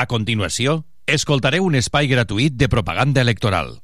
A 0.00 0.06
continuació, 0.08 0.86
escoltareu 1.04 1.66
un 1.66 1.74
espai 1.76 2.06
gratuït 2.08 2.54
de 2.56 2.70
propaganda 2.72 3.20
electoral. 3.20 3.74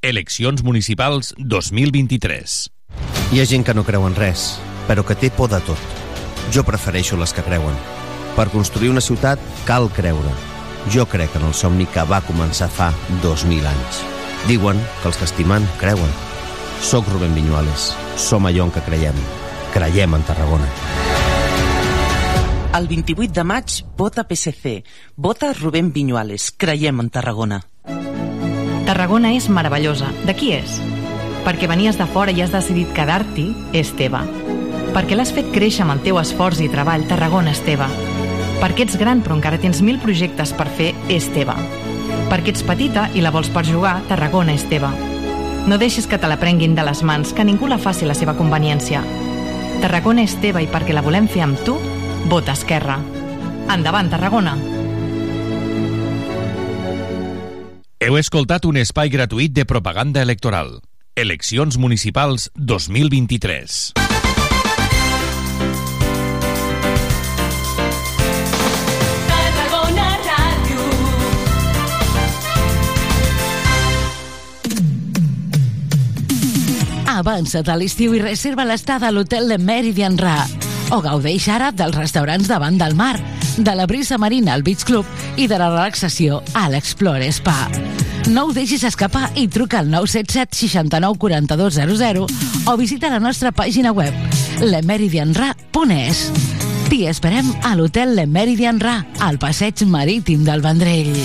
Eleccions 0.00 0.62
municipals 0.64 1.34
2023. 1.36 2.54
Hi 3.34 3.42
ha 3.42 3.44
gent 3.50 3.66
que 3.66 3.74
no 3.76 3.84
creu 3.84 4.06
en 4.08 4.16
res, 4.16 4.46
però 4.88 5.04
que 5.04 5.18
té 5.20 5.28
por 5.28 5.50
de 5.52 5.60
tot. 5.66 5.98
Jo 6.54 6.64
prefereixo 6.64 7.18
les 7.20 7.36
que 7.36 7.44
creuen. 7.44 7.76
Per 8.38 8.48
construir 8.54 8.88
una 8.94 9.04
ciutat 9.04 9.42
cal 9.68 9.90
creure. 9.92 10.32
Jo 10.94 11.04
crec 11.12 11.36
en 11.36 11.44
el 11.50 11.52
somni 11.52 11.84
que 11.92 12.08
va 12.08 12.24
començar 12.24 12.70
fa 12.72 12.88
2.000 13.20 13.68
anys. 13.74 14.00
Diuen 14.48 14.80
que 15.02 15.12
els 15.12 15.20
que 15.20 15.28
estimen 15.28 15.68
creuen. 15.76 16.16
Soc 16.80 17.12
Rubén 17.12 17.36
Viñuales. 17.36 17.92
Som 18.16 18.48
allò 18.48 18.64
en 18.64 18.72
què 18.72 18.86
creiem. 18.88 19.24
Creiem 19.76 20.16
en 20.16 20.24
Tarragona. 20.24 20.72
El 22.74 22.88
28 22.88 23.32
de 23.32 23.44
maig, 23.44 23.84
vota 23.96 24.24
PSC. 24.24 24.84
Vota 25.16 25.52
Rubén 25.52 25.92
Viñuales. 25.92 26.52
Creiem 26.56 27.00
en 27.00 27.10
Tarragona. 27.10 27.62
Tarragona 28.86 29.32
és 29.34 29.48
meravellosa. 29.48 30.10
De 30.26 30.34
qui 30.36 30.52
és? 30.52 30.76
Perquè 31.46 31.68
venies 31.70 31.96
de 31.98 32.06
fora 32.10 32.34
i 32.34 32.42
has 32.44 32.52
decidit 32.52 32.92
quedar-t'hi, 32.96 33.48
és 33.72 33.92
teva. 33.96 34.24
Perquè 34.94 35.16
l'has 35.16 35.32
fet 35.32 35.48
créixer 35.54 35.86
amb 35.86 35.96
el 35.96 36.04
teu 36.04 36.20
esforç 36.20 36.60
i 36.64 36.70
treball, 36.72 37.06
Tarragona 37.08 37.54
és 37.54 37.62
teva. 37.64 37.88
Perquè 38.60 38.86
ets 38.86 38.96
gran 39.00 39.22
però 39.24 39.36
encara 39.36 39.60
tens 39.62 39.82
mil 39.82 40.00
projectes 40.02 40.52
per 40.56 40.68
fer, 40.68 40.92
és 41.08 41.28
teva. 41.34 41.56
Perquè 42.30 42.52
ets 42.52 42.64
petita 42.66 43.08
i 43.14 43.24
la 43.24 43.32
vols 43.32 43.50
per 43.52 43.66
jugar, 43.66 43.98
Tarragona 44.08 44.54
és 44.56 44.64
teva. 44.68 44.92
No 45.66 45.78
deixis 45.78 46.06
que 46.06 46.18
te 46.18 46.28
la 46.28 46.38
prenguin 46.38 46.76
de 46.76 46.84
les 46.86 47.02
mans, 47.02 47.32
que 47.32 47.44
ningú 47.44 47.66
la 47.66 47.78
faci 47.78 48.06
la 48.06 48.14
seva 48.14 48.36
conveniència. 48.38 49.02
Tarragona 49.82 50.22
és 50.22 50.36
teva 50.40 50.62
i 50.62 50.68
perquè 50.70 50.94
la 50.94 51.02
volem 51.02 51.26
fer 51.28 51.42
amb 51.44 51.58
tu, 51.66 51.74
vota 52.28 52.52
Esquerra. 52.52 52.98
Endavant, 53.70 54.10
Tarragona! 54.10 54.56
Heu 58.02 58.18
escoltat 58.20 58.66
un 58.68 58.76
espai 58.82 59.08
gratuït 59.10 59.54
de 59.54 59.64
propaganda 59.64 60.22
electoral. 60.22 60.80
Eleccions 61.16 61.78
municipals 61.78 62.50
2023. 62.54 63.94
Tarragona 69.30 70.10
Ràdio. 70.26 70.84
Avança't 77.16 77.72
a 77.72 77.80
l'estiu 77.80 78.12
i 78.12 78.20
reserva 78.20 78.68
l'estada 78.68 79.08
a 79.08 79.14
l'hotel 79.14 79.48
de 79.54 79.58
Meridian 79.58 80.18
Ra. 80.20 80.65
O 80.94 81.00
gaudeix 81.02 81.48
ara 81.50 81.72
dels 81.74 81.96
restaurants 81.98 82.46
davant 82.46 82.76
del 82.78 82.94
mar, 82.94 83.16
de 83.56 83.74
la 83.74 83.86
brisa 83.90 84.18
marina 84.18 84.54
al 84.54 84.62
Beach 84.62 84.84
Club 84.86 85.06
i 85.36 85.48
de 85.50 85.58
la 85.58 85.70
relaxació 85.72 86.42
a 86.54 86.68
l'Explore 86.70 87.26
Spa. 87.32 87.56
No 88.30 88.46
ho 88.46 88.54
deixis 88.54 88.84
escapar 88.86 89.30
i 89.38 89.46
truca 89.48 89.80
al 89.80 89.90
977 89.90 90.56
69 90.66 91.18
42 91.18 91.80
00 91.98 92.26
o 92.66 92.76
visita 92.76 93.10
la 93.10 93.20
nostra 93.22 93.52
pàgina 93.52 93.92
web 93.92 94.14
lemeridianra.es. 94.60 96.22
T'hi 96.86 97.06
esperem 97.10 97.48
a 97.66 97.74
l'hotel 97.74 98.14
Le 98.14 98.26
Meridian 98.30 98.78
Ra, 98.80 99.00
al 99.20 99.40
passeig 99.42 99.82
marítim 99.90 100.44
del 100.46 100.62
Vendrell. 100.62 101.16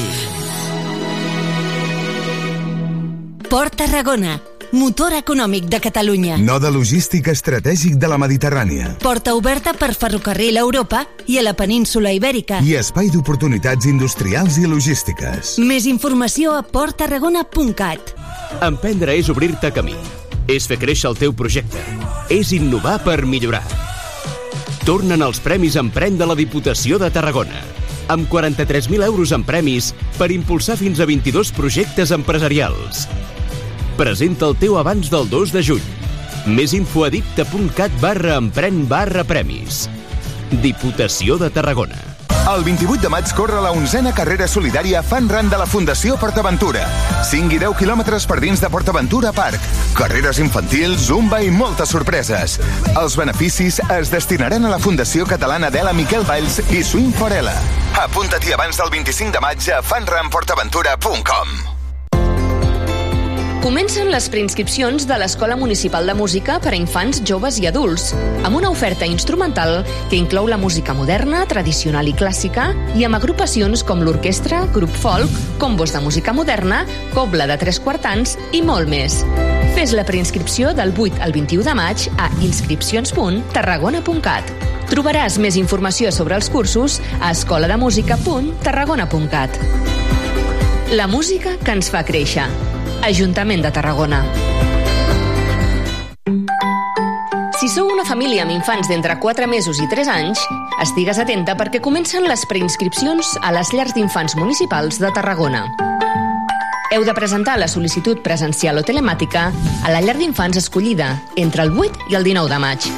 Port 3.51 3.75
Tarragona, 3.77 4.39
motor 4.71 5.13
econòmic 5.13 5.65
de 5.65 5.79
Catalunya. 5.79 6.37
Node 6.39 6.71
logístic 6.71 7.27
estratègic 7.27 7.97
de 7.99 8.07
la 8.07 8.17
Mediterrània. 8.21 8.95
Porta 9.03 9.33
oberta 9.35 9.73
per 9.73 9.93
ferrocarril 9.95 10.57
a 10.57 10.63
Europa 10.63 11.03
i 11.27 11.37
a 11.37 11.43
la 11.43 11.53
península 11.53 12.13
Ibèrica. 12.15 12.61
I 12.63 12.77
espai 12.79 13.11
d'oportunitats 13.11 13.85
industrials 13.89 14.57
i 14.61 14.67
logístiques. 14.69 15.57
Més 15.59 15.87
informació 15.91 16.55
a 16.55 16.63
porttarragona.cat. 16.63 18.15
Emprendre 18.61 19.17
és 19.19 19.29
obrir-te 19.29 19.73
camí. 19.75 19.97
És 20.47 20.67
fer 20.67 20.79
créixer 20.79 21.11
el 21.11 21.19
teu 21.19 21.35
projecte. 21.35 21.83
És 22.31 22.53
innovar 22.55 22.99
per 23.03 23.21
millorar. 23.25 23.63
Tornen 24.87 25.21
els 25.21 25.39
Premis 25.43 25.75
Emprèn 25.77 26.17
de 26.17 26.25
la 26.25 26.35
Diputació 26.35 26.97
de 26.97 27.11
Tarragona. 27.13 27.59
Amb 28.11 28.25
43.000 28.31 29.05
euros 29.05 29.31
en 29.31 29.43
premis 29.47 29.91
per 30.17 30.31
impulsar 30.33 30.75
fins 30.79 30.99
a 30.99 31.05
22 31.05 31.53
projectes 31.55 32.11
empresarials. 32.11 33.05
Presenta 34.01 34.47
el 34.49 34.55
teu 34.57 34.79
abans 34.79 35.11
del 35.13 35.27
2 35.29 35.51
de 35.53 35.61
juny. 35.61 35.89
Més 36.49 36.71
info 36.73 37.03
a 37.05 37.11
dicta.cat 37.13 37.93
barra 38.01 38.39
empren 38.41 38.79
barra 38.89 39.21
premis. 39.29 39.83
Diputació 40.63 41.35
de 41.37 41.51
Tarragona. 41.53 41.99
El 42.49 42.63
28 42.65 42.97
de 43.03 43.11
maig 43.13 43.29
corre 43.37 43.59
la 43.61 43.69
onzena 43.77 44.09
carrera 44.17 44.47
solidària 44.49 45.03
Fan 45.05 45.29
Run 45.29 45.51
de 45.51 45.59
la 45.61 45.67
Fundació 45.69 46.15
PortAventura. 46.17 46.81
5 47.29 47.53
i 47.53 47.59
10 47.61 47.77
quilòmetres 47.77 48.25
per 48.25 48.39
dins 48.41 48.63
de 48.63 48.71
PortAventura 48.73 49.29
Park. 49.37 49.61
Carreres 49.93 50.41
infantils, 50.41 51.05
zumba 51.11 51.43
i 51.45 51.51
moltes 51.53 51.93
sorpreses. 51.93 52.57
Els 52.95 53.17
beneficis 53.19 53.77
es 53.99 54.09
destinaran 54.09 54.65
a 54.65 54.71
la 54.73 54.79
Fundació 54.81 55.29
Catalana 55.29 55.69
d'Ela 55.69 55.93
Miquel 55.93 56.25
Valls 56.25 56.57
i 56.73 56.81
Swing 56.81 57.13
for 57.21 57.29
Ela. 57.37 57.53
Apunta-t'hi 58.01 58.57
abans 58.57 58.81
del 58.81 58.89
25 58.97 59.37
de 59.37 59.45
maig 59.45 59.69
a 59.77 59.83
fanrunportaventura.com. 59.85 61.80
Comencen 63.61 64.09
les 64.09 64.25
preinscripcions 64.33 65.03
de 65.05 65.13
l'Escola 65.21 65.53
Municipal 65.55 66.07
de 66.09 66.15
Música 66.17 66.55
per 66.57 66.71
a 66.73 66.77
infants, 66.79 67.21
joves 67.21 67.59
i 67.61 67.67
adults, 67.69 68.09
amb 68.41 68.57
una 68.57 68.73
oferta 68.73 69.05
instrumental 69.05 69.85
que 70.09 70.17
inclou 70.17 70.49
la 70.49 70.57
música 70.57 70.97
moderna, 70.97 71.45
tradicional 71.45 72.09
i 72.09 72.17
clàssica, 72.17 72.73
i 72.97 73.05
amb 73.05 73.13
agrupacions 73.19 73.83
com 73.85 74.01
l'orquestra, 74.01 74.65
grup 74.73 74.89
folk, 75.03 75.29
combos 75.61 75.93
de 75.93 76.01
música 76.01 76.33
moderna, 76.33 76.89
cobla 77.13 77.45
de 77.45 77.53
tres 77.61 77.77
quartans 77.77 78.33
i 78.49 78.65
molt 78.65 78.89
més. 78.89 79.21
Fes 79.77 79.93
la 79.93 80.09
preinscripció 80.09 80.73
del 80.73 80.89
8 80.97 81.21
al 81.21 81.29
21 81.37 81.61
de 81.69 81.77
maig 81.77 82.09
a 82.17 82.33
inscripcions.tarragona.cat. 82.41 84.49
Trobaràs 84.89 85.37
més 85.37 85.53
informació 85.61 86.09
sobre 86.09 86.33
els 86.33 86.49
cursos 86.49 86.97
a 87.21 87.29
escolademusica.tarragona.cat. 87.29 89.53
La 90.97 91.05
música 91.05 91.61
que 91.61 91.77
ens 91.77 91.93
fa 91.93 92.01
créixer. 92.03 92.70
Ajuntament 93.03 93.63
de 93.65 93.71
Tarragona. 93.73 94.19
Si 97.57 97.65
sou 97.69 97.89
una 97.89 98.05
família 98.05 98.43
amb 98.45 98.53
infants 98.53 98.89
d'entre 98.89 99.15
4 99.17 99.47
mesos 99.49 99.79
i 99.81 99.87
3 99.89 100.11
anys, 100.13 100.43
estigues 100.83 101.17
atenta 101.17 101.55
perquè 101.57 101.81
comencen 101.81 102.27
les 102.29 102.45
preinscripcions 102.45 103.33
a 103.41 103.51
les 103.57 103.73
llars 103.73 103.95
d'infants 103.97 104.37
municipals 104.37 105.01
de 105.01 105.09
Tarragona. 105.17 105.63
Heu 106.93 107.01
de 107.07 107.17
presentar 107.17 107.57
la 107.57 107.71
sol·licitud 107.71 108.21
presencial 108.21 108.77
o 108.77 108.85
telemàtica 108.85 109.49
a 109.81 109.89
la 109.89 110.05
llar 110.05 110.19
d'infants 110.21 110.61
escollida 110.61 111.15
entre 111.41 111.65
el 111.65 111.73
8 111.73 112.11
i 112.13 112.19
el 112.21 112.27
19 112.27 112.53
de 112.53 112.61
maig. 112.61 112.89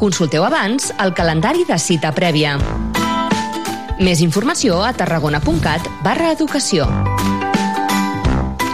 Consulteu 0.00 0.48
abans 0.48 0.88
el 0.96 1.12
calendari 1.12 1.68
de 1.68 1.76
cita 1.76 2.14
prèvia. 2.16 2.56
Més 4.00 4.24
informació 4.24 4.80
a 4.80 4.94
tarragona.cat 4.96 5.84
barra 6.00 6.32
educació. 6.32 6.88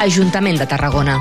Ajuntament 0.00 0.58
de 0.60 0.66
Tarragona. 0.68 1.16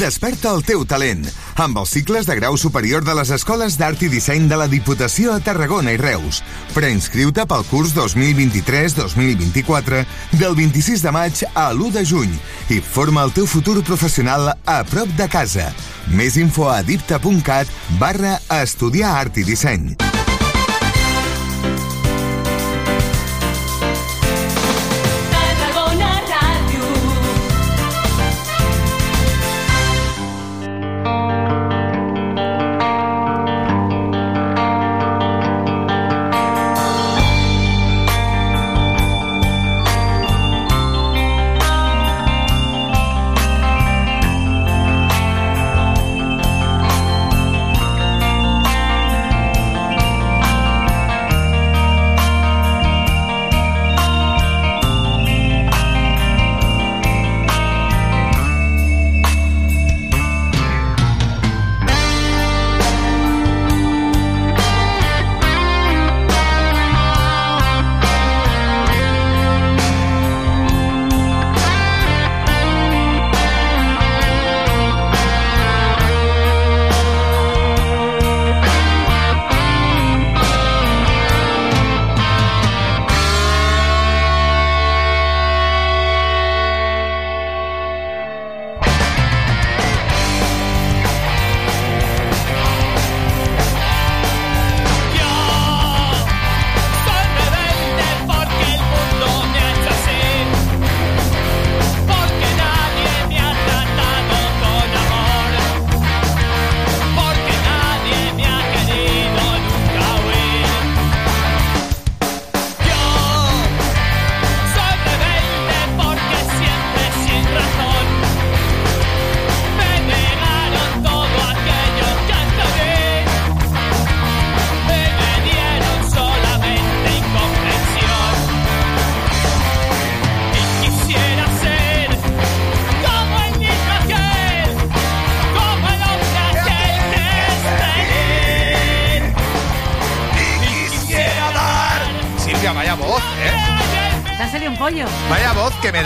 Desperta 0.00 0.48
el 0.56 0.62
teu 0.66 0.82
talent 0.88 1.26
amb 1.60 1.76
els 1.78 1.90
cicles 1.92 2.24
de 2.26 2.34
grau 2.38 2.56
superior 2.58 3.04
de 3.04 3.14
les 3.14 3.30
escoles 3.36 3.76
d'art 3.78 4.02
i 4.02 4.08
disseny 4.10 4.48
de 4.50 4.56
la 4.58 4.66
Diputació 4.70 5.32
a 5.34 5.40
Tarragona 5.44 5.92
i 5.94 5.98
Reus. 6.00 6.42
Preinscriu-te 6.74 7.44
pel 7.46 7.64
curs 7.68 7.94
2023-2024 7.94 10.04
del 10.40 10.54
26 10.58 11.02
de 11.06 11.12
maig 11.14 11.44
a 11.52 11.70
l'1 11.70 11.90
de 12.00 12.04
juny 12.10 12.32
i 12.74 12.80
forma 12.80 13.22
el 13.28 13.34
teu 13.36 13.46
futur 13.46 13.84
professional 13.86 14.42
a 14.50 14.84
prop 14.90 15.08
de 15.20 15.28
casa. 15.30 15.66
Més 16.10 16.36
info 16.40 16.70
a 16.72 16.82
dipta.cat 16.82 17.66
barra 18.02 18.40
estudiar 18.62 19.10
art 19.20 19.38
i 19.38 19.44
disseny. 19.46 20.09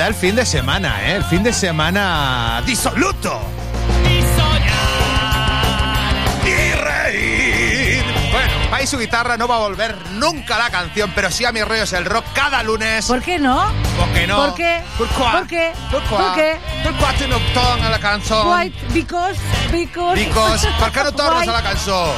El 0.06 0.15
fin 0.15 0.37
de 0.37 0.45
semana, 0.47 1.03
¿eh? 1.03 1.17
El 1.17 1.25
fin 1.25 1.43
de 1.43 1.53
semana 1.53 2.62
disoluto. 2.67 3.41
Y. 7.12 8.01
Bueno, 8.33 8.53
y 8.83 8.87
su 8.87 8.99
guitarra 8.99 9.37
no 9.37 9.47
va 9.49 9.56
a 9.56 9.59
volver 9.61 9.97
nunca 10.12 10.56
a 10.56 10.59
la 10.59 10.71
canción, 10.71 11.12
pero 11.15 11.31
sí 11.31 11.45
a 11.45 11.53
mis 11.53 11.65
rollos 11.67 11.93
el 11.93 12.05
rock 12.05 12.25
cada 12.35 12.62
lunes. 12.62 13.06
¿Por 13.06 13.23
qué 13.23 13.39
no? 13.39 13.71
¿Por 13.99 14.09
qué 14.12 14.27
no? 14.27 14.37
¿Por 14.37 14.55
qué? 14.55 14.83
Pourquoi? 14.99 15.31
¿Por 15.33 15.47
qué? 15.47 15.73
Pourquoi? 15.91 16.19
¿Por 16.19 16.35
qué? 16.35 16.57
Pourquoi 16.83 17.15
tu 17.17 17.29
no 17.29 17.39
tornes 17.55 17.87
a 17.87 17.91
la 17.91 17.99
canción? 17.99 18.49
White, 18.49 18.77
because, 18.93 19.39
because... 19.73 20.25
Because, 20.25 20.69
¿por 20.79 20.91
qué 20.93 21.05
no 21.05 21.12
tornes 21.17 21.41
White. 21.41 21.50
a 21.50 21.53
la 21.55 21.62
canción? 21.62 22.09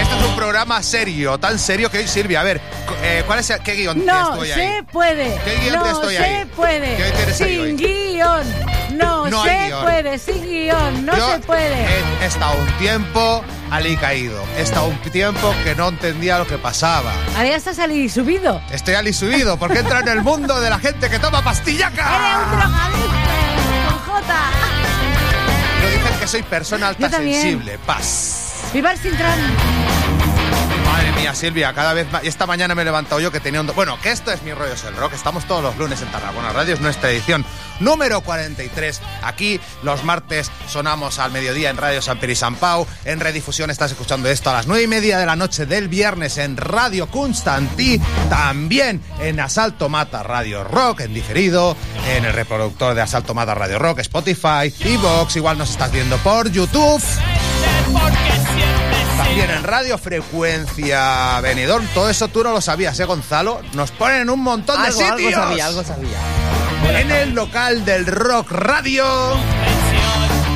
Este 0.00 0.14
es 0.18 0.24
un 0.24 0.34
programa 0.36 0.82
serio, 0.82 1.38
tan 1.38 1.58
serio 1.58 1.90
que 1.90 1.98
hoy 1.98 2.08
Silvia, 2.08 2.40
a 2.40 2.44
ver, 2.44 2.60
cu- 2.60 2.81
eh, 3.02 3.22
¿cuál 3.26 3.38
es 3.40 3.50
el, 3.50 3.60
qué 3.60 3.74
guion 3.74 4.04
No 4.06 4.12
tienes 4.12 4.28
tú 4.34 4.40
hoy 4.40 4.48
se 4.48 4.54
ahí? 4.76 4.82
puede. 4.92 5.40
¿Qué 5.44 5.56
guion 5.56 5.74
no 5.74 5.82
tienes 5.82 6.00
tú 6.00 6.06
hoy 6.06 6.16
se 6.16 6.24
ahí? 6.24 6.44
puede. 6.56 6.96
¿Qué 6.96 7.10
tienes 7.16 7.40
ahí 7.40 7.50
sin 7.54 7.60
hoy? 7.60 7.72
guion. 7.76 8.72
No, 8.98 9.26
No 9.28 9.42
se 9.44 9.66
guion. 9.66 9.82
puede. 9.82 10.18
Sin 10.18 10.42
guion. 10.46 11.06
No 11.06 11.16
Yo 11.16 11.32
se 11.32 11.38
puede. 11.40 11.74
He, 11.84 12.02
he 12.22 12.26
estado 12.26 12.60
un 12.60 12.66
tiempo 12.78 13.44
alicaído. 13.70 14.42
He 14.56 14.62
estado 14.62 14.86
un 14.86 14.98
tiempo 15.10 15.54
que 15.64 15.74
no 15.74 15.88
entendía 15.88 16.38
lo 16.38 16.46
que 16.46 16.58
pasaba. 16.58 17.12
Ahora 17.36 17.48
ya 17.48 17.56
estás 17.56 17.78
ali 17.78 18.08
subido. 18.08 18.60
Estoy 18.70 18.94
alisubido 18.94 19.56
porque 19.58 19.78
entra 19.80 20.00
en 20.00 20.08
el 20.08 20.22
mundo 20.22 20.60
de 20.60 20.70
la 20.70 20.78
gente 20.78 21.08
que 21.10 21.18
toma 21.18 21.42
pastillaca. 21.42 22.16
Eres 22.16 22.36
un 22.44 22.50
drogadicto. 22.58 23.98
Con 24.06 24.14
J. 24.22 24.34
Lo 25.82 25.88
dicen 25.90 26.20
que 26.20 26.26
soy 26.28 26.42
persona 26.42 26.88
alta 26.88 27.10
sensible. 27.10 27.78
Paz. 27.84 28.62
Viva 28.72 28.92
el 28.92 28.98
Sintran. 28.98 29.38
Silvia, 31.34 31.72
cada 31.72 31.94
vez 31.94 32.10
más. 32.10 32.24
Esta 32.24 32.46
mañana 32.46 32.74
me 32.74 32.82
he 32.82 32.84
levantado 32.84 33.20
yo 33.20 33.30
que 33.30 33.38
tenía 33.38 33.60
un. 33.60 33.68
Bueno, 33.68 33.98
que 34.02 34.10
esto 34.10 34.32
es 34.32 34.42
mi 34.42 34.52
rollo 34.52 34.74
es 34.74 34.84
el 34.84 34.96
rock. 34.96 35.12
Estamos 35.14 35.44
todos 35.46 35.62
los 35.62 35.76
lunes 35.78 36.02
en 36.02 36.08
Tarragona 36.08 36.52
Radio, 36.52 36.74
es 36.74 36.80
nuestra 36.80 37.10
edición 37.10 37.44
número 37.78 38.20
43. 38.22 39.00
Aquí 39.22 39.60
los 39.82 40.04
martes 40.04 40.50
sonamos 40.68 41.18
al 41.18 41.30
mediodía 41.30 41.70
en 41.70 41.76
Radio 41.76 42.02
San 42.02 42.18
y 42.28 42.34
San 42.34 42.56
Pau. 42.56 42.86
En 43.04 43.20
redifusión 43.20 43.70
estás 43.70 43.92
escuchando 43.92 44.28
esto 44.28 44.50
a 44.50 44.54
las 44.54 44.66
9 44.66 44.82
y 44.82 44.86
media 44.88 45.18
de 45.18 45.26
la 45.26 45.36
noche 45.36 45.64
del 45.64 45.88
viernes 45.88 46.38
en 46.38 46.56
Radio 46.56 47.08
Constantí. 47.08 48.00
También 48.28 49.00
en 49.20 49.38
Asalto 49.40 49.88
Mata 49.88 50.22
Radio 50.22 50.64
Rock, 50.64 51.00
en 51.00 51.14
diferido. 51.14 51.76
En 52.08 52.24
el 52.24 52.32
reproductor 52.32 52.94
de 52.94 53.00
Asalto 53.00 53.32
Mata 53.32 53.54
Radio 53.54 53.78
Rock, 53.78 54.00
Spotify, 54.00 54.74
Evox. 54.80 55.36
Igual 55.36 55.56
nos 55.56 55.70
estás 55.70 55.92
viendo 55.92 56.16
por 56.18 56.50
YouTube. 56.50 57.02
En 59.40 59.62
Radio 59.64 59.96
Frecuencia 59.98 61.40
Benidorm. 61.40 61.86
Todo 61.94 62.10
eso 62.10 62.28
tú 62.28 62.42
no 62.42 62.52
lo 62.52 62.60
sabías, 62.60 62.98
¿eh, 63.00 63.04
Gonzalo? 63.04 63.60
Nos 63.72 63.90
ponen 63.92 64.22
en 64.22 64.30
un 64.30 64.40
montón 64.40 64.80
de 64.80 64.88
Algo, 64.88 65.00
sitios. 65.00 65.34
algo 65.34 65.48
sabía, 65.48 65.66
algo 65.66 65.84
sabía. 65.84 66.18
En 67.00 67.10
el 67.10 67.34
local 67.34 67.84
del 67.84 68.06
Rock 68.06 68.50
Radio. 68.50 69.04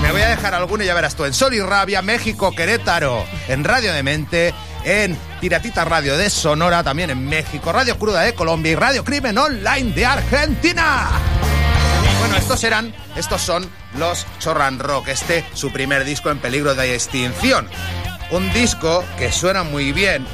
Me 0.02 0.12
voy 0.12 0.20
a 0.20 0.28
dejar 0.28 0.54
alguno 0.54 0.84
y 0.84 0.86
ya 0.86 0.94
verás 0.94 1.14
tú. 1.16 1.24
En 1.24 1.32
Sol 1.32 1.54
y 1.54 1.60
Rabia, 1.60 2.02
México, 2.02 2.52
Querétaro. 2.52 3.24
En 3.48 3.64
Radio 3.64 3.92
de 3.92 4.02
Mente. 4.02 4.54
En 4.84 5.16
Piratita 5.40 5.84
Radio 5.84 6.16
de 6.16 6.30
Sonora, 6.30 6.84
también 6.84 7.10
en 7.10 7.26
México. 7.26 7.72
Radio 7.72 7.98
Cruda 7.98 8.20
de 8.20 8.34
Colombia 8.34 8.72
y 8.72 8.76
Radio 8.76 9.04
Crimen 9.04 9.36
Online 9.38 9.92
de 9.92 10.06
Argentina. 10.06 11.08
Bueno, 12.20 12.36
estos 12.36 12.62
eran, 12.62 12.94
estos 13.16 13.40
son 13.40 13.68
los 13.98 14.26
Chorran 14.38 14.78
Rock, 14.78 15.08
este 15.08 15.44
su 15.54 15.72
primer 15.72 16.04
disco 16.04 16.30
en 16.30 16.38
peligro 16.38 16.74
de 16.74 16.94
extinción. 16.94 17.68
Un 18.30 18.52
disco 18.52 19.04
que 19.18 19.30
suena 19.30 19.62
muy 19.62 19.92
bien, 19.92 20.26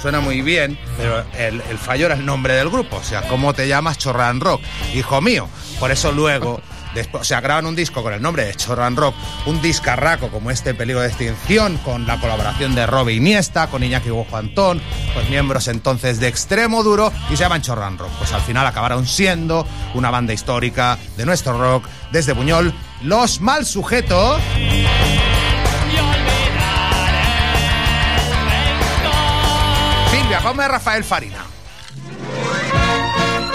suena 0.00 0.20
muy 0.20 0.40
bien, 0.40 0.78
pero 0.96 1.24
el, 1.36 1.60
el 1.68 1.78
fallo 1.78 2.06
era 2.06 2.14
el 2.14 2.24
nombre 2.24 2.54
del 2.54 2.70
grupo, 2.70 2.96
o 2.96 3.02
sea, 3.02 3.22
¿cómo 3.28 3.52
te 3.52 3.68
llamas 3.68 3.98
Chorran 3.98 4.40
Rock? 4.40 4.62
Hijo 4.94 5.20
mío, 5.20 5.48
por 5.78 5.90
eso 5.90 6.10
luego, 6.10 6.62
después, 6.94 7.20
o 7.20 7.24
sea, 7.24 7.42
graban 7.42 7.66
un 7.66 7.76
disco 7.76 8.02
con 8.02 8.14
el 8.14 8.22
nombre 8.22 8.46
de 8.46 8.54
Chorran 8.54 8.96
Rock, 8.96 9.14
un 9.44 9.60
discarraco 9.60 10.28
como 10.28 10.50
este 10.50 10.72
peligro 10.72 11.02
de 11.02 11.08
extinción, 11.08 11.76
con 11.84 12.06
la 12.06 12.18
colaboración 12.18 12.74
de 12.74 12.86
Robbie 12.86 13.16
Iniesta, 13.16 13.66
con 13.66 13.82
Iñaki 13.82 14.08
Guojo 14.08 14.38
Antón, 14.38 14.80
pues 15.12 15.28
miembros 15.28 15.68
entonces 15.68 16.20
de 16.20 16.28
Extremo 16.28 16.82
Duro, 16.82 17.12
y 17.28 17.36
se 17.36 17.42
llaman 17.42 17.60
Chorran 17.60 17.98
Rock. 17.98 18.10
Pues 18.18 18.32
al 18.32 18.40
final 18.40 18.66
acabaron 18.66 19.06
siendo 19.06 19.66
una 19.92 20.10
banda 20.10 20.32
histórica 20.32 20.98
de 21.18 21.26
nuestro 21.26 21.58
rock 21.58 21.84
desde 22.10 22.32
Buñol, 22.32 22.72
Los 23.02 23.42
Mal 23.42 23.66
Sujetos. 23.66 24.40
A 30.46 30.68
Rafael 30.68 31.02
Farina. 31.02 31.38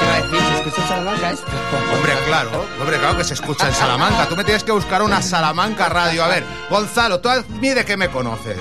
Iba 0.01 0.15
a 0.15 0.21
decir, 0.21 0.39
¿se 0.39 0.55
escucha 0.55 0.81
en 0.81 0.87
Salamanca 0.87 1.31
esto? 1.31 1.45
Hombre, 1.93 2.13
claro, 2.25 2.65
hombre, 2.81 2.97
claro 2.97 3.17
que 3.17 3.23
se 3.23 3.35
escucha 3.35 3.67
en 3.67 3.75
Salamanca. 3.75 4.27
Tú 4.27 4.35
me 4.35 4.43
tienes 4.43 4.63
que 4.63 4.71
buscar 4.71 5.03
una 5.03 5.21
Salamanca 5.21 5.87
radio. 5.87 6.23
A 6.23 6.29
ver, 6.29 6.43
Gonzalo, 6.67 7.19
¿tú 7.19 7.29
a 7.29 7.43
mí 7.61 7.69
de 7.69 7.85
qué 7.85 7.95
me 7.95 8.09
conoces? 8.09 8.57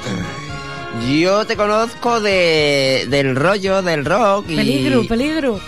Yo 1.09 1.47
te 1.47 1.57
conozco 1.57 2.21
de, 2.21 3.07
del 3.09 3.35
rollo 3.35 3.81
del 3.81 4.05
rock 4.05 4.45
y... 4.51 4.57
Peligro, 4.57 5.07
peligro. 5.07 5.61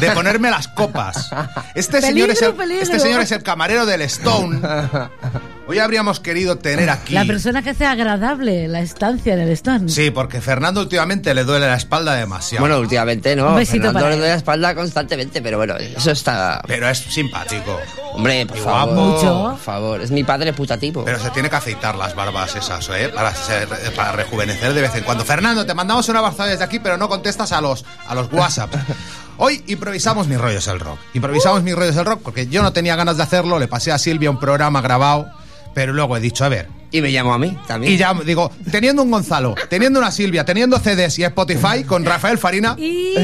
De 0.00 0.10
ponerme 0.12 0.50
las 0.50 0.68
copas. 0.68 1.30
Este 1.74 2.00
señor, 2.00 2.30
es 2.30 2.42
el, 2.42 2.54
este 2.72 2.98
señor 2.98 3.20
es 3.20 3.32
el 3.32 3.42
camarero 3.42 3.86
del 3.86 4.02
Stone. 4.02 4.60
Hoy 5.66 5.78
habríamos 5.78 6.18
querido 6.18 6.58
tener 6.58 6.90
aquí. 6.90 7.14
La 7.14 7.24
persona 7.24 7.62
que 7.62 7.70
hace 7.70 7.86
agradable 7.86 8.66
la 8.66 8.80
estancia 8.80 9.34
en 9.34 9.40
el 9.40 9.50
stand. 9.50 9.88
Sí, 9.88 10.10
porque 10.10 10.40
Fernando 10.40 10.80
últimamente 10.80 11.32
le 11.32 11.44
duele 11.44 11.68
la 11.68 11.76
espalda 11.76 12.14
demasiado. 12.16 12.62
Bueno, 12.64 12.80
últimamente 12.80 13.36
no. 13.36 13.50
Un 13.50 13.56
besito 13.56 13.84
Fernando 13.84 14.00
para 14.00 14.10
le 14.16 14.20
doy 14.20 14.28
la 14.30 14.34
espalda 14.34 14.74
constantemente, 14.74 15.40
pero 15.40 15.58
bueno, 15.58 15.76
eso 15.76 16.10
está... 16.10 16.60
Pero 16.66 16.88
es 16.88 16.98
simpático. 16.98 17.78
Hombre, 18.14 18.46
por 18.46 18.56
Y 18.56 18.60
favor. 18.60 18.94
guapo. 19.22 19.50
Por 19.50 19.58
favor, 19.60 20.00
es 20.00 20.10
mi 20.10 20.24
padre 20.24 20.52
putativo. 20.52 21.04
Pero 21.04 21.20
se 21.20 21.30
tiene 21.30 21.48
que 21.48 21.54
afeitar 21.56 21.94
las 21.94 22.16
barbas 22.16 22.56
esas, 22.56 22.88
¿eh? 22.88 23.08
Para, 23.14 23.32
ser- 23.32 23.68
para 23.94 24.10
rejuvenecer 24.10 24.74
de 24.74 24.80
vez 24.82 24.94
en 24.96 25.04
cuando. 25.04 25.24
Fernando, 25.24 25.64
te 25.64 25.74
mandamos 25.74 26.08
un 26.08 26.16
abrazo 26.16 26.42
desde 26.46 26.64
aquí, 26.64 26.80
pero 26.80 26.96
no 26.96 27.08
contestas 27.08 27.52
a 27.52 27.60
los, 27.60 27.84
a 28.08 28.14
los 28.16 28.32
WhatsApp. 28.32 28.74
Hoy 29.42 29.64
improvisamos 29.68 30.28
mis 30.28 30.38
rollos 30.38 30.68
el 30.68 30.78
rock. 30.78 30.98
Improvisamos 31.14 31.62
mis 31.62 31.74
rollos 31.74 31.96
el 31.96 32.04
rock 32.04 32.20
porque 32.22 32.46
yo 32.48 32.62
no 32.62 32.74
tenía 32.74 32.94
ganas 32.94 33.16
de 33.16 33.22
hacerlo. 33.22 33.58
Le 33.58 33.68
pasé 33.68 33.90
a 33.90 33.96
Silvia 33.96 34.30
un 34.30 34.38
programa 34.38 34.82
grabado, 34.82 35.30
pero 35.72 35.94
luego 35.94 36.14
he 36.14 36.20
dicho, 36.20 36.44
a 36.44 36.50
ver. 36.50 36.68
Y 36.90 37.00
me 37.00 37.08
llamo 37.08 37.32
a 37.32 37.38
mí 37.38 37.56
también. 37.66 37.90
Y 37.94 37.96
ya 37.96 38.12
digo, 38.12 38.52
teniendo 38.70 39.02
un 39.02 39.10
Gonzalo, 39.10 39.54
teniendo 39.70 39.98
una 39.98 40.10
Silvia, 40.10 40.44
teniendo 40.44 40.78
CDs 40.78 41.18
y 41.20 41.24
Spotify 41.24 41.84
con 41.86 42.04
Rafael 42.04 42.36
Farina. 42.36 42.74
Y 42.76 43.14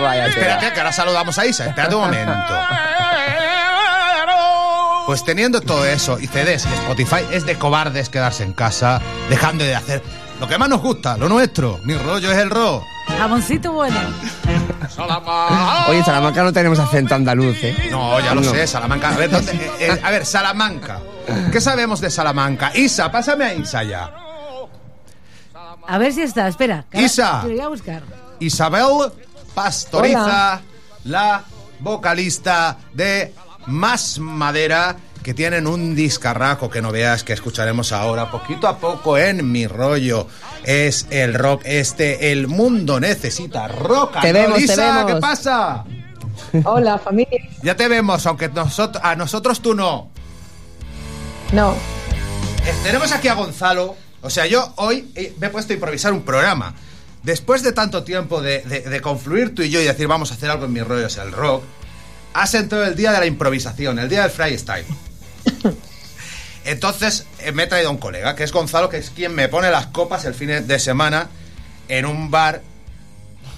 Vaya. 0.00 0.26
Espérate, 0.26 0.72
que 0.72 0.80
ahora 0.80 0.92
saludamos 0.92 1.38
a 1.38 1.46
Isa. 1.46 1.66
Espérate 1.66 1.94
un 1.94 2.00
momento. 2.00 2.32
Pues 5.06 5.24
teniendo 5.24 5.60
todo 5.60 5.86
eso 5.86 6.18
y 6.18 6.26
CDs 6.26 6.66
y 6.66 6.74
Spotify, 6.74 7.24
es 7.30 7.46
de 7.46 7.56
cobardes 7.56 8.08
quedarse 8.08 8.42
en 8.42 8.54
casa, 8.54 9.00
dejando 9.30 9.62
de 9.62 9.76
hacer 9.76 10.02
lo 10.40 10.48
que 10.48 10.58
más 10.58 10.68
nos 10.68 10.82
gusta, 10.82 11.16
lo 11.16 11.28
nuestro. 11.28 11.78
Mi 11.84 11.94
rollo 11.94 12.32
es 12.32 12.38
el 12.38 12.50
rock. 12.50 12.82
Jamoncito 13.06 13.72
bueno. 13.72 13.98
Oye, 15.88 15.98
en 15.98 16.04
Salamanca 16.04 16.42
no 16.42 16.52
tenemos 16.52 16.78
acento 16.78 17.14
andaluz, 17.14 17.56
¿eh? 17.62 17.88
No, 17.90 18.20
ya 18.20 18.34
lo 18.34 18.40
No. 18.40 18.50
sé, 18.50 18.66
Salamanca. 18.66 19.10
A 19.10 19.16
ver, 19.16 19.30
¿dónde- 19.30 19.52
eh, 19.52 19.70
eh, 19.80 20.00
a 20.02 20.10
ver, 20.10 20.26
Salamanca. 20.26 21.00
¿Qué 21.50 21.60
sabemos 21.60 22.00
de 22.00 22.10
Salamanca? 22.10 22.72
Isa, 22.74 23.10
pásame 23.10 23.44
a 23.44 23.54
Isa 23.54 23.82
ya. 23.84 24.10
A 25.86 25.98
ver 25.98 26.12
si 26.12 26.22
está, 26.22 26.46
espera. 26.48 26.84
que 26.90 27.02
Isa. 27.02 27.42
voy 27.42 27.60
a 27.60 27.68
buscar. 27.68 28.02
Isabel 28.40 29.12
Pastoriza, 29.54 30.60
la 31.04 31.42
vocalista 31.80 32.76
de 32.92 33.34
Más 33.66 34.18
Madera, 34.18 34.96
que 35.22 35.34
tienen 35.34 35.66
un 35.66 35.94
discarraco 35.94 36.68
que 36.68 36.82
no 36.82 36.90
veas 36.92 37.22
que 37.24 37.32
escucharemos 37.32 37.92
ahora 37.92 38.30
poquito 38.30 38.66
a 38.68 38.78
poco 38.78 39.16
en 39.18 39.50
mi 39.52 39.66
rollo. 39.66 40.26
Es 40.64 41.06
el 41.10 41.34
rock 41.34 41.62
este, 41.64 42.32
el 42.32 42.48
mundo 42.48 42.98
necesita 43.00 43.68
rock. 43.68 44.20
Te 44.20 44.32
vemos, 44.32 44.50
roll. 44.58 44.58
te 44.66 44.72
Isa, 44.72 44.94
vemos. 45.04 45.12
¿qué 45.12 45.20
pasa? 45.20 45.84
Hola, 46.64 46.98
familia. 46.98 47.40
Ya 47.62 47.76
te 47.76 47.88
vemos, 47.88 48.26
aunque 48.26 48.50
nosot- 48.50 49.00
a 49.02 49.14
nosotros 49.16 49.60
tú 49.62 49.74
no. 49.74 50.10
No. 51.52 51.72
Eh, 52.66 52.74
Tenemos 52.82 53.12
aquí 53.12 53.28
a 53.28 53.34
Gonzalo. 53.34 53.96
O 54.22 54.30
sea, 54.30 54.46
yo 54.46 54.72
hoy 54.76 55.10
eh, 55.14 55.34
me 55.40 55.48
he 55.48 55.50
puesto 55.50 55.72
a 55.72 55.74
improvisar 55.74 56.12
un 56.12 56.22
programa. 56.22 56.74
Después 57.22 57.62
de 57.62 57.72
tanto 57.72 58.02
tiempo 58.02 58.40
de, 58.40 58.60
de- 58.62 58.80
de 58.82 59.00
confluir 59.00 59.54
tú 59.54 59.62
y 59.62 59.70
yo 59.70 59.80
y 59.80 59.84
decir 59.84 60.06
vamos 60.08 60.30
a 60.30 60.34
hacer 60.34 60.50
algo 60.50 60.64
en 60.64 60.72
mis 60.72 60.86
rollos, 60.86 61.16
el 61.18 61.30
rock, 61.32 61.62
has 62.34 62.54
entrado 62.54 62.84
el 62.84 62.96
día 62.96 63.12
de 63.12 63.20
la 63.20 63.26
improvisación, 63.26 63.98
el 63.98 64.08
día 64.08 64.22
del 64.22 64.30
freestyle. 64.30 64.84
Entonces 66.64 67.26
eh, 67.40 67.52
me 67.52 67.64
he 67.64 67.66
traído 67.66 67.88
a 67.88 67.92
un 67.92 67.98
colega, 67.98 68.36
que 68.36 68.44
es 68.44 68.52
Gonzalo, 68.52 68.88
que 68.88 68.98
es 68.98 69.10
quien 69.10 69.34
me 69.34 69.48
pone 69.48 69.70
las 69.70 69.86
copas 69.88 70.24
el 70.24 70.34
fin 70.34 70.66
de 70.66 70.78
semana 70.78 71.28
en 71.88 72.06
un 72.06 72.30
bar 72.30 72.62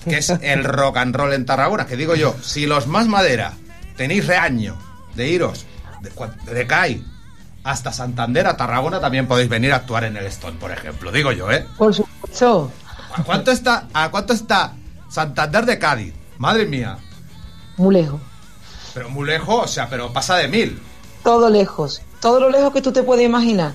que 0.05 0.19
es 0.19 0.31
el 0.31 0.65
rock 0.65 0.97
and 0.99 1.15
roll 1.15 1.33
en 1.33 1.47
Tarragona. 1.47 1.87
Que 1.87 1.97
digo 1.97 2.15
yo, 2.15 2.35
si 2.43 2.67
los 2.67 2.87
más 2.87 3.07
madera 3.07 3.53
tenéis 3.97 4.27
reaño 4.27 4.77
de 5.15 5.29
iros 5.29 5.67
de, 6.01 6.11
de 6.53 6.67
CAI 6.67 7.05
hasta 7.63 7.93
Santander 7.93 8.47
a 8.47 8.57
Tarragona, 8.57 9.01
también 9.01 9.27
podéis 9.27 9.49
venir 9.49 9.73
a 9.73 9.77
actuar 9.77 10.05
en 10.05 10.17
el 10.17 10.27
Stone, 10.27 10.59
por 10.59 10.71
ejemplo. 10.71 11.11
Digo 11.11 11.33
yo, 11.33 11.51
¿eh? 11.51 11.67
Por 11.79 11.95
supuesto. 11.95 12.71
¿A 13.15 13.23
cuánto 13.23 13.51
está, 13.51 13.89
a 13.93 14.11
cuánto 14.11 14.33
está 14.33 14.75
Santander 15.09 15.65
de 15.65 15.79
Cádiz? 15.79 16.15
Madre 16.39 16.67
mía. 16.67 16.99
Muy 17.77 17.95
lejos. 17.95 18.21
Pero 18.93 19.09
muy 19.09 19.27
lejos, 19.27 19.65
o 19.65 19.69
sea, 19.69 19.89
pero 19.89 20.13
pasa 20.13 20.37
de 20.37 20.49
mil. 20.49 20.81
Todo 21.25 21.51
lejos. 21.51 22.03
Todo 22.21 22.39
lo 22.39 22.51
lejos 22.51 22.73
que 22.73 22.81
tú 22.81 22.93
te 22.93 23.03
puedes 23.03 23.27
imaginar. 23.27 23.73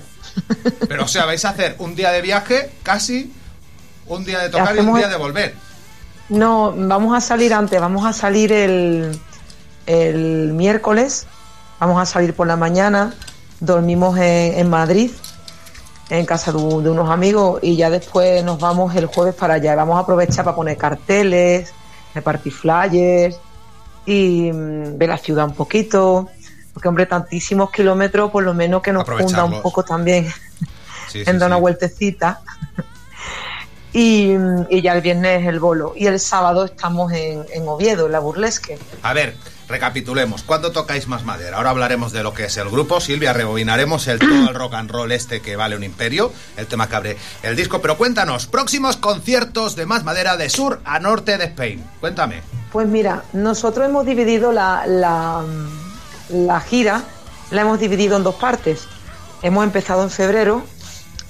Pero, 0.88 1.04
o 1.04 1.08
sea, 1.08 1.26
vais 1.26 1.44
a 1.44 1.50
hacer 1.50 1.76
un 1.78 1.94
día 1.94 2.10
de 2.12 2.22
viaje, 2.22 2.70
casi, 2.82 3.32
un 4.06 4.24
día 4.24 4.38
de 4.38 4.48
tocar 4.48 4.74
y 4.74 4.78
un 4.78 4.96
día 4.96 5.08
de 5.08 5.16
volver. 5.16 5.54
No, 6.28 6.72
vamos 6.74 7.16
a 7.16 7.20
salir 7.20 7.52
antes, 7.52 7.80
vamos 7.80 8.06
a 8.06 8.12
salir 8.12 8.52
el, 8.52 9.18
el 9.86 10.52
miércoles, 10.52 11.26
vamos 11.80 12.00
a 12.00 12.06
salir 12.06 12.34
por 12.34 12.46
la 12.46 12.56
mañana, 12.56 13.14
dormimos 13.58 14.16
en, 14.16 14.58
en 14.58 14.70
Madrid, 14.70 15.10
en 16.08 16.24
casa 16.26 16.52
de, 16.52 16.58
de 16.58 16.90
unos 16.90 17.10
amigos, 17.10 17.58
y 17.62 17.76
ya 17.76 17.90
después 17.90 18.44
nos 18.44 18.60
vamos 18.60 18.94
el 18.94 19.06
jueves 19.06 19.34
para 19.34 19.54
allá. 19.54 19.74
Vamos 19.74 19.96
a 19.96 20.00
aprovechar 20.00 20.44
para 20.44 20.54
poner 20.54 20.76
carteles, 20.76 21.72
repartir 22.14 22.52
flyers 22.52 23.36
y 24.06 24.52
mm, 24.52 24.98
ver 24.98 25.08
la 25.08 25.18
ciudad 25.18 25.46
un 25.46 25.54
poquito, 25.54 26.28
porque 26.72 26.88
hombre, 26.88 27.06
tantísimos 27.06 27.70
kilómetros, 27.70 28.30
por 28.30 28.42
lo 28.44 28.54
menos 28.54 28.82
que 28.82 28.92
nos 28.92 29.04
funda 29.06 29.44
un 29.44 29.60
poco 29.62 29.82
también 29.84 30.32
Sí, 31.08 31.24
sí, 31.24 31.30
en 31.30 31.38
dar 31.38 31.48
una 31.48 31.56
sí. 31.56 31.60
vueltecita. 31.62 32.40
Y, 33.92 34.34
y 34.68 34.82
ya 34.82 34.92
el 34.92 35.00
viernes 35.00 35.44
el 35.46 35.58
bolo. 35.58 35.94
Y 35.96 36.06
el 36.06 36.20
sábado 36.20 36.64
estamos 36.64 37.12
en, 37.12 37.44
en 37.52 37.66
Oviedo, 37.66 38.06
en 38.06 38.12
la 38.12 38.20
burlesque. 38.20 38.78
A 39.02 39.12
ver, 39.12 39.36
recapitulemos. 39.68 40.44
¿Cuándo 40.44 40.70
tocáis 40.70 41.08
más 41.08 41.24
madera? 41.24 41.56
Ahora 41.56 41.70
hablaremos 41.70 42.12
de 42.12 42.22
lo 42.22 42.32
que 42.32 42.44
es 42.44 42.56
el 42.56 42.68
grupo. 42.70 43.00
Silvia, 43.00 43.32
rebobinaremos 43.32 44.06
el 44.06 44.20
todo 44.20 44.48
el 44.48 44.54
rock 44.54 44.74
and 44.74 44.90
roll 44.92 45.10
este 45.10 45.40
que 45.42 45.56
vale 45.56 45.74
un 45.74 45.82
imperio, 45.82 46.32
el 46.56 46.68
tema 46.68 46.88
que 46.88 46.94
abre 46.94 47.16
el 47.42 47.56
disco. 47.56 47.80
Pero 47.82 47.98
cuéntanos, 47.98 48.46
próximos 48.46 48.96
conciertos 48.96 49.74
de 49.74 49.86
más 49.86 50.04
madera 50.04 50.36
de 50.36 50.48
sur 50.50 50.80
a 50.84 51.00
norte 51.00 51.36
de 51.36 51.46
Spain. 51.46 51.84
Cuéntame. 51.98 52.42
Pues 52.70 52.86
mira, 52.86 53.24
nosotros 53.32 53.88
hemos 53.88 54.06
dividido 54.06 54.52
la, 54.52 54.84
la, 54.86 55.42
la 56.32 56.60
gira, 56.60 57.02
la 57.50 57.62
hemos 57.62 57.78
dividido 57.78 58.16
en 58.16 58.22
dos 58.22 58.34
partes. 58.36 58.86
Hemos 59.42 59.64
empezado 59.64 60.02
en 60.02 60.10
febrero, 60.10 60.62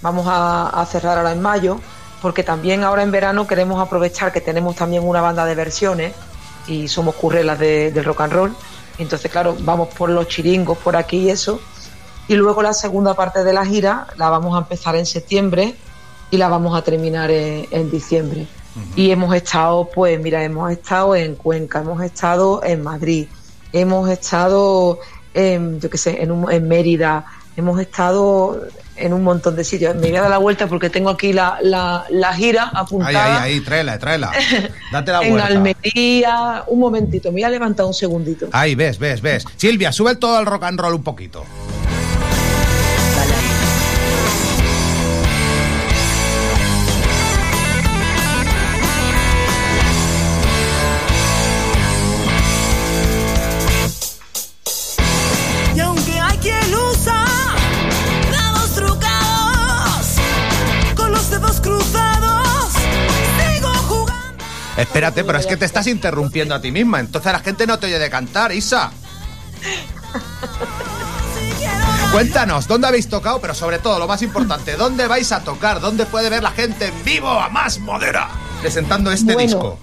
vamos 0.03 0.27
a, 0.29 0.69
a 0.69 0.87
cerrar 0.87 1.19
ahora 1.19 1.33
en 1.33 1.41
mayo, 1.43 1.81
porque 2.23 2.43
también 2.43 2.85
ahora 2.85 3.03
en 3.03 3.11
verano 3.11 3.47
queremos 3.47 3.81
aprovechar 3.81 4.33
que 4.33 4.41
tenemos 4.41 4.77
también 4.77 5.07
una 5.07 5.21
banda 5.21 5.45
de 5.47 5.55
versiones 5.55 6.13
y 6.67 6.89
somos 6.89 7.15
currelas 7.15 7.59
de- 7.59 7.91
del 7.93 8.05
rock 8.05 8.21
and 8.23 8.33
roll. 8.33 8.55
Entonces, 8.99 9.31
claro, 9.31 9.57
vamos 9.61 9.89
por 9.97 10.11
los 10.11 10.29
chiringos 10.29 10.77
por 10.79 10.97
aquí 10.97 11.19
y 11.19 11.31
eso. 11.31 11.61
Y 12.29 12.35
luego 12.35 12.63
la 12.63 12.75
segunda 12.75 13.15
parte 13.15 13.43
de 13.43 13.53
la 13.53 13.65
gira 13.65 14.07
la 14.17 14.29
vamos 14.29 14.55
a 14.55 14.59
empezar 14.59 14.95
en 14.97 15.07
septiembre 15.07 15.75
y 16.31 16.37
la 16.37 16.49
vamos 16.49 16.77
a 16.79 16.83
terminar 16.83 17.31
en, 17.31 17.67
en 17.71 17.91
diciembre. 17.91 18.47
Y 18.95 19.11
hemos 19.11 19.35
estado, 19.35 19.89
pues 19.93 20.21
mira, 20.21 20.45
hemos 20.45 20.71
estado 20.71 21.17
en 21.17 21.35
Cuenca, 21.35 21.81
hemos 21.81 22.01
estado 22.03 22.63
en 22.63 22.83
Madrid, 22.85 23.27
hemos 23.73 24.09
estado 24.11 24.99
en, 25.35 25.81
yo 25.81 25.91
qué 25.91 25.99
sé, 25.99 26.23
en, 26.23 26.31
un- 26.31 26.51
en 26.51 26.67
Mérida, 26.69 27.25
hemos 27.57 27.81
estado 27.81 28.67
en 28.97 29.13
un 29.15 29.23
montón 29.23 29.57
de 29.57 29.65
sitios. 29.65 29.95
Me 29.97 30.09
voy 30.09 30.17
a 30.17 30.23
dar 30.23 30.31
la 30.31 30.39
vuelta 30.39 30.67
porque 30.67 30.91
tengo 30.91 31.09
aquí 31.11 31.33
la, 31.33 31.59
la, 31.63 32.05
la 32.11 32.35
gira 32.35 32.65
Ahí, 32.65 32.71
apuntada. 32.75 33.43
ahí, 33.45 33.53
ahí, 33.55 33.61
tráela, 33.61 33.99
tráela. 33.99 34.31
Date 34.93 35.13
la 35.13 35.23
en 35.23 35.31
vuelta. 35.31 35.47
Almería, 35.49 36.65
un 36.67 36.79
momentito, 36.81 37.29
me 37.31 37.35
voy 37.37 37.45
a 37.45 37.49
levantar 37.51 37.87
un 37.87 37.95
segundito. 37.95 38.49
Ahí, 38.53 38.75
ves, 38.75 38.99
ves, 38.99 39.23
ves. 39.23 39.45
Silvia, 39.57 39.93
sube 39.93 40.17
todo 40.17 40.39
el 40.41 40.47
rock 40.47 40.65
and 40.65 40.79
roll 40.81 40.95
un 40.95 41.03
poquito. 41.03 41.45
Espérate, 64.81 65.25
pero 65.25 65.39
es 65.39 65.47
que 65.47 65.57
te 65.57 65.65
estás 65.67 65.87
interrumpiendo 65.87 66.55
a 66.55 66.61
ti 66.61 66.73
misma. 66.73 67.01
Entonces 67.01 67.33
la 67.33 67.41
gente 67.41 67.67
no 67.67 67.79
te 67.79 67.87
oye 67.87 67.99
de 67.99 68.11
cantar, 68.11 68.53
Isa. 68.53 68.91
Cuéntanos, 72.13 72.67
¿dónde 72.67 72.89
habéis 72.89 73.09
tocado? 73.09 73.41
Pero 73.41 73.55
sobre 73.55 73.79
todo, 73.79 73.99
lo 73.99 74.09
más 74.09 74.23
importante, 74.23 74.77
¿dónde 74.77 75.07
vais 75.07 75.31
a 75.33 75.41
tocar? 75.41 75.81
¿Dónde 75.81 76.07
puede 76.07 76.29
ver 76.29 76.43
la 76.43 76.51
gente 76.51 76.87
en 76.87 77.05
vivo 77.05 77.29
a 77.29 77.49
más 77.49 77.79
modera? 77.79 78.29
Presentando 78.61 79.13
este 79.13 79.35
Bueno. 79.35 79.41
disco. 79.47 79.79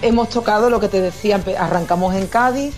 Hemos 0.00 0.30
tocado 0.30 0.70
lo 0.70 0.80
que 0.80 0.88
te 0.88 1.00
decía, 1.00 1.40
arrancamos 1.58 2.14
en 2.14 2.28
Cádiz, 2.28 2.72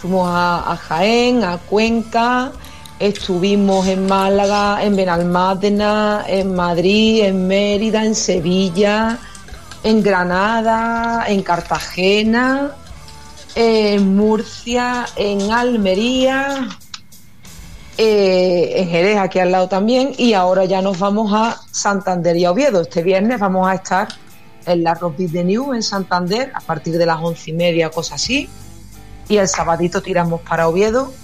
fuimos 0.00 0.26
a, 0.28 0.72
a 0.72 0.76
Jaén, 0.76 1.44
a 1.44 1.58
Cuenca, 1.58 2.50
estuvimos 2.98 3.86
en 3.86 4.06
Málaga, 4.06 4.82
en 4.82 4.96
Benalmádena, 4.96 6.24
en 6.26 6.54
Madrid, 6.54 7.24
en 7.24 7.46
Mérida, 7.46 8.04
en 8.04 8.14
Sevilla, 8.14 9.18
en 9.86 10.02
Granada, 10.02 11.26
en 11.28 11.44
Cartagena, 11.44 12.72
en 13.54 14.16
Murcia, 14.16 15.06
en 15.14 15.52
Almería, 15.52 16.66
eh, 17.96 18.72
en 18.78 18.88
Jerez, 18.88 19.16
aquí 19.16 19.38
al 19.38 19.52
lado 19.52 19.68
también, 19.68 20.12
y 20.18 20.32
ahora 20.32 20.64
ya 20.64 20.82
nos 20.82 20.98
vamos 20.98 21.32
a 21.32 21.60
Santander 21.70 22.36
y 22.36 22.44
a 22.44 22.50
Oviedo. 22.50 22.80
Este 22.80 23.04
viernes 23.04 23.38
vamos 23.38 23.68
a 23.68 23.74
estar 23.74 24.08
en 24.66 24.82
la 24.82 24.94
Rock 24.94 25.18
Beat 25.18 25.30
de 25.30 25.44
New 25.44 25.72
en 25.72 25.84
Santander 25.84 26.50
a 26.52 26.60
partir 26.62 26.98
de 26.98 27.06
las 27.06 27.22
once 27.22 27.52
y 27.52 27.54
media, 27.54 27.88
cosas 27.88 28.20
así, 28.20 28.48
y 29.28 29.36
el 29.36 29.46
sabadito 29.46 30.02
tiramos 30.02 30.40
para 30.40 30.66
Oviedo 30.66 31.14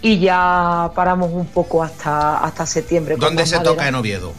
y 0.00 0.20
ya 0.20 0.92
paramos 0.94 1.32
un 1.32 1.46
poco 1.46 1.82
hasta, 1.82 2.38
hasta 2.38 2.66
septiembre. 2.66 3.16
¿Dónde 3.18 3.46
se 3.46 3.56
madera. 3.56 3.72
toca 3.72 3.88
en 3.88 3.96
Oviedo? 3.96 4.32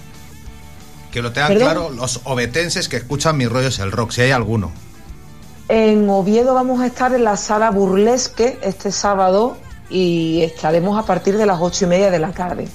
Que 1.11 1.21
lo 1.21 1.31
tengan 1.31 1.53
¿Perdón? 1.53 1.67
claro 1.67 1.89
los 1.89 2.21
obetenses 2.23 2.87
que 2.87 2.97
escuchan 2.97 3.37
mis 3.37 3.49
rollos 3.49 3.79
el 3.79 3.91
rock, 3.91 4.11
si 4.11 4.21
hay 4.21 4.31
alguno. 4.31 4.71
En 5.67 6.09
Oviedo 6.09 6.53
vamos 6.53 6.81
a 6.81 6.87
estar 6.87 7.13
en 7.13 7.23
la 7.23 7.37
sala 7.37 7.71
Burlesque 7.71 8.59
este 8.61 8.91
sábado 8.91 9.57
y 9.89 10.41
estaremos 10.41 10.97
a 10.97 11.05
partir 11.05 11.37
de 11.37 11.45
las 11.45 11.59
ocho 11.61 11.85
y 11.85 11.87
media 11.87 12.11
de 12.11 12.19
la 12.19 12.31
tarde. 12.31 12.67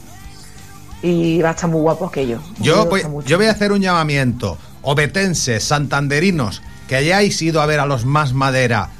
Y 1.02 1.40
va 1.40 1.50
a 1.50 1.52
estar 1.52 1.68
muy 1.68 1.80
guapo 1.80 2.06
aquello. 2.06 2.40
Yo 2.58 2.86
voy, 2.86 3.02
yo 3.26 3.38
a 3.40 3.50
hacer 3.50 3.72
un 3.72 3.80
llamamiento. 3.80 4.56
Obetenses, 4.82 5.64
santanderinos, 5.64 6.62
que 6.88 6.96
hayáis 6.96 7.40
ido 7.42 7.60
a 7.60 7.66
ver 7.66 7.80
a 7.80 7.86
los 7.86 8.04
más 8.04 8.32
madera 8.32 8.90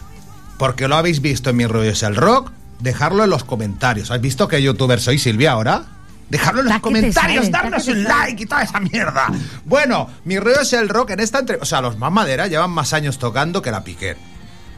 porque 0.59 0.88
lo 0.88 0.97
habéis 0.97 1.21
visto 1.21 1.50
en 1.50 1.57
mis 1.57 1.69
rollos 1.69 2.02
el 2.02 2.16
rock, 2.16 2.50
dejadlo 2.81 3.25
en 3.25 3.31
los 3.31 3.45
comentarios. 3.45 4.11
¿Has 4.11 4.21
visto 4.21 4.49
qué 4.49 4.62
youtuber 4.62 5.00
soy, 5.00 5.19
Silvia, 5.19 5.52
ahora? 5.52 5.85
Dejadlo 6.28 6.62
en 6.62 6.68
los 6.68 6.80
comentarios, 6.80 7.50
darnos 7.50 7.87
un 7.87 8.02
like 8.02 8.42
y 8.42 8.47
toda 8.47 8.62
esa 8.62 8.80
mierda. 8.80 9.28
Bueno, 9.64 10.09
mi 10.25 10.38
rollo 10.38 10.61
es 10.61 10.73
el 10.73 10.88
rock 10.88 11.11
en 11.11 11.21
esta 11.21 11.38
entre... 11.38 11.56
O 11.56 11.64
sea, 11.64 11.80
los 11.80 11.99
más 11.99 12.11
madera 12.11 12.49
llevan 12.49 12.71
más 12.71 12.92
años 12.92 13.18
tocando 13.18 13.62
que 13.62 13.71
la 13.71 13.85
Piquer. 13.85 14.16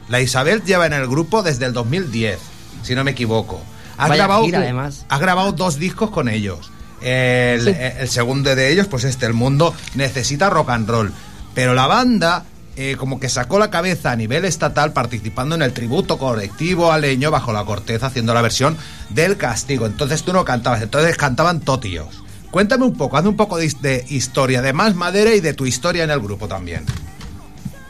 La 0.08 0.20
Isabel 0.20 0.62
lleva 0.64 0.86
en 0.86 0.92
el 0.92 1.06
grupo 1.06 1.42
desde 1.42 1.64
el 1.66 1.72
2010, 1.72 2.38
si 2.82 2.94
no 2.94 3.02
me 3.04 3.12
equivoco. 3.12 3.62
Ha 3.96 4.08
grabado, 4.08 4.44
gira, 4.44 4.58
además. 4.60 5.04
ha 5.08 5.18
grabado 5.18 5.52
dos 5.52 5.78
discos 5.78 6.10
con 6.10 6.28
ellos. 6.28 6.70
El, 7.00 7.64
Sí. 7.64 7.74
el 7.98 8.08
segundo 8.08 8.54
de 8.54 8.72
ellos, 8.72 8.86
pues 8.86 9.04
este, 9.04 9.26
El 9.26 9.32
Mundo 9.34 9.74
necesita 9.94 10.50
rock 10.50 10.70
and 10.70 10.88
roll. 10.88 11.12
Pero 11.54 11.74
la 11.74 11.86
banda, 11.86 12.44
eh, 12.80 12.94
como 12.96 13.18
que 13.18 13.28
sacó 13.28 13.58
la 13.58 13.70
cabeza 13.70 14.12
a 14.12 14.16
nivel 14.16 14.44
estatal 14.44 14.92
participando 14.92 15.56
en 15.56 15.62
el 15.62 15.72
tributo 15.72 16.16
colectivo 16.16 16.92
a 16.92 16.98
Leño 16.98 17.32
bajo 17.32 17.52
la 17.52 17.64
corteza, 17.64 18.06
haciendo 18.06 18.32
la 18.34 18.40
versión 18.40 18.76
del 19.10 19.36
castigo. 19.36 19.84
Entonces 19.84 20.22
tú 20.22 20.32
no 20.32 20.44
cantabas, 20.44 20.80
entonces 20.80 21.16
cantaban 21.16 21.58
totíos. 21.58 22.22
Cuéntame 22.52 22.84
un 22.84 22.94
poco, 22.94 23.16
hazme 23.16 23.30
un 23.30 23.36
poco 23.36 23.56
de 23.56 24.04
historia, 24.08 24.62
de 24.62 24.72
más 24.72 24.94
madera 24.94 25.34
y 25.34 25.40
de 25.40 25.54
tu 25.54 25.66
historia 25.66 26.04
en 26.04 26.10
el 26.10 26.20
grupo 26.20 26.46
también. 26.46 26.84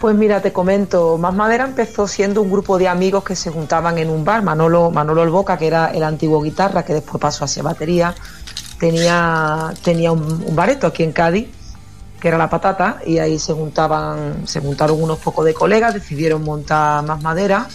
Pues 0.01 0.17
mira, 0.17 0.41
te 0.41 0.53
comento, 0.55 1.19
Más 1.19 1.35
Madera 1.35 1.65
empezó 1.65 2.07
siendo 2.07 2.41
un 2.41 2.51
grupo 2.51 2.79
de 2.79 2.89
amigos 2.89 3.25
que 3.25 3.37
se 3.37 3.51
juntaban 3.51 3.99
en 3.99 4.09
un 4.09 4.25
bar. 4.25 4.43
Manolo, 4.43 4.91
Manolo 4.91 5.23
El 5.23 5.31
Boca, 5.31 5.59
que 5.59 5.67
era 5.67 5.89
el 5.89 6.03
antiguo 6.03 6.41
guitarra, 6.41 6.85
que 6.85 6.95
después 6.95 7.21
pasó 7.21 7.45
a 7.45 7.49
ser 7.49 7.65
batería, 7.65 8.15
tenía, 8.81 9.75
tenía 9.83 10.13
un, 10.13 10.45
un 10.47 10.57
bareto 10.57 10.87
aquí 10.87 11.03
en 11.03 11.13
Cádiz, 11.13 11.49
que 12.21 12.29
era 12.29 12.39
La 12.39 12.51
Patata, 12.51 13.01
y 13.07 13.19
ahí 13.19 13.39
se 13.39 13.53
juntaban, 13.53 14.47
se 14.47 14.61
juntaron 14.61 15.03
unos 15.03 15.19
pocos 15.19 15.45
de 15.45 15.55
colegas, 15.55 15.95
decidieron 15.95 16.43
montar 16.43 17.05
Más 17.05 17.23
Madera, 17.23 17.69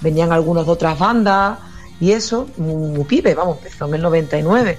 venían 0.00 0.32
algunos 0.32 0.66
de 0.66 0.72
otras 0.72 0.98
bandas 0.98 1.58
y 1.98 2.12
eso, 2.12 2.48
muy, 2.56 3.04
pibe, 3.04 3.34
vamos, 3.34 3.58
empezó 3.58 3.86
en 3.86 3.94
el 3.94 4.02
99. 4.02 4.78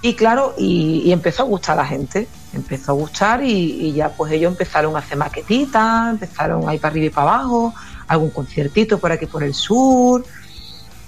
Y 0.00 0.14
claro, 0.14 0.54
y, 0.56 1.10
empezó 1.10 1.42
a 1.42 1.46
gustar 1.46 1.78
a 1.78 1.82
la 1.82 1.88
gente, 1.88 2.28
empezó 2.52 2.92
a 2.92 2.94
gustar 2.94 3.42
y, 3.42 3.92
ya 3.92 4.10
pues 4.10 4.32
ellos 4.32 4.52
empezaron 4.52 4.94
a 4.94 5.00
hacer 5.00 5.16
maquetitas, 5.16 6.10
empezaron 6.10 6.68
a 6.68 6.74
ir 6.74 6.80
para 6.80 6.92
arriba 6.92 7.06
y 7.06 7.10
para 7.10 7.34
abajo, 7.34 7.74
algún 8.06 8.30
conciertito 8.30 8.98
por 8.98 9.12
aquí 9.12 9.26
por 9.26 9.42
el 9.42 9.54
sur 9.54 10.24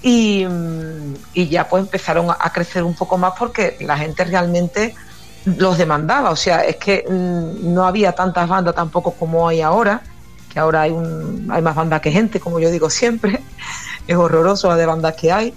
y, 0.02 0.46
y 1.34 1.48
ya 1.48 1.68
pues 1.68 1.84
empezaron 1.84 2.30
a 2.30 2.52
crecer 2.52 2.82
un 2.82 2.94
poco 2.94 3.16
más 3.16 3.34
porque 3.38 3.76
la 3.80 3.96
gente 3.96 4.24
realmente 4.24 4.94
los 5.44 5.78
demandaba, 5.78 6.30
o 6.30 6.36
sea, 6.36 6.60
es 6.60 6.76
que 6.76 7.04
mm, 7.08 7.72
no 7.72 7.86
había 7.86 8.12
tantas 8.12 8.48
bandas 8.48 8.74
tampoco 8.74 9.12
como 9.12 9.48
hay 9.48 9.60
ahora 9.60 10.02
que 10.52 10.58
ahora 10.58 10.82
hay, 10.82 10.90
un, 10.90 11.48
hay 11.50 11.62
más 11.62 11.74
bandas 11.74 12.00
que 12.00 12.10
gente, 12.10 12.40
como 12.40 12.60
yo 12.60 12.70
digo 12.70 12.90
siempre. 12.90 13.40
Es 14.08 14.16
horroroso 14.16 14.66
la 14.66 14.76
de 14.76 14.86
bandas 14.86 15.14
que 15.14 15.30
hay. 15.30 15.54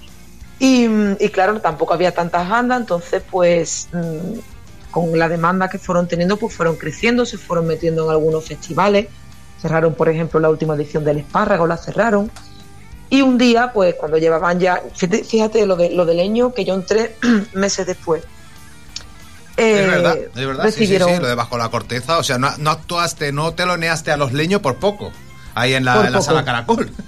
Y, 0.59 0.85
y 1.19 1.29
claro, 1.29 1.59
tampoco 1.59 1.95
había 1.95 2.13
tantas 2.13 2.47
bandas, 2.47 2.81
entonces 2.81 3.23
pues 3.31 3.89
mm, 3.91 4.91
con 4.91 5.17
la 5.17 5.27
demanda 5.27 5.69
que 5.69 5.79
fueron 5.79 6.07
teniendo, 6.07 6.37
pues 6.37 6.53
fueron 6.53 6.75
creciendo, 6.75 7.25
se 7.25 7.39
fueron 7.39 7.65
metiendo 7.65 8.05
en 8.05 8.11
algunos 8.11 8.45
festivales. 8.45 9.07
Cerraron, 9.59 9.95
por 9.95 10.07
ejemplo, 10.07 10.39
la 10.39 10.51
última 10.51 10.75
edición 10.75 11.03
del 11.03 11.17
Espárrago, 11.17 11.65
la 11.65 11.77
cerraron. 11.77 12.29
Y 13.09 13.21
un 13.21 13.39
día, 13.39 13.71
pues 13.73 13.95
cuando 13.95 14.19
llevaban 14.19 14.59
ya, 14.59 14.83
fíjate, 14.93 15.23
fíjate 15.23 15.65
lo, 15.65 15.75
de, 15.75 15.89
lo 15.89 16.05
del 16.05 16.17
leño, 16.17 16.53
que 16.53 16.63
yo 16.63 16.75
entré 16.75 17.15
meses 17.53 17.87
después. 17.87 18.23
Es 19.57 19.63
Eh, 19.65 19.87
verdad, 19.87 20.17
es 20.17 20.45
verdad. 20.47 20.63
Sí, 20.65 20.71
sí, 20.71 20.79
recibieron- 20.97 21.09
sí, 21.15 21.21
lo 21.21 21.27
de 21.27 21.35
bajo 21.35 21.57
la 21.57 21.69
corteza. 21.69 22.17
O 22.17 22.23
sea, 22.23 22.37
no, 22.37 22.49
no 22.57 22.71
actuaste, 22.71 23.31
no 23.31 23.53
teloneaste 23.53 24.11
a 24.11 24.17
los 24.17 24.33
leños 24.33 24.61
por 24.61 24.75
poco. 24.77 25.11
Ahí 25.55 25.73
en 25.75 25.85
la, 25.85 26.05
en 26.07 26.11
la 26.13 26.21
sala 26.21 26.43
Caracol. 26.43 26.91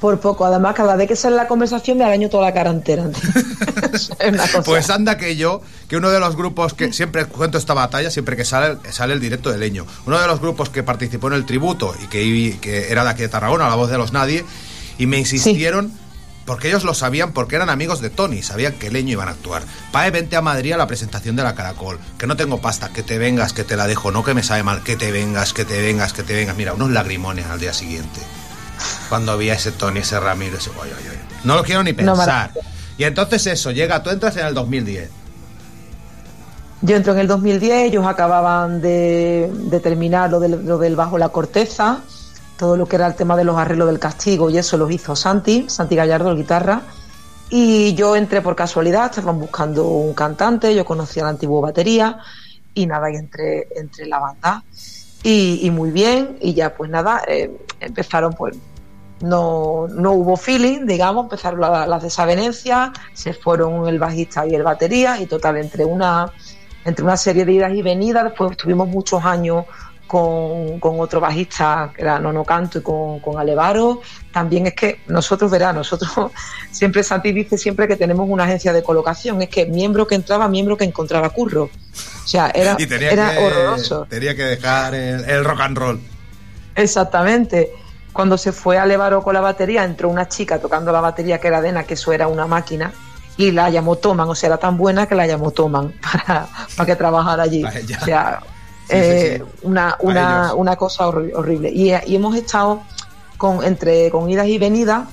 Por 0.00 0.20
poco, 0.20 0.44
además, 0.44 0.74
cada 0.74 0.94
vez 0.94 1.08
que 1.08 1.16
sale 1.16 1.36
la 1.36 1.48
conversación 1.48 1.96
me 1.96 2.04
araño 2.04 2.28
toda 2.28 2.44
la 2.44 2.52
cara 2.52 2.68
entera. 2.70 3.04
es. 3.92 4.10
Pues 4.64 4.90
anda 4.90 5.16
que 5.16 5.36
yo, 5.36 5.62
que 5.88 5.96
uno 5.96 6.10
de 6.10 6.20
los 6.20 6.36
grupos 6.36 6.74
que 6.74 6.92
siempre 6.92 7.24
cuento 7.24 7.56
esta 7.56 7.72
batalla, 7.72 8.10
siempre 8.10 8.36
que 8.36 8.44
sale, 8.44 8.76
sale 8.90 9.14
el 9.14 9.20
directo 9.20 9.50
de 9.50 9.56
Leño, 9.56 9.86
uno 10.04 10.20
de 10.20 10.26
los 10.26 10.38
grupos 10.40 10.68
que 10.68 10.82
participó 10.82 11.28
en 11.28 11.32
el 11.34 11.46
tributo 11.46 11.94
y 12.02 12.06
que, 12.08 12.58
que 12.60 12.90
era 12.92 13.04
de 13.04 13.10
aquí 13.10 13.22
de 13.22 13.28
Tarragona, 13.28 13.68
la 13.70 13.74
voz 13.74 13.90
de 13.90 13.96
los 13.96 14.12
nadie, 14.12 14.44
y 14.98 15.06
me 15.06 15.18
insistieron, 15.18 15.90
porque 16.46 16.68
ellos 16.68 16.84
lo 16.84 16.94
sabían, 16.94 17.32
porque 17.32 17.56
eran 17.56 17.68
amigos 17.68 18.00
de 18.00 18.08
Tony, 18.08 18.42
sabían 18.42 18.74
que 18.74 18.90
Leño 18.90 19.12
iban 19.12 19.28
a 19.28 19.32
actuar. 19.32 19.62
Pae, 19.92 20.10
vente 20.10 20.36
a 20.36 20.40
Madrid 20.42 20.72
a 20.72 20.76
la 20.76 20.86
presentación 20.86 21.36
de 21.36 21.42
la 21.42 21.54
Caracol, 21.54 21.98
que 22.18 22.26
no 22.26 22.36
tengo 22.36 22.60
pasta, 22.60 22.88
que 22.90 23.02
te 23.02 23.18
vengas, 23.18 23.52
que 23.52 23.64
te 23.64 23.76
la 23.76 23.86
dejo, 23.86 24.12
no 24.12 24.22
que 24.24 24.32
me 24.32 24.42
sabe 24.42 24.62
mal, 24.62 24.82
que 24.82 24.96
te 24.96 25.10
vengas, 25.12 25.52
que 25.52 25.64
te 25.64 25.80
vengas, 25.82 26.12
que 26.12 26.22
te 26.22 26.34
vengas. 26.34 26.56
Mira, 26.56 26.72
unos 26.72 26.90
lagrimones 26.90 27.46
al 27.46 27.58
día 27.60 27.72
siguiente. 27.72 28.20
Cuando 29.08 29.36
vi 29.36 29.50
a 29.50 29.54
ese 29.54 29.72
Tony, 29.72 30.00
ese 30.00 30.20
Ramiro, 30.20 30.56
ese... 30.58 30.70
ay, 30.82 30.90
ay, 30.96 31.04
ay. 31.10 31.18
No 31.44 31.56
lo 31.56 31.62
quiero 31.64 31.82
ni 31.82 31.92
No, 31.92 31.96
pensar. 32.14 32.52
y 32.96 33.04
entonces 33.04 33.46
eso, 33.46 33.70
llega, 33.72 34.02
tú 34.02 34.10
entras 34.10 34.36
en 34.36 34.46
el 34.46 34.54
2010. 34.54 35.10
Yo 36.82 36.94
entro 36.96 37.14
en 37.14 37.20
el 37.20 37.26
2010, 37.26 37.88
ellos 37.88 38.06
acababan 38.06 38.80
de, 38.82 39.50
de 39.52 39.80
terminar 39.80 40.30
lo 40.30 40.38
del, 40.40 40.64
lo 40.66 40.78
del 40.78 40.94
bajo 40.94 41.16
la 41.18 41.30
corteza, 41.30 42.00
todo 42.58 42.76
lo 42.76 42.86
que 42.86 42.96
era 42.96 43.06
el 43.06 43.14
tema 43.14 43.36
de 43.36 43.44
los 43.44 43.56
arreglos 43.56 43.88
del 43.88 43.98
castigo 43.98 44.50
y 44.50 44.58
eso 44.58 44.76
lo 44.76 44.90
hizo 44.90 45.14
Santi, 45.14 45.66
Santi 45.68 45.96
Gallardo, 45.96 46.30
el 46.30 46.36
guitarra. 46.36 46.82
Y 47.50 47.94
yo 47.94 48.16
entré 48.16 48.40
por 48.40 48.56
casualidad, 48.56 49.06
estaban 49.06 49.38
buscando 49.38 49.86
un 49.86 50.14
cantante, 50.14 50.74
yo 50.74 50.84
conocía 50.84 51.22
la 51.24 51.30
antigua 51.30 51.60
batería 51.60 52.18
y 52.74 52.86
nada, 52.86 53.10
y 53.10 53.16
entré, 53.16 53.68
entré 53.76 54.04
en 54.04 54.10
la 54.10 54.18
banda. 54.18 54.64
Y, 55.22 55.68
muy 55.72 55.90
bien, 55.90 56.38
y 56.40 56.54
ya 56.54 56.74
pues 56.74 56.88
nada, 56.88 57.22
eh, 57.26 57.50
empezaron 57.80 58.32
pues 58.32 58.56
no, 59.20 59.88
no 59.88 60.12
hubo 60.12 60.36
feeling, 60.36 60.86
digamos, 60.86 61.24
empezaron 61.24 61.60
la- 61.60 61.86
las 61.86 62.02
desavenencias, 62.02 62.90
se 63.12 63.32
fueron 63.32 63.88
el 63.88 63.98
bajista 63.98 64.46
y 64.46 64.54
el 64.54 64.62
batería, 64.62 65.20
y 65.20 65.26
total, 65.26 65.56
entre 65.56 65.84
una, 65.84 66.30
entre 66.84 67.04
una 67.04 67.16
serie 67.16 67.44
de 67.44 67.52
idas 67.54 67.72
y 67.72 67.82
venidas, 67.82 68.24
después 68.24 68.52
estuvimos 68.52 68.88
muchos 68.88 69.24
años 69.24 69.64
con, 70.06 70.78
con 70.80 71.00
otro 71.00 71.20
bajista, 71.20 71.92
que 71.94 72.02
era 72.02 72.18
Nono 72.18 72.44
Canto, 72.44 72.78
y 72.78 72.82
con, 72.82 73.20
con 73.20 73.38
Alevaro. 73.38 74.00
También 74.32 74.66
es 74.66 74.74
que 74.74 75.00
nosotros, 75.08 75.50
verá, 75.50 75.72
nosotros 75.72 76.10
siempre 76.70 77.02
Santi 77.02 77.32
dice 77.32 77.58
siempre 77.58 77.88
que 77.88 77.96
tenemos 77.96 78.28
una 78.28 78.44
agencia 78.44 78.72
de 78.72 78.82
colocación, 78.82 79.42
es 79.42 79.48
que 79.48 79.66
miembro 79.66 80.06
que 80.06 80.14
entraba, 80.14 80.48
miembro 80.48 80.76
que 80.76 80.84
encontraba 80.84 81.30
curro. 81.30 81.64
O 81.64 82.28
sea, 82.28 82.50
era, 82.54 82.76
y 82.78 82.86
tenía, 82.86 83.10
era 83.10 83.32
que, 83.32 83.38
horroroso. 83.38 84.06
tenía 84.08 84.34
que 84.34 84.44
dejar 84.44 84.94
el, 84.94 85.24
el 85.28 85.44
rock 85.44 85.60
and 85.60 85.78
roll. 85.78 86.00
Exactamente. 86.74 87.72
Cuando 88.12 88.38
se 88.38 88.52
fue 88.52 88.78
a 88.78 88.86
Levaro 88.86 89.22
con 89.22 89.34
la 89.34 89.40
batería, 89.40 89.84
entró 89.84 90.08
una 90.08 90.28
chica 90.28 90.58
tocando 90.58 90.90
la 90.90 91.00
batería 91.00 91.38
que 91.38 91.48
era 91.48 91.60
Dena, 91.60 91.84
que 91.84 91.94
eso 91.94 92.12
era 92.12 92.28
una 92.28 92.46
máquina, 92.46 92.92
y 93.36 93.50
la 93.50 93.68
llamó 93.68 93.96
Toman, 93.96 94.28
o 94.28 94.34
sea, 94.34 94.48
era 94.48 94.56
tan 94.56 94.76
buena 94.76 95.06
que 95.06 95.14
la 95.14 95.26
llamó 95.26 95.50
Toman 95.50 95.92
para, 96.00 96.46
para 96.76 96.86
que 96.86 96.96
trabajara 96.96 97.42
allí. 97.42 97.64
O 97.64 98.04
sea, 98.04 98.40
eh. 98.88 99.44
Una, 99.62 99.96
una, 100.00 100.54
una 100.54 100.76
cosa 100.76 101.06
horri- 101.06 101.32
horrible. 101.34 101.70
Y, 101.70 101.90
y 102.06 102.16
hemos 102.16 102.36
estado 102.36 102.82
con, 103.36 103.64
entre 103.64 104.10
con 104.10 104.28
idas 104.30 104.46
y 104.46 104.58
venidas. 104.58 105.08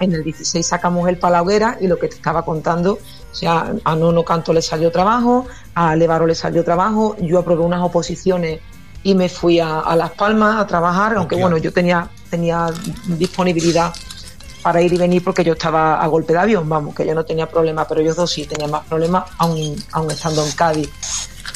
En 0.00 0.12
el 0.12 0.24
16 0.24 0.66
sacamos 0.66 1.08
el 1.08 1.16
Palaguera 1.18 1.76
y 1.80 1.86
lo 1.86 1.96
que 1.98 2.08
te 2.08 2.16
estaba 2.16 2.44
contando, 2.44 2.94
o 2.94 3.34
sea, 3.34 3.72
a 3.84 3.94
Nono 3.94 4.24
Canto 4.24 4.52
le 4.52 4.60
salió 4.60 4.90
trabajo, 4.90 5.46
a 5.76 5.94
Levaro 5.94 6.26
le 6.26 6.34
salió 6.34 6.64
trabajo, 6.64 7.14
yo 7.20 7.38
aprobé 7.38 7.62
unas 7.62 7.82
oposiciones 7.82 8.58
y 9.04 9.14
me 9.14 9.28
fui 9.28 9.60
a, 9.60 9.78
a 9.78 9.94
Las 9.94 10.10
Palmas 10.12 10.58
a 10.60 10.66
trabajar, 10.66 11.14
aunque 11.16 11.36
bueno, 11.36 11.56
yo 11.56 11.72
tenía, 11.72 12.08
tenía 12.30 12.66
disponibilidad 13.06 13.92
para 14.62 14.80
ir 14.82 14.92
y 14.92 14.96
venir 14.96 15.22
porque 15.22 15.44
yo 15.44 15.52
estaba 15.52 16.02
a 16.02 16.06
golpe 16.08 16.32
de 16.32 16.38
avión, 16.40 16.68
vamos, 16.68 16.94
que 16.96 17.06
yo 17.06 17.14
no 17.14 17.24
tenía 17.24 17.48
problema, 17.48 17.86
pero 17.86 18.00
ellos 18.00 18.16
dos 18.16 18.30
sí 18.30 18.44
tenían 18.44 18.70
más 18.72 18.84
problemas, 18.86 19.24
aún, 19.38 19.76
aún 19.92 20.10
estando 20.10 20.44
en 20.44 20.50
Cádiz. 20.52 20.88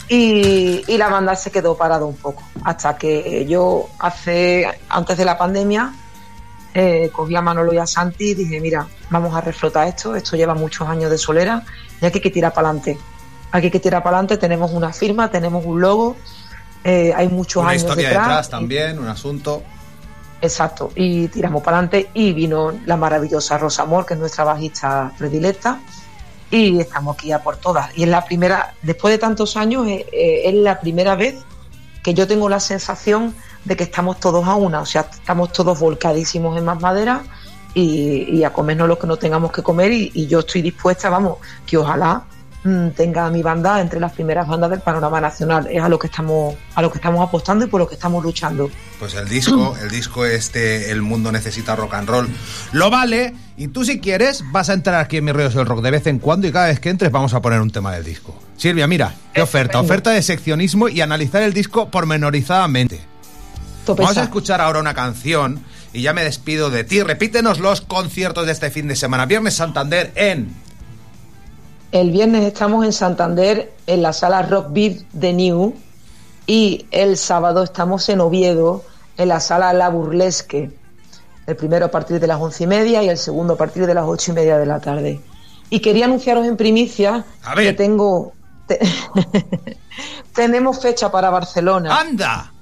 Y, 0.09 0.85
y 0.87 0.99
la 0.99 1.09
banda 1.09 1.35
se 1.35 1.51
quedó 1.51 1.77
parada 1.77 2.05
un 2.05 2.16
poco, 2.16 2.42
hasta 2.64 2.96
que 2.96 3.44
yo 3.46 3.88
hace, 3.99 4.66
antes 4.88 5.16
de 5.18 5.25
la 5.25 5.37
pandemia, 5.37 5.92
eh, 6.75 7.11
cogí 7.12 7.35
a 7.35 7.40
Manolo 7.40 7.72
y 7.72 7.79
a 7.79 7.87
Santi 7.87 8.31
y 8.31 8.35
dije, 8.35 8.61
mira, 8.61 8.87
vamos 9.11 9.35
a 9.35 9.40
reflotar 9.40 9.88
esto, 9.88 10.14
esto 10.14 10.37
lleva 10.37 10.55
muchos 10.55 10.87
años 10.88 11.11
de 11.11 11.18
solera 11.18 11.64
y 12.01 12.07
aquí 12.07 12.18
hay 12.18 12.22
que 12.22 12.31
tirar 12.31 12.53
para 12.53 12.68
adelante. 12.68 12.99
Aquí 13.51 13.66
hay 13.66 13.70
que 13.70 13.81
tirar 13.81 14.03
para 14.03 14.18
adelante, 14.18 14.37
tenemos 14.37 14.72
una 14.72 14.92
firma, 14.92 15.31
tenemos 15.31 15.64
un 15.64 15.81
logo, 15.81 16.16
eh, 16.85 17.12
hay 17.16 17.29
muchos 17.29 17.62
Una 17.62 17.70
años 17.70 17.83
historia 17.83 18.09
detrás. 18.09 18.27
detrás 18.27 18.51
también, 18.51 18.99
un 18.99 19.09
asunto. 19.09 19.62
Exacto, 20.42 20.90
y 20.94 21.29
tiramos 21.29 21.62
para 21.62 21.79
adelante 21.79 22.11
y 22.12 22.33
vino 22.35 22.72
la 22.85 22.96
maravillosa 22.96 23.57
Rosa 23.57 23.83
Amor, 23.83 24.05
que 24.05 24.14
es 24.14 24.20
nuestra 24.20 24.44
bajista 24.44 25.12
predilecta, 25.16 25.81
y 26.50 26.80
estamos 26.80 27.16
aquí 27.16 27.32
a 27.32 27.42
por 27.42 27.56
todas. 27.56 27.96
Y 27.96 28.04
es 28.04 28.09
la 28.09 28.24
primera, 28.24 28.74
después 28.82 29.12
de 29.12 29.18
tantos 29.18 29.56
años, 29.56 29.87
eh, 29.87 30.06
eh, 30.12 30.42
es 30.44 30.54
la 30.54 30.80
primera 30.80 31.16
vez 31.16 31.37
que 32.02 32.14
yo 32.14 32.26
tengo 32.26 32.48
la 32.48 32.61
sensación 32.61 33.35
de 33.64 33.76
que 33.76 33.85
estamos 33.85 34.20
todos 34.20 34.46
a 34.46 34.54
una, 34.54 34.80
o 34.80 34.87
sea, 34.87 35.09
estamos 35.12 35.52
todos 35.52 35.78
volcadísimos 35.80 36.56
en 36.56 36.64
más 36.64 36.80
madera 36.80 37.24
y, 37.74 38.44
a 38.44 38.52
comernos 38.52 38.88
lo 38.88 38.98
que 38.98 39.06
no 39.06 39.16
tengamos 39.16 39.52
que 39.52 39.62
comer 39.62 39.92
y, 39.92 40.11
y 40.14 40.26
yo 40.28 40.38
estoy 40.38 40.62
dispuesta, 40.62 41.11
vamos, 41.11 41.38
que 41.66 41.76
ojalá 41.76 42.24
tenga 42.94 43.26
a 43.26 43.31
mi 43.31 43.42
banda 43.42 43.81
entre 43.81 44.00
las 44.00 44.12
primeras 44.12 44.46
bandas 44.48 44.70
del 44.70 44.81
panorama 44.81 45.20
nacional. 45.20 45.68
Es 45.70 45.83
a 45.83 45.88
lo 45.88 45.98
que 45.98 46.07
estamos, 46.07 46.55
a 46.74 46.83
lo 46.83 46.90
que 46.90 46.98
estamos 46.98 47.26
apostando 47.26 47.64
y 47.64 47.68
por 47.68 47.81
lo 47.81 47.88
que 47.88 47.94
estamos 47.94 48.22
luchando. 48.22 48.70
Pues 48.98 49.14
el 49.14 49.29
disco, 49.29 49.76
el 49.83 49.90
disco 49.90 50.24
este, 50.24 50.90
El 50.90 51.02
mundo 51.02 51.33
necesita 51.33 51.76
rock 51.76 51.94
and 51.94 52.09
roll, 52.09 52.29
lo 52.72 52.90
vale. 52.90 53.35
Y 53.57 53.68
tú 53.68 53.85
si 53.85 54.00
quieres 54.00 54.44
vas 54.52 54.68
a 54.68 54.74
entrar 54.74 55.00
aquí 55.00 55.16
en 55.16 55.24
mis 55.24 55.35
ríos 55.35 55.55
del 55.55 55.66
rock 55.66 55.83
de 55.83 55.90
vez 55.90 56.07
en 56.07 56.18
cuando 56.18 56.46
y 56.46 56.52
cada 56.52 56.66
vez 56.66 56.79
que 56.79 56.90
entres 56.90 57.11
vamos 57.11 57.33
a 57.33 57.40
poner 57.40 57.61
un 57.61 57.70
tema 57.70 57.92
del 57.92 58.05
disco. 58.05 58.38
Silvia, 58.57 58.87
mira, 58.87 59.14
qué 59.33 59.42
oferta, 59.42 59.81
oferta 59.81 60.11
de 60.11 60.22
seccionismo 60.22 60.88
y 60.88 61.00
analizar 61.00 61.42
el 61.42 61.52
disco 61.52 61.90
pormenorizadamente. 61.90 63.00
Vamos 63.87 64.16
a 64.16 64.24
escuchar 64.24 64.61
ahora 64.61 64.81
una 64.81 64.94
canción 64.94 65.62
y 65.92 66.02
ya 66.02 66.12
me 66.12 66.24
despido 66.24 66.70
de 66.70 66.85
ti. 66.85 67.02
Repítenos 67.02 67.61
los 67.61 67.81
conciertos 67.81 68.46
de 68.46 68.52
este 68.52 68.70
fin 68.70 68.88
de 68.88 68.96
semana. 68.96 69.26
Viernes 69.26 69.55
Santander 69.55 70.12
en 70.16 70.65
El 71.92 72.11
viernes 72.11 72.44
estamos 72.44 72.85
en 72.85 72.92
Santander 72.92 73.72
en 73.87 74.03
la 74.03 74.12
sala 74.12 74.42
Rock 74.42 74.66
Beat 74.70 74.99
de 75.12 75.33
New 75.33 75.75
y 76.46 76.87
el 76.90 77.16
sábado 77.16 77.62
estamos 77.62 78.09
en 78.09 78.20
Oviedo 78.20 78.85
en 79.16 79.29
la 79.29 79.40
sala 79.40 79.72
La 79.72 79.88
Burlesque. 79.88 80.70
El 81.46 81.57
primero 81.57 81.87
a 81.87 81.90
partir 81.90 82.18
de 82.20 82.27
las 82.27 82.40
once 82.40 82.64
y 82.64 82.66
media 82.66 83.03
y 83.03 83.09
el 83.09 83.16
segundo 83.18 83.55
a 83.55 83.57
partir 83.57 83.87
de 83.87 83.94
las 83.94 84.05
ocho 84.07 84.33
y 84.33 84.35
media 84.35 84.59
de 84.59 84.66
la 84.66 84.81
tarde. 84.81 85.20
Y 85.70 85.81
quería 85.81 86.05
anunciaros 86.07 86.46
en 86.46 86.57
primicia 86.57 87.25
que 87.57 87.72
tengo 87.72 88.33
te- 88.66 88.81
tenemos 90.35 90.81
fecha 90.81 91.11
para 91.11 91.31
Barcelona. 91.31 91.99
¡Anda! 91.99 92.53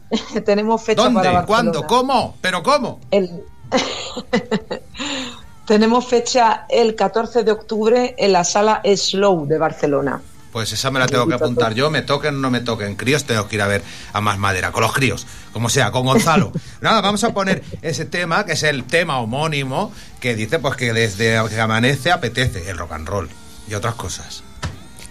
tenemos 0.44 0.82
fecha 0.82 1.02
para 1.02 1.12
¿Dónde? 1.12 1.28
Barcelona. 1.28 1.46
¿Cuándo? 1.46 1.86
¿Cómo? 1.86 2.36
¿Pero 2.40 2.62
cómo? 2.62 2.98
El- 3.10 3.44
tenemos 5.70 6.04
fecha 6.04 6.66
el 6.68 6.96
14 6.96 7.44
de 7.44 7.52
octubre 7.52 8.16
en 8.18 8.32
la 8.32 8.42
sala 8.42 8.82
Slow 8.84 9.46
de 9.46 9.56
Barcelona. 9.56 10.20
Pues 10.50 10.72
esa 10.72 10.90
me 10.90 10.98
la 10.98 11.06
tengo 11.06 11.28
que 11.28 11.34
apuntar 11.34 11.74
yo, 11.74 11.90
me 11.90 12.02
toquen 12.02 12.34
o 12.34 12.38
no 12.38 12.50
me 12.50 12.60
toquen. 12.60 12.96
Críos 12.96 13.22
tengo 13.22 13.46
que 13.46 13.54
ir 13.54 13.62
a 13.62 13.68
ver 13.68 13.84
a 14.12 14.20
más 14.20 14.36
madera, 14.36 14.72
con 14.72 14.82
los 14.82 14.92
críos, 14.92 15.28
como 15.52 15.68
sea, 15.68 15.92
con 15.92 16.06
Gonzalo. 16.06 16.50
Nada, 16.80 17.00
vamos 17.00 17.22
a 17.22 17.32
poner 17.32 17.62
ese 17.82 18.04
tema, 18.04 18.44
que 18.44 18.54
es 18.54 18.64
el 18.64 18.82
tema 18.82 19.20
homónimo, 19.20 19.92
que 20.18 20.34
dice 20.34 20.58
pues 20.58 20.74
que 20.74 20.92
desde 20.92 21.40
que 21.48 21.60
amanece 21.60 22.10
apetece 22.10 22.68
el 22.68 22.76
rock 22.76 22.90
and 22.90 23.06
roll 23.08 23.28
y 23.68 23.74
otras 23.74 23.94
cosas. 23.94 24.42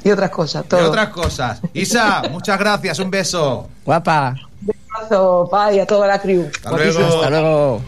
Y 0.03 0.11
otras 0.11 0.29
cosas, 0.29 0.65
Y 0.65 0.67
todo. 0.67 0.89
otras 0.89 1.07
cosas. 1.07 1.61
Isa, 1.73 2.23
muchas 2.31 2.59
gracias, 2.59 2.99
un 2.99 3.09
beso. 3.09 3.69
Guapa. 3.85 4.35
Un 4.67 4.75
abrazo, 4.93 5.49
bye, 5.49 5.77
y 5.77 5.79
a 5.79 5.87
toda 5.87 6.05
la 6.05 6.19
crew. 6.19 6.49
Hasta 6.53 6.71
luego. 6.75 6.99
Hasta 7.07 7.29
luego. 7.29 7.81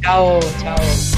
Chao, 0.00 0.40
chao. 0.62 1.13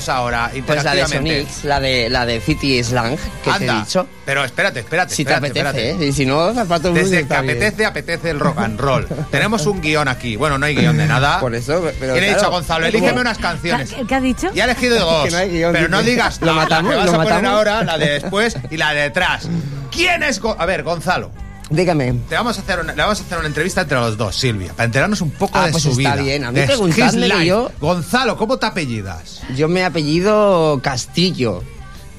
Pues- 0.00 0.06
¿Qué 0.06 0.06
ponemos 0.06 0.08
ahora 0.08 0.50
Pues 0.66 0.84
la 0.84 0.94
de? 0.94 1.06
Sonics, 1.06 1.64
la 1.64 1.80
de, 1.80 2.08
la 2.10 2.26
de 2.26 2.40
City 2.40 2.82
Slang, 2.82 3.16
que 3.16 3.22
te 3.44 3.50
he 3.50 3.52
Anda, 3.52 3.80
dicho. 3.84 4.06
Pero 4.24 4.44
espérate, 4.44 4.80
espérate. 4.80 5.14
Si 5.14 5.24
te 5.24 5.32
espérate, 5.32 5.60
apetece, 5.60 5.78
espérate. 5.88 6.04
¿eh? 6.04 6.08
Y 6.08 6.12
si 6.12 6.26
no, 6.26 6.52
zapato 6.54 6.92
Desde 6.92 7.18
que 7.18 7.24
bien. 7.24 7.38
apetece, 7.40 7.86
apetece 7.86 8.30
el 8.30 8.40
rock 8.40 8.58
and 8.58 8.80
roll. 8.80 9.06
Tenemos 9.30 9.66
un 9.66 9.80
guion 9.80 10.08
aquí. 10.08 10.36
Bueno, 10.36 10.58
no 10.58 10.66
hay 10.66 10.74
guion 10.74 10.96
de 10.96 11.06
nada. 11.06 11.40
Por 11.40 11.54
eso, 11.54 11.80
pero 12.00 12.12
¿Quién 12.14 12.24
le 12.24 12.30
he 12.30 12.34
dicho 12.34 12.46
a 12.46 12.50
Gonzalo? 12.50 12.86
¿cómo? 12.86 12.96
Elígeme 12.98 13.20
unas 13.20 13.38
canciones. 13.38 13.94
¿Qué 14.08 14.14
ha 14.14 14.20
dicho? 14.20 14.50
Y 14.54 14.60
ha 14.60 14.64
elegido 14.64 14.98
dos. 14.98 15.24
Que 15.24 15.30
no 15.30 15.36
hay 15.38 15.48
guion, 15.50 15.72
pero 15.72 15.88
no 15.88 16.02
digas 16.02 16.40
Lo 16.40 16.46
la- 16.46 16.52
la 16.54 16.62
matamos, 16.62 16.90
que 16.92 16.96
vas 16.98 17.06
lo 17.06 17.12
a 17.12 17.16
poner 17.16 17.32
matamos. 17.34 17.56
ahora, 17.58 17.84
la 17.84 17.98
de 17.98 18.06
después 18.20 18.56
y 18.70 18.76
la 18.76 18.92
de 18.92 19.00
detrás. 19.02 19.48
¿Quién 19.90 20.22
es? 20.22 20.40
Go- 20.40 20.56
a 20.58 20.66
ver, 20.66 20.82
Gonzalo. 20.82 21.30
Dígame. 21.70 22.12
Te 22.28 22.34
vamos 22.34 22.58
a 22.58 22.62
hacer 22.62 22.80
una, 22.80 22.92
le 22.94 23.00
vamos 23.02 23.20
a 23.20 23.22
hacer 23.22 23.38
una 23.38 23.46
entrevista 23.46 23.82
entre 23.82 23.96
los 23.98 24.16
dos, 24.16 24.36
Silvia, 24.36 24.72
para 24.72 24.84
enterarnos 24.86 25.20
un 25.20 25.30
poco 25.30 25.56
Ah, 25.56 25.66
de 25.66 25.72
pues 25.72 25.84
su 25.84 25.90
está 25.90 26.14
vida. 26.16 26.16
bien. 26.16 26.44
A 26.44 26.50
mí 26.52 26.60
preguntadme 26.66 27.46
yo- 27.46 27.70
Gonzalo, 27.80 28.36
¿cómo 28.36 28.58
te 28.58 28.66
apellidas? 28.66 29.40
Yo 29.56 29.68
me 29.68 29.84
apellido 29.84 30.80
Castillo. 30.82 31.62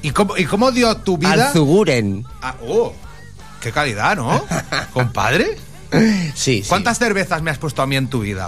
¿Y 0.02 0.12
cómo, 0.12 0.38
y 0.38 0.46
cómo 0.46 0.72
dio 0.72 0.96
tu 0.98 1.18
vida? 1.18 1.50
Alzuguren. 1.50 2.26
Ah, 2.42 2.56
oh, 2.66 2.94
qué 3.60 3.72
calidad, 3.72 4.16
¿no? 4.16 4.44
Compadre. 4.94 5.58
Sí, 6.34 6.62
sí. 6.64 6.64
¿Cuántas 6.68 6.98
cervezas 6.98 7.42
me 7.42 7.52
has 7.52 7.58
puesto 7.58 7.82
a 7.82 7.88
mí 7.88 7.98
en 7.98 8.08
tu 8.08 8.22
vida? 8.22 8.48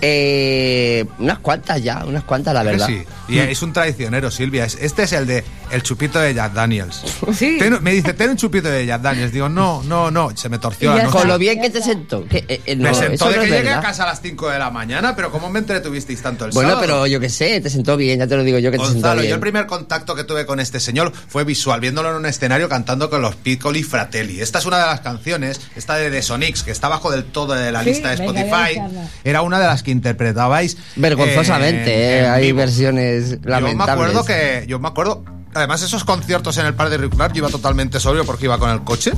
Eh, 0.00 1.04
unas 1.18 1.38
cuantas 1.40 1.82
ya, 1.82 2.04
unas 2.06 2.24
cuantas, 2.24 2.54
la 2.54 2.62
verdad. 2.62 2.86
Sí. 2.86 3.02
Y 3.28 3.38
es 3.38 3.62
un 3.62 3.72
traicionero, 3.72 4.30
Silvia. 4.30 4.64
Es- 4.64 4.78
Este 4.80 5.02
es 5.02 5.12
el 5.12 5.26
de 5.26 5.44
el 5.70 5.82
chupito 5.82 6.18
de 6.18 6.32
Jack 6.34 6.52
Daniels. 6.54 7.02
Sí. 7.34 7.56
Ten- 7.58 7.82
me 7.82 7.92
dice, 7.92 8.14
ten 8.14 8.30
un 8.30 8.36
chupito 8.36 8.68
de 8.68 8.86
Jack 8.86 9.02
Daniels. 9.02 9.32
Digo, 9.32 9.48
no, 9.48 9.82
no, 9.84 10.10
no. 10.10 10.34
Se 10.36 10.48
me 10.48 10.58
torció 10.58 10.94
la. 10.94 11.04
Con 11.06 11.28
lo 11.28 11.36
bien 11.38 11.60
que 11.60 11.68
te 11.70 11.82
sentó. 11.82 12.26
Que, 12.26 12.38
eh, 12.48 12.60
eh, 12.64 12.76
Me 12.76 12.90
no, 12.90 12.94
sentó 12.94 13.14
eso 13.14 13.30
de 13.30 13.36
no 13.36 13.42
que 13.42 13.50
llegué 13.50 13.70
a 13.70 13.80
casa 13.80 14.04
a 14.04 14.06
las 14.06 14.20
5 14.22 14.48
de 14.48 14.58
la 14.58 14.70
mañana, 14.70 15.14
pero 15.14 15.30
¿cómo 15.30 15.50
me 15.50 15.58
entretuvisteis 15.58 16.22
tanto 16.22 16.44
el 16.46 16.52
Bueno, 16.52 16.70
sábado? 16.70 16.86
pero 16.86 17.06
yo 17.06 17.20
qué 17.20 17.28
sé, 17.28 17.60
te 17.60 17.68
sentó 17.70 17.96
bien, 17.96 18.18
ya 18.20 18.26
te 18.26 18.36
lo 18.36 18.44
digo 18.44 18.58
yo 18.58 18.70
que 18.70 18.78
te 18.78 18.84
sentó 18.84 18.94
Gonzalo, 19.00 19.20
bien. 19.20 19.28
yo 19.30 19.34
el 19.34 19.40
primer 19.40 19.66
contacto 19.66 20.14
que 20.14 20.24
tuve 20.24 20.46
con 20.46 20.58
este 20.60 20.80
señor 20.80 21.12
fue 21.28 21.44
visual, 21.44 21.80
viéndolo 21.80 22.10
en 22.10 22.16
un 22.16 22.26
escenario 22.26 22.68
cantando 22.68 23.10
con 23.10 23.20
los 23.22 23.34
Piccoli 23.36 23.82
Fratelli. 23.82 24.40
Esta 24.40 24.58
es 24.60 24.66
una 24.66 24.78
de 24.78 24.86
las 24.86 25.00
canciones, 25.00 25.60
esta 25.76 25.96
de 25.96 26.10
The 26.10 26.22
Sonics, 26.22 26.62
que 26.62 26.70
está 26.70 26.88
bajo 26.88 27.10
del 27.10 27.24
todo 27.24 27.54
de 27.54 27.70
la 27.72 27.82
Sí, 27.84 27.90
lista 27.90 28.08
de 28.08 28.14
Spotify. 28.14 28.80
Era 29.24 29.42
una 29.42 29.58
de 29.60 29.66
las 29.66 29.82
que 29.82 29.87
interpretabais. 29.90 30.76
Vergonzosamente, 30.96 31.94
eh, 31.94 32.20
eh, 32.20 32.26
hay 32.26 32.52
versiones 32.52 33.40
Yo 33.42 33.50
lamentables. 33.50 33.86
me 33.86 33.92
acuerdo 33.92 34.24
que. 34.24 34.64
Yo 34.68 34.78
me 34.78 34.88
acuerdo. 34.88 35.24
Además, 35.54 35.82
esos 35.82 36.04
conciertos 36.04 36.58
en 36.58 36.66
el 36.66 36.74
par 36.74 36.90
de 36.90 36.96
Club 36.98 37.16
yo 37.32 37.38
iba 37.38 37.48
totalmente 37.48 38.00
sobrio 38.00 38.24
porque 38.24 38.44
iba 38.44 38.58
con 38.58 38.70
el 38.70 38.84
coche. 38.84 39.12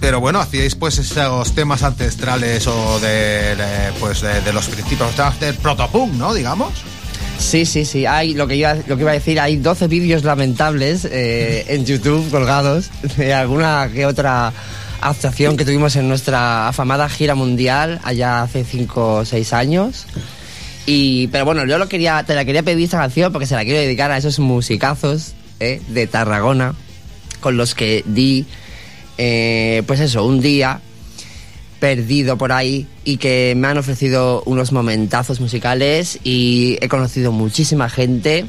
Pero 0.00 0.18
bueno, 0.20 0.40
hacíais 0.40 0.76
pues 0.76 0.98
esos 0.98 1.54
temas 1.54 1.82
ancestrales 1.82 2.66
o 2.66 2.98
de, 3.00 3.54
de, 3.54 3.92
pues 4.00 4.22
de, 4.22 4.40
de 4.40 4.52
los 4.52 4.66
principios, 4.68 5.10
del 5.38 5.54
protopunk, 5.56 6.14
¿no? 6.14 6.32
Digamos. 6.32 6.72
Sí, 7.40 7.64
sí, 7.64 7.84
sí. 7.84 8.06
Hay, 8.06 8.34
lo, 8.34 8.46
que 8.46 8.56
iba, 8.56 8.74
lo 8.74 8.96
que 8.96 9.02
iba 9.02 9.10
a 9.10 9.14
decir, 9.14 9.40
hay 9.40 9.56
12 9.56 9.88
vídeos 9.88 10.24
lamentables 10.24 11.06
eh, 11.06 11.64
en 11.68 11.84
YouTube 11.86 12.30
colgados 12.30 12.90
de 13.16 13.34
alguna 13.34 13.90
que 13.92 14.06
otra 14.06 14.52
actuación 15.00 15.56
que 15.56 15.64
tuvimos 15.64 15.96
en 15.96 16.08
nuestra 16.08 16.68
afamada 16.68 17.08
gira 17.08 17.34
mundial 17.34 18.00
allá 18.04 18.42
hace 18.42 18.64
5 18.64 19.14
o 19.14 19.24
6 19.24 19.52
años. 19.52 20.06
Y, 20.86 21.28
pero 21.28 21.44
bueno, 21.44 21.64
yo 21.66 21.78
lo 21.78 21.88
quería, 21.88 22.22
te 22.24 22.34
la 22.34 22.44
quería 22.44 22.62
pedir 22.62 22.84
esta 22.84 22.98
canción 22.98 23.32
porque 23.32 23.46
se 23.46 23.54
la 23.54 23.64
quiero 23.64 23.78
dedicar 23.78 24.10
a 24.10 24.16
esos 24.16 24.38
musicazos 24.38 25.34
eh, 25.60 25.80
de 25.88 26.06
Tarragona 26.06 26.74
con 27.40 27.56
los 27.56 27.74
que 27.74 28.02
di, 28.06 28.46
eh, 29.18 29.82
pues 29.86 30.00
eso, 30.00 30.24
un 30.24 30.40
día 30.40 30.80
perdido 31.80 32.36
por 32.36 32.52
ahí 32.52 32.86
y 33.04 33.16
que 33.16 33.54
me 33.56 33.68
han 33.68 33.78
ofrecido 33.78 34.42
unos 34.44 34.72
momentazos 34.72 35.40
musicales 35.40 36.18
y 36.22 36.78
he 36.80 36.88
conocido 36.88 37.32
muchísima 37.32 37.88
gente 37.88 38.44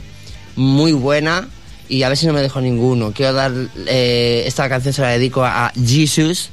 muy 0.56 0.92
buena 0.92 1.48
y 1.92 2.04
a 2.04 2.08
ver 2.10 2.18
si 2.18 2.26
no 2.26 2.32
me 2.34 2.42
dejo 2.42 2.62
ninguno. 2.62 3.12
Quiero 3.12 3.34
dar 3.34 3.52
eh, 3.86 4.44
esta 4.46 4.70
canción 4.70 4.94
se 4.94 5.02
la 5.02 5.10
dedico 5.10 5.44
a 5.44 5.72
Jesus, 5.76 6.50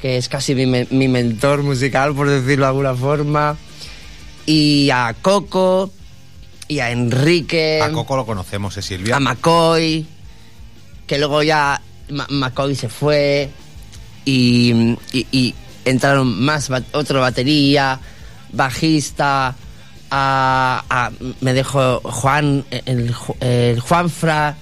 que 0.00 0.16
es 0.16 0.28
casi 0.28 0.54
mi, 0.54 0.64
me- 0.66 0.86
mi 0.90 1.08
mentor 1.08 1.62
musical, 1.64 2.14
por 2.14 2.28
decirlo 2.30 2.66
de 2.66 2.68
alguna 2.68 2.94
forma, 2.94 3.56
y 4.46 4.88
a 4.90 5.14
Coco 5.20 5.90
y 6.68 6.78
a 6.78 6.92
Enrique, 6.92 7.80
A 7.82 7.90
Coco 7.90 8.16
lo 8.16 8.24
conocemos, 8.24 8.76
¿eh, 8.76 8.82
Silvia? 8.82 9.16
a 9.16 9.20
McCoy, 9.20 10.06
que 11.06 11.18
luego 11.18 11.42
ya 11.42 11.80
Ma- 12.10 12.28
McCoy 12.30 12.76
se 12.76 12.88
fue 12.88 13.50
y, 14.24 14.94
y- 15.12 15.26
y 15.32 15.54
entraron 15.84 16.40
más, 16.44 16.68
ba- 16.68 16.82
otro 16.92 17.20
batería, 17.20 17.98
bajista, 18.52 19.56
a, 20.12 20.84
a- 20.88 21.10
me 21.40 21.52
dejó 21.54 22.00
Juan, 22.04 22.64
el, 22.70 23.14
el 23.40 23.80
Juanfra, 23.80 24.56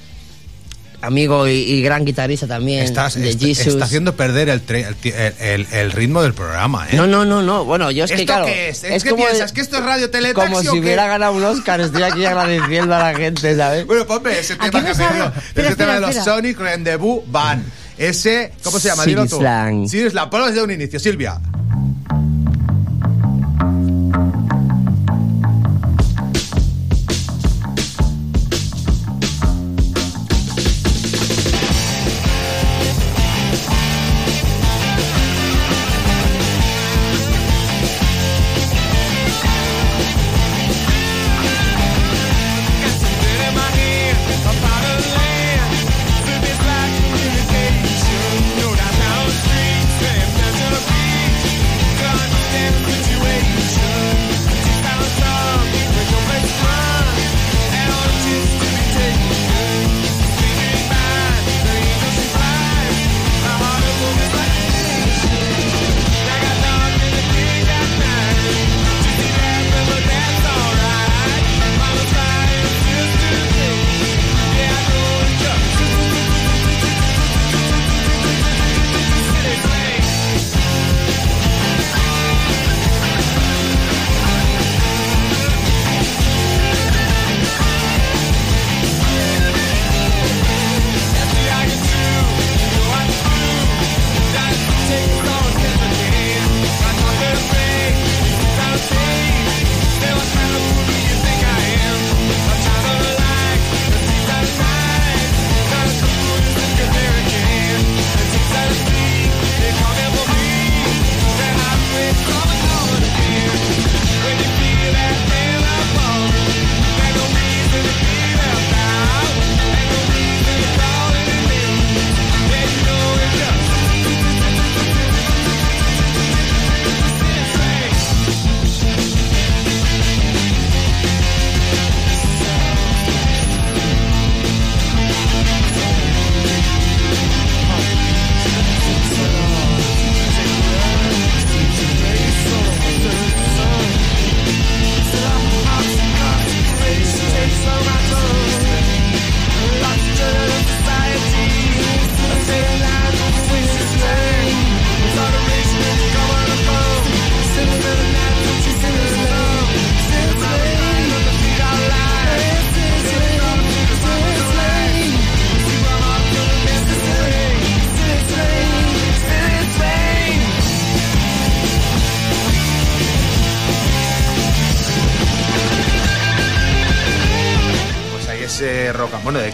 amigo 1.01 1.47
y, 1.47 1.53
y 1.53 1.83
gran 1.83 2.05
guitarrista 2.05 2.47
también 2.47 2.83
Estás, 2.85 3.15
de 3.15 3.29
est- 3.29 3.41
Jesus. 3.41 3.67
está 3.69 3.85
haciendo 3.85 4.17
perder 4.17 4.49
el, 4.49 4.63
el 4.69 5.35
el- 5.41 5.67
el- 5.73 5.93
ritmo 5.93 6.23
del 6.23 6.35
programa, 6.35 6.87
¿eh? 6.91 6.97
No, 6.97 7.07
no, 7.07 7.25
no, 7.25 7.43
no. 7.43 7.65
Bueno, 7.65 7.91
yo 7.91 8.05
es 8.05 8.11
que 8.11 8.17
¿Esto 8.23 8.27
claro. 8.33 8.47
qué 8.47 8.69
es? 8.71 8.85
¿Es 8.85 9.05
que 9.05 9.15
piensas 9.15 9.53
que 9.53 9.61
esto 9.61 9.77
es 9.79 9.85
Radio 9.85 10.11
Teletaxi 10.11 10.47
Como 10.49 10.59
o 10.59 10.63
si 10.63 10.69
qué? 10.71 10.79
hubiera 10.81 11.07
ganado 11.07 11.33
un 11.33 11.45
Oscar. 11.45 11.81
Estoy 11.81 12.03
aquí 12.03 12.25
agradeciendo 12.25 12.95
a 12.95 12.99
la 12.99 13.15
gente, 13.17 13.57
¿sabes? 13.57 13.87
Bueno, 13.87 14.07
ponme 14.07 14.39
ese 14.39 14.57
tema 14.57 14.67
Aquí 14.79 14.87
que. 14.87 14.91
Espera, 14.93 15.33
Ese 15.55 15.77
tema 15.77 15.95
de 15.95 16.01
los. 16.01 16.15
Sonic 16.17 16.59
Rendezvous 16.59 17.23
Van. 17.31 17.65
Ese, 17.97 18.53
¿cómo 18.63 18.79
se 18.79 18.89
llama? 18.89 19.05
Dilo 19.05 19.27
tú. 19.27 19.39
Slang. 19.39 19.89
Sí, 19.89 20.01
es 20.01 20.15
la 20.15 20.29
ponlo 20.31 20.47
desde 20.47 20.63
un 20.63 20.71
inicio, 20.71 21.01
Silvia. 21.01 21.41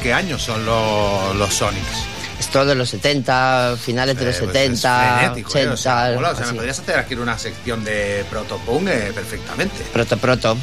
Qué 0.04 0.12
año 0.12 0.38
son 0.38 0.66
los, 0.66 1.34
los 1.34 1.54
Sonics? 1.54 2.04
Es 2.38 2.48
todo 2.48 2.66
de 2.66 2.74
los 2.74 2.90
70, 2.90 3.76
finales 3.80 4.18
de 4.18 4.26
los 4.26 4.36
Eh, 4.36 4.40
pues 4.42 4.52
70, 4.52 4.74
es 4.74 5.18
frenético, 5.18 5.58
eh, 5.58 5.62
80. 5.62 5.72
o 5.72 5.76
sea, 5.78 6.12
mola, 6.14 6.30
o 6.32 6.36
sea, 6.36 6.46
me 6.48 6.52
podrías 6.52 6.78
hacer 6.78 6.98
aquí 6.98 7.14
una 7.14 7.38
sección 7.38 7.82
de 7.84 8.22
protopunk 8.28 8.86
eh, 8.88 9.12
perfectamente. 9.14 9.82
Proto, 9.94 10.18
proto. 10.18 10.58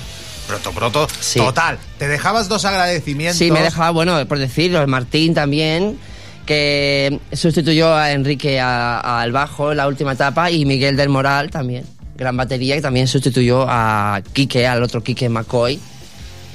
Proto, 0.47 0.71
proto. 0.73 1.07
Total, 1.35 1.79
te 1.97 2.07
dejabas 2.07 2.49
dos 2.49 2.65
agradecimientos. 2.65 3.39
Sí, 3.39 3.49
me 3.49 3.61
dejaba, 3.61 3.89
bueno, 3.89 4.23
por 4.27 4.37
decirlo, 4.37 4.85
Martín 4.85 5.33
también, 5.33 5.97
que 6.45 7.19
sustituyó 7.33 7.95
a 7.95 8.11
Enrique 8.11 8.59
al 8.59 9.31
bajo 9.31 9.71
en 9.71 9.77
la 9.77 9.87
última 9.87 10.11
etapa, 10.11 10.51
y 10.51 10.65
Miguel 10.65 10.95
del 10.95 11.09
Moral 11.09 11.49
también, 11.49 11.83
gran 12.15 12.37
batería, 12.37 12.75
que 12.75 12.81
también 12.81 13.07
sustituyó 13.07 13.65
a 13.67 14.21
Quique, 14.33 14.67
al 14.67 14.83
otro 14.83 15.01
Quique 15.01 15.29
McCoy, 15.29 15.79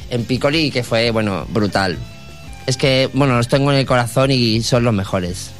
en 0.08 0.24
Piccoli, 0.24 0.70
que 0.70 0.84
fue, 0.84 1.10
bueno, 1.10 1.46
brutal. 1.48 1.98
Es 2.66 2.76
que, 2.76 3.08
bueno, 3.12 3.36
los 3.36 3.48
tengo 3.48 3.72
en 3.72 3.78
el 3.78 3.86
corazón 3.86 4.30
y 4.30 4.62
son 4.62 4.82
los 4.84 4.92
mejores. 4.94 5.50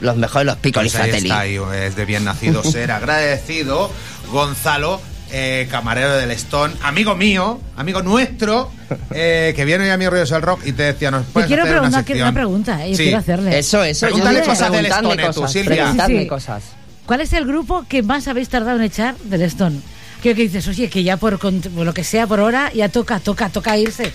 Los 0.00 0.16
mejores, 0.16 0.46
los 0.46 0.56
Piccoli 0.56 0.88
Pues 0.90 1.00
ahí 1.02 1.10
Fratelli. 1.10 1.30
está, 1.30 1.46
y 1.46 1.84
es 1.86 1.96
de 1.96 2.04
bien 2.04 2.24
nacido 2.24 2.62
ser 2.64 2.90
agradecido. 2.90 3.90
Gonzalo, 4.30 5.00
eh, 5.32 5.66
camarero 5.70 6.16
del 6.16 6.30
Stone, 6.32 6.74
amigo 6.82 7.14
mío, 7.16 7.60
amigo 7.76 8.02
nuestro, 8.02 8.70
eh, 9.10 9.52
que 9.56 9.64
viene 9.64 9.84
hoy 9.84 9.90
a 9.90 9.96
mi 9.96 10.08
rollo 10.08 10.24
del 10.24 10.42
rock 10.42 10.60
y 10.66 10.72
te 10.72 10.84
decía, 10.84 11.10
nos 11.10 11.24
puedes 11.26 11.48
quiero 11.48 11.64
hacer 11.64 11.80
una 11.80 12.04
que- 12.04 12.14
una 12.14 12.32
pregunta, 12.32 12.84
eh, 12.86 12.90
yo 12.90 12.96
Sí. 12.96 13.02
quiero 13.04 13.18
hacerle. 13.18 13.58
Eso, 13.58 13.82
eso. 13.82 14.06
Pregúntale 14.06 14.42
cosas 14.42 14.72
del 14.72 14.86
Stone, 14.86 15.16
tú, 15.16 15.26
cosas, 15.32 15.52
Silvia. 15.52 15.76
preguntadme 15.76 16.14
Sí, 16.16 16.20
sí. 16.22 16.28
cosas. 16.28 16.62
¿Cuál 17.06 17.20
es 17.22 17.32
el 17.32 17.44
grupo 17.46 17.84
que 17.88 18.02
más 18.02 18.28
habéis 18.28 18.48
tardado 18.48 18.76
en 18.78 18.84
echar 18.84 19.16
del 19.24 19.42
Stone? 19.42 19.80
Creo 20.22 20.34
que 20.34 20.42
dices, 20.42 20.68
oye, 20.68 20.88
que 20.90 21.02
ya 21.02 21.16
por, 21.16 21.38
por 21.38 21.52
lo 21.86 21.94
que 21.94 22.04
sea 22.04 22.26
por 22.26 22.40
hora, 22.40 22.70
ya 22.74 22.88
toca, 22.90 23.20
toca, 23.20 23.48
toca 23.48 23.76
irse. 23.78 24.12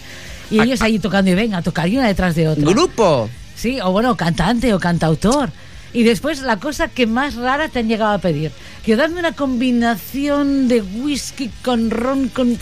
Y 0.50 0.62
ellos 0.62 0.82
ahí 0.82 1.00
tocando 1.00 1.32
y 1.32 1.36
venga, 1.36 1.58
a 1.58 1.62
tocar 1.62 1.88
y 1.88 1.98
una 1.98 2.08
detrás 2.08 2.36
de 2.36 2.48
otra. 2.48 2.66
¿Grupo? 2.66 3.30
Sí, 3.56 3.80
o 3.82 3.92
bueno, 3.92 4.16
cantante 4.16 4.74
o 4.74 4.80
cantautor. 4.80 5.50
Y 5.94 6.04
después 6.04 6.42
la 6.42 6.58
cosa 6.58 6.90
que 6.90 7.08
más 7.08 7.36
rara 7.36 7.70
te 7.70 7.80
han 7.80 7.88
llegado 7.88 8.12
a 8.12 8.18
pedir. 8.18 8.52
Que 8.86 8.96
dadme 8.96 9.20
una 9.20 9.32
combinación 9.32 10.68
de 10.68 10.82
whisky 10.82 11.50
con 11.64 11.90
ron, 11.90 12.28
con... 12.30 12.56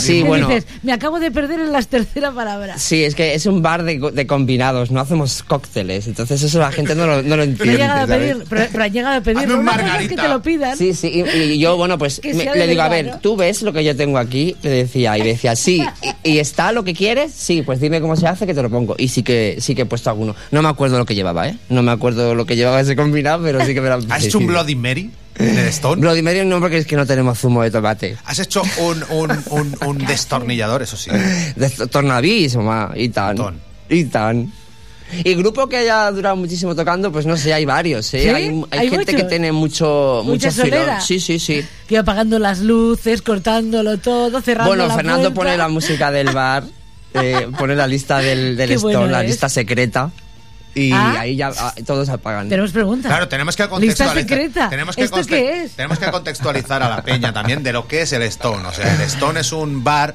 Sí, 0.00 0.22
bueno. 0.22 0.48
dices, 0.48 0.66
me 0.82 0.92
acabo 0.92 1.20
de 1.20 1.30
perder 1.30 1.60
en 1.60 1.70
las 1.72 1.88
tercera 1.88 2.32
palabra. 2.32 2.78
Sí, 2.78 3.04
es 3.04 3.14
que 3.14 3.34
es 3.34 3.44
un 3.44 3.60
bar 3.60 3.82
de, 3.84 3.98
de 3.98 4.26
combinados, 4.26 4.90
no 4.90 5.00
hacemos 5.00 5.42
cócteles, 5.42 6.06
entonces 6.06 6.42
eso 6.42 6.58
la 6.60 6.72
gente 6.72 6.94
no 6.94 7.06
lo, 7.06 7.22
no 7.22 7.36
lo 7.36 7.42
Pero, 7.42 7.42
entiende. 7.44 7.72
he 7.74 7.76
llegado 7.76 8.00
a 8.00 8.06
¿sabes? 8.06 8.32
pedir, 8.32 8.44
pero, 8.48 8.66
pero 8.72 8.84
han 8.84 8.92
llegado 8.92 9.16
a 9.16 9.20
pedir. 9.20 9.52
Una 9.52 9.72
cosa 9.72 10.00
es 10.00 10.08
que 10.08 10.16
te 10.16 10.28
lo 10.28 10.42
pidan. 10.42 10.76
Sí, 10.78 10.94
sí, 10.94 11.08
y, 11.08 11.38
y 11.38 11.58
yo, 11.58 11.76
bueno, 11.76 11.98
pues 11.98 12.22
me- 12.24 12.32
le 12.54 12.66
digo, 12.66 12.80
a 12.82 12.88
ver, 12.88 13.06
¿no? 13.06 13.18
¿tú 13.20 13.36
ves 13.36 13.60
lo 13.60 13.72
que 13.74 13.84
yo 13.84 13.94
tengo 13.94 14.16
aquí? 14.16 14.56
Le 14.62 14.70
decía, 14.70 15.18
y 15.18 15.22
decía, 15.22 15.56
sí, 15.56 15.82
y, 16.24 16.30
y 16.32 16.38
está 16.38 16.72
lo 16.72 16.84
que 16.84 16.94
quieres? 16.94 17.32
Sí, 17.34 17.60
pues 17.62 17.80
dime 17.80 18.00
cómo 18.00 18.16
se 18.16 18.26
hace 18.26 18.46
que 18.46 18.54
te 18.54 18.62
lo 18.62 18.70
pongo. 18.70 18.94
Y 18.96 19.08
sí 19.08 19.22
que, 19.22 19.56
sí 19.60 19.74
que 19.74 19.82
he 19.82 19.86
puesto 19.86 20.08
alguno. 20.08 20.34
No 20.52 20.62
me 20.62 20.68
acuerdo 20.70 20.96
lo 20.98 21.04
que 21.04 21.14
llevaba, 21.14 21.48
¿eh? 21.48 21.56
No 21.68 21.82
me 21.82 21.90
acuerdo 21.92 22.34
lo 22.34 22.46
que 22.46 22.56
llevaba 22.56 22.80
ese 22.80 22.96
combinado, 22.96 23.42
pero 23.44 23.64
sí 23.66 23.74
que 23.74 23.82
me 23.82 23.88
lo 23.90 23.96
¿Has 24.08 24.22
sí, 24.22 24.28
hecho 24.28 24.38
un. 24.38 24.46
Bloody 24.46 24.74
Mary 24.74 25.10
del 25.40 25.68
Stone? 25.68 26.00
Bloody 26.00 26.22
Mary 26.22 26.44
no, 26.44 26.60
porque 26.60 26.78
es 26.78 26.86
que 26.86 26.96
no 26.96 27.06
tenemos 27.06 27.38
zumo 27.38 27.62
de 27.62 27.70
tomate. 27.70 28.16
¿Has 28.24 28.38
hecho 28.38 28.62
un, 28.78 29.04
un, 29.10 29.30
un, 29.50 29.76
un 29.86 29.98
destornillador, 29.98 30.82
eso 30.82 30.96
sí? 30.96 31.10
Tornavís, 31.90 32.56
mamá, 32.56 32.92
y 32.96 33.08
tan. 33.08 33.36
Y 33.88 34.04
tan. 34.04 34.52
Y 35.24 35.34
grupo 35.34 35.68
que 35.68 35.78
haya 35.78 36.08
durado 36.12 36.36
muchísimo 36.36 36.74
tocando, 36.76 37.10
pues 37.10 37.26
no 37.26 37.36
sé, 37.36 37.52
hay 37.52 37.64
varios, 37.64 38.14
¿eh? 38.14 38.22
¿Sí? 38.22 38.28
Hay, 38.28 38.62
hay 38.70 38.78
¿Hay 38.78 38.90
gente 38.90 39.12
que 39.14 39.24
tiene 39.24 39.50
mucho, 39.50 40.22
mucho 40.24 40.52
filón. 40.52 41.00
Sí, 41.04 41.18
sí, 41.18 41.40
sí. 41.40 41.64
Que 41.88 41.94
iba 41.94 42.02
apagando 42.02 42.38
las 42.38 42.60
luces, 42.60 43.20
cortándolo 43.20 43.98
todo, 43.98 44.40
cerrando 44.40 44.70
Bueno, 44.70 44.86
la 44.86 44.94
Fernando 44.94 45.34
puerta. 45.34 45.50
pone 45.50 45.56
la 45.56 45.68
música 45.68 46.12
del 46.12 46.30
bar, 46.30 46.62
eh, 47.14 47.48
pone 47.58 47.74
la 47.74 47.88
lista 47.88 48.18
del, 48.20 48.56
del 48.56 48.70
Stone, 48.70 48.94
bueno 48.98 49.10
la 49.10 49.22
es. 49.24 49.30
lista 49.30 49.48
secreta. 49.48 50.12
Y 50.74 50.92
Ah. 50.92 51.20
ahí 51.20 51.36
ya 51.36 51.50
ah, 51.58 51.74
todos 51.84 52.08
apagan. 52.08 52.48
Tenemos 52.48 52.70
pregunta. 52.72 53.08
Claro, 53.08 53.28
tenemos 53.28 53.56
que 53.56 53.62
Lista 53.64 53.70
contextualizar. 53.70 54.16
secreta. 54.28 54.68
Tenemos 54.70 54.94
que, 54.96 55.02
¿Esto 55.02 55.20
qué 55.26 55.62
es? 55.64 55.72
tenemos 55.72 55.98
que 55.98 56.10
contextualizar 56.10 56.82
a 56.82 56.88
la 56.88 57.02
peña 57.02 57.32
también 57.32 57.62
de 57.62 57.72
lo 57.72 57.88
que 57.88 58.02
es 58.02 58.12
el 58.12 58.22
Stone. 58.22 58.66
O 58.66 58.72
sea, 58.72 58.94
el 58.94 59.00
Stone 59.02 59.40
es 59.40 59.52
un 59.52 59.82
bar 59.82 60.14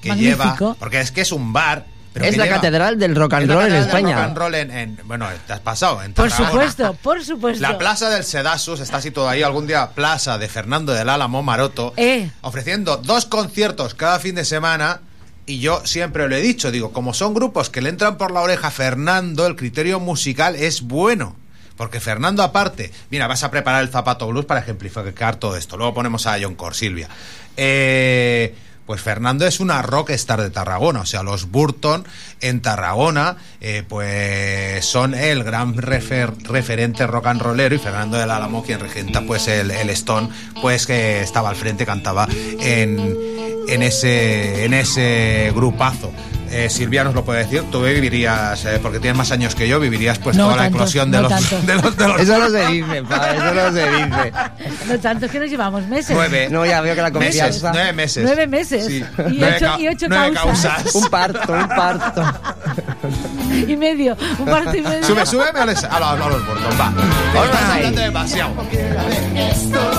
que 0.00 0.08
Magnífico. 0.10 0.44
lleva. 0.58 0.74
Porque 0.78 1.00
es 1.00 1.12
que 1.12 1.20
es 1.20 1.30
un 1.32 1.52
bar. 1.52 1.84
pero 2.14 2.26
es 2.26 2.36
la 2.36 2.44
lleva- 2.44 2.56
catedral 2.56 2.98
del 2.98 3.14
rock 3.16 3.32
and 3.34 3.42
es 3.44 3.48
la 3.48 3.54
roll 3.54 3.64
en 3.64 3.68
catedral 3.70 3.88
del 3.90 4.00
España. 4.02 4.16
rock 4.16 4.24
and 4.26 4.36
roll 4.38 4.54
en, 4.54 4.70
en- 4.70 5.00
bueno, 5.04 5.28
te 5.46 5.52
has 5.54 5.60
pasado. 5.60 6.02
En 6.02 6.12
Por 6.12 6.30
supuesto, 6.30 6.94
por 7.02 7.24
supuesto. 7.24 7.62
La 7.62 7.78
plaza 7.78 8.10
del 8.10 8.22
Sedasus 8.24 8.80
está 8.80 9.00
situada 9.00 9.30
ahí 9.30 9.42
algún 9.42 9.66
día, 9.66 9.90
plaza 9.90 10.36
de 10.36 10.46
Fernando 10.48 10.92
del 10.92 11.08
Álamo 11.08 11.42
Maroto, 11.42 11.94
Eh. 11.96 12.30
ofreciendo 12.42 12.98
dos 12.98 13.24
conciertos 13.26 13.94
cada 13.94 14.18
fin 14.18 14.34
de 14.34 14.44
semana. 14.44 15.00
Y 15.44 15.58
yo 15.58 15.84
siempre 15.84 16.28
lo 16.28 16.36
he 16.36 16.40
dicho, 16.40 16.70
digo, 16.70 16.92
como 16.92 17.14
son 17.14 17.34
grupos 17.34 17.68
que 17.68 17.80
le 17.80 17.88
entran 17.88 18.16
por 18.16 18.30
la 18.30 18.40
oreja 18.40 18.68
a 18.68 18.70
Fernando, 18.70 19.46
el 19.46 19.56
criterio 19.56 19.98
musical 19.98 20.54
es 20.56 20.82
bueno. 20.82 21.36
Porque 21.76 22.00
Fernando, 22.00 22.42
aparte, 22.42 22.92
mira, 23.10 23.26
vas 23.26 23.42
a 23.42 23.50
preparar 23.50 23.82
el 23.82 23.88
zapato 23.88 24.28
blues 24.28 24.44
para 24.44 24.60
ejemplificar 24.60 25.36
todo 25.36 25.56
esto. 25.56 25.76
Luego 25.76 25.94
ponemos 25.94 26.26
a 26.26 26.38
John 26.40 26.54
Cor, 26.54 26.74
Silvia. 26.74 27.08
Eh, 27.56 28.54
pues 28.86 29.00
Fernando 29.00 29.46
es 29.46 29.60
una 29.60 29.80
rockstar 29.82 30.40
de 30.42 30.50
Tarragona. 30.50 31.00
O 31.00 31.06
sea, 31.06 31.22
los 31.22 31.50
Burton 31.50 32.04
en 32.40 32.60
Tarragona, 32.62 33.36
eh, 33.60 33.84
pues 33.88 34.84
son 34.84 35.14
el 35.14 35.44
gran 35.44 35.74
refer- 35.76 36.34
referente 36.44 37.06
rock 37.06 37.26
and 37.26 37.40
rollero. 37.42 37.74
Y 37.74 37.78
Fernando 37.78 38.16
del 38.16 38.30
Álamo, 38.30 38.62
quien 38.64 38.80
regenta 38.80 39.22
pues 39.22 39.46
el, 39.48 39.70
el 39.70 39.90
Stone, 39.90 40.28
pues 40.60 40.86
que 40.86 41.22
estaba 41.22 41.48
al 41.50 41.56
frente, 41.56 41.86
cantaba 41.86 42.26
en, 42.60 43.16
en, 43.68 43.82
ese, 43.82 44.64
en 44.64 44.74
ese 44.74 45.52
grupazo. 45.54 46.12
Eh, 46.54 46.68
Silvia 46.68 47.02
nos 47.02 47.14
lo 47.14 47.24
puede 47.24 47.44
decir, 47.44 47.62
tú 47.70 47.82
vivirías, 47.82 48.62
eh, 48.66 48.78
porque 48.82 48.98
tienes 49.00 49.16
más 49.16 49.30
años 49.32 49.54
que 49.54 49.66
yo, 49.66 49.80
vivirías 49.80 50.18
pues 50.18 50.36
No 50.36 50.44
toda 50.44 50.56
la 50.56 50.62
tantos, 50.64 50.80
eclosión 50.94 51.10
de, 51.10 51.16
no 51.22 51.28
los, 51.30 51.50
de 51.66 51.74
los 51.76 51.96
de 51.96 52.08
los 52.08 52.20
Eso 52.20 52.38
no 52.38 52.50
se 52.50 52.66
dice, 52.66 53.02
pa, 53.04 53.30
eso 53.30 53.54
no 53.54 53.72
se 53.72 53.90
dice. 53.90 54.32
No 54.86 54.98
tanto, 55.00 55.24
es 55.26 55.32
que 55.32 55.38
nos 55.40 55.48
llevamos 55.50 55.86
meses. 55.88 56.10
Nueve. 56.14 56.48
No, 56.50 56.66
ya 56.66 56.82
veo 56.82 56.94
que 56.94 57.00
la 57.00 57.10
meses, 57.10 57.40
confianza. 57.40 57.72
nueve 57.72 57.92
meses. 57.94 58.22
Nueve 58.24 58.46
meses. 58.46 58.86
Sí. 58.86 58.96
Y, 59.30 59.38
Nueve 59.38 59.56
ocho, 59.56 59.64
ca- 59.66 59.80
y 59.80 59.88
ocho 59.88 60.06
nueve 60.10 60.32
causas. 60.34 60.74
causas. 60.82 60.94
Un 60.94 61.08
parto, 61.08 61.52
un 61.54 61.68
parto. 61.68 62.24
y 63.66 63.76
medio. 63.76 64.16
Un 64.38 64.44
parto 64.44 64.76
y 64.76 64.82
medio. 64.82 65.04
Sube, 65.06 65.24
súbeme 65.24 65.58
a 65.60 65.64
los, 65.66 65.84
a 65.84 65.98
los, 66.00 66.08
a 66.10 66.16
los 66.28 66.46
Burton, 66.46 66.80
va. 66.80 66.92
Estás 67.44 67.70
hablando 67.70 68.00
demasiado. 68.02 68.52
Estos 69.34 69.96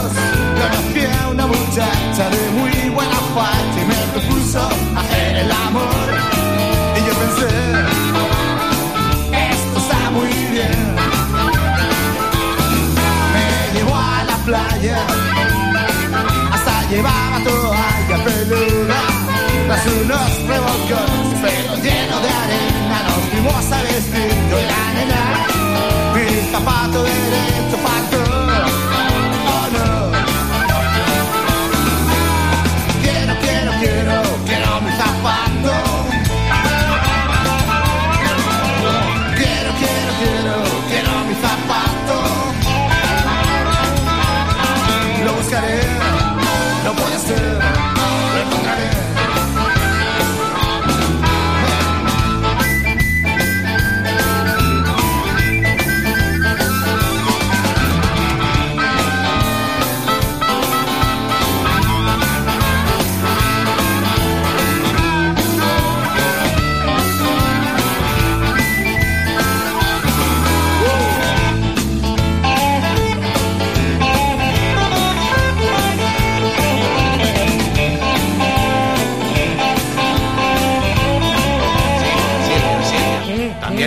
conocí 0.59 1.05
a 1.23 1.29
una 1.29 1.47
muchacha 1.47 2.29
de 2.29 2.49
muy 2.51 2.89
buena 2.93 3.15
facha 3.33 3.81
y 3.81 3.85
me 3.87 3.95
propuso 4.21 4.69
hacer 4.95 5.35
el 5.37 5.51
amor. 5.51 5.92
Playa, 14.45 14.97
hasta 16.51 16.89
llevaba 16.89 17.43
toalla 17.43 18.23
peluda. 18.23 19.01
Tras 19.67 19.85
unos 19.87 20.31
revolcones, 20.47 21.39
pelo 21.41 21.75
lleno 21.77 22.19
de 22.19 22.29
arena, 22.29 23.03
nos 23.07 23.21
fuimos 23.29 23.71
a 23.71 23.81
vestir 23.83 24.31
y 24.31 24.65
la 24.71 24.93
nena. 24.93 25.23
Mi 26.13 26.51
zapato 26.51 27.03
derecho 27.03 27.77
faltó. 27.83 28.22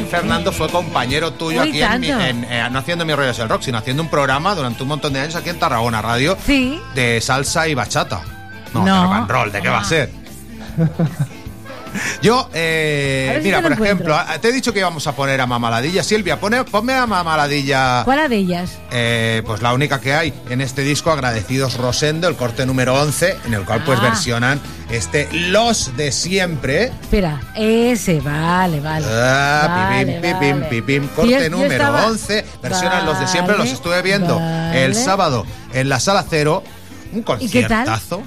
También 0.07 0.23
Fernando 0.23 0.53
fue 0.53 0.69
compañero 0.69 1.33
tuyo 1.33 1.62
Uy, 1.62 1.69
aquí 1.69 1.83
en, 1.83 2.01
mi- 2.01 2.11
en, 2.11 2.45
eh, 2.45 2.69
no 2.71 2.79
haciendo 2.79 3.05
mi 3.05 3.14
rollos 3.14 3.38
el 3.38 3.49
rock, 3.49 3.62
sino 3.62 3.79
haciendo 3.79 4.03
un 4.03 4.09
programa 4.09 4.55
durante 4.55 4.83
un 4.83 4.88
montón 4.88 5.12
de 5.12 5.21
años 5.21 5.37
aquí 5.37 5.49
en 5.51 5.59
Tarragona 5.59 6.01
Radio 6.03 6.37
Sí. 6.47 6.81
de 6.95 7.21
salsa 7.21 7.66
y 7.69 7.75
bachata. 7.75 8.23
No, 8.75 8.85
No. 8.85 8.95
de 8.95 9.03
rock 9.07 9.12
and 9.14 9.31
roll, 9.31 9.53
¿de 9.53 9.62
qué 9.62 9.69
va 9.69 9.79
a 9.79 9.81
Ah. 9.81 9.85
ser? 9.85 10.11
Yo, 12.22 12.48
eh, 12.52 13.35
si 13.38 13.44
mira, 13.44 13.62
por 13.62 13.72
ejemplo, 13.72 14.14
encuentro. 14.14 14.40
te 14.40 14.48
he 14.48 14.52
dicho 14.52 14.72
que 14.72 14.78
íbamos 14.80 15.06
a 15.06 15.12
poner 15.16 15.40
a 15.40 15.46
Mamaladilla. 15.46 16.02
Silvia, 16.02 16.38
pone, 16.40 16.64
ponme 16.64 16.94
a 16.94 17.06
Mamaladilla. 17.06 18.02
¿Cuál 18.04 18.28
de 18.28 18.37
ellas? 18.37 18.78
Eh, 18.90 19.42
pues 19.46 19.62
la 19.62 19.72
única 19.74 20.00
que 20.00 20.14
hay 20.14 20.32
en 20.50 20.61
este 20.61 20.82
disco, 20.82 21.11
Agradecidos 21.11 21.76
Rosendo, 21.76 22.28
el 22.28 22.37
corte 22.37 22.66
número 22.66 22.94
11, 22.94 23.37
en 23.46 23.54
el 23.54 23.62
cual 23.64 23.82
pues 23.85 23.98
Ah. 24.00 24.09
versionan 24.09 24.61
este 24.90 25.28
Los 25.32 25.96
de 25.96 26.12
Siempre. 26.12 26.85
Espera, 26.87 27.40
ese, 27.54 28.20
vale, 28.20 28.80
vale. 28.80 29.06
Ah, 29.09 29.88
Vale, 29.90 30.04
pipim, 30.20 30.20
pipim, 30.22 30.56
vale. 30.61 30.66
pipim, 30.70 31.02
Yo- 31.04 31.14
corte 31.14 31.30
yo 31.44 31.50
número 31.50 31.72
estaba- 31.72 32.06
11, 32.06 32.44
versionan 32.62 33.06
Los 33.06 33.20
de 33.20 33.26
Siempre, 33.28 33.56
los 33.56 33.68
estuve 33.68 34.02
viendo 34.02 34.40
el 34.72 34.94
sábado 34.94 35.44
en 35.73 35.88
la 35.88 36.00
Sala 36.00 36.25
Cero, 36.29 36.62
un 37.12 37.21
¿Y 37.40 37.48
qué 37.48 37.62
tal? 37.62 37.85
conciertazo. 37.87 38.23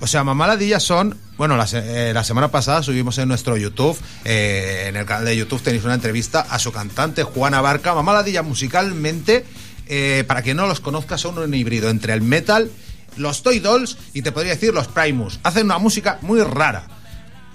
O 0.00 0.06
sea, 0.06 0.24
Mamaladilla 0.24 0.78
son. 0.80 1.18
Bueno, 1.36 1.58
la, 1.58 1.66
eh, 1.70 2.12
la 2.14 2.24
semana 2.24 2.50
pasada 2.50 2.82
subimos 2.82 3.18
en 3.18 3.28
nuestro 3.28 3.58
YouTube, 3.58 3.98
eh, 4.24 4.86
en 4.88 4.96
el 4.96 5.04
canal 5.04 5.26
de 5.26 5.36
YouTube 5.36 5.60
tenéis 5.60 5.84
una 5.84 5.92
entrevista 5.92 6.40
a 6.40 6.58
su 6.58 6.72
cantante 6.72 7.24
Juana 7.24 7.60
Barca. 7.60 7.94
Mamaladilla 7.94 8.42
musicalmente, 8.42 9.44
eh, 9.86 10.24
para 10.26 10.40
quien 10.40 10.56
no 10.56 10.66
los 10.66 10.80
conozca, 10.80 11.18
son 11.18 11.36
un 11.36 11.52
híbrido 11.52 11.90
entre 11.90 12.14
el 12.14 12.22
metal, 12.22 12.70
los 13.18 13.42
Toy 13.42 13.58
Dolls 13.58 13.98
y 14.14 14.22
te 14.22 14.32
podría 14.32 14.54
decir 14.54 14.72
los 14.72 14.88
Primus. 14.88 15.38
Hacen 15.42 15.66
una 15.66 15.76
música 15.78 16.18
muy 16.22 16.40
rara. 16.40 16.88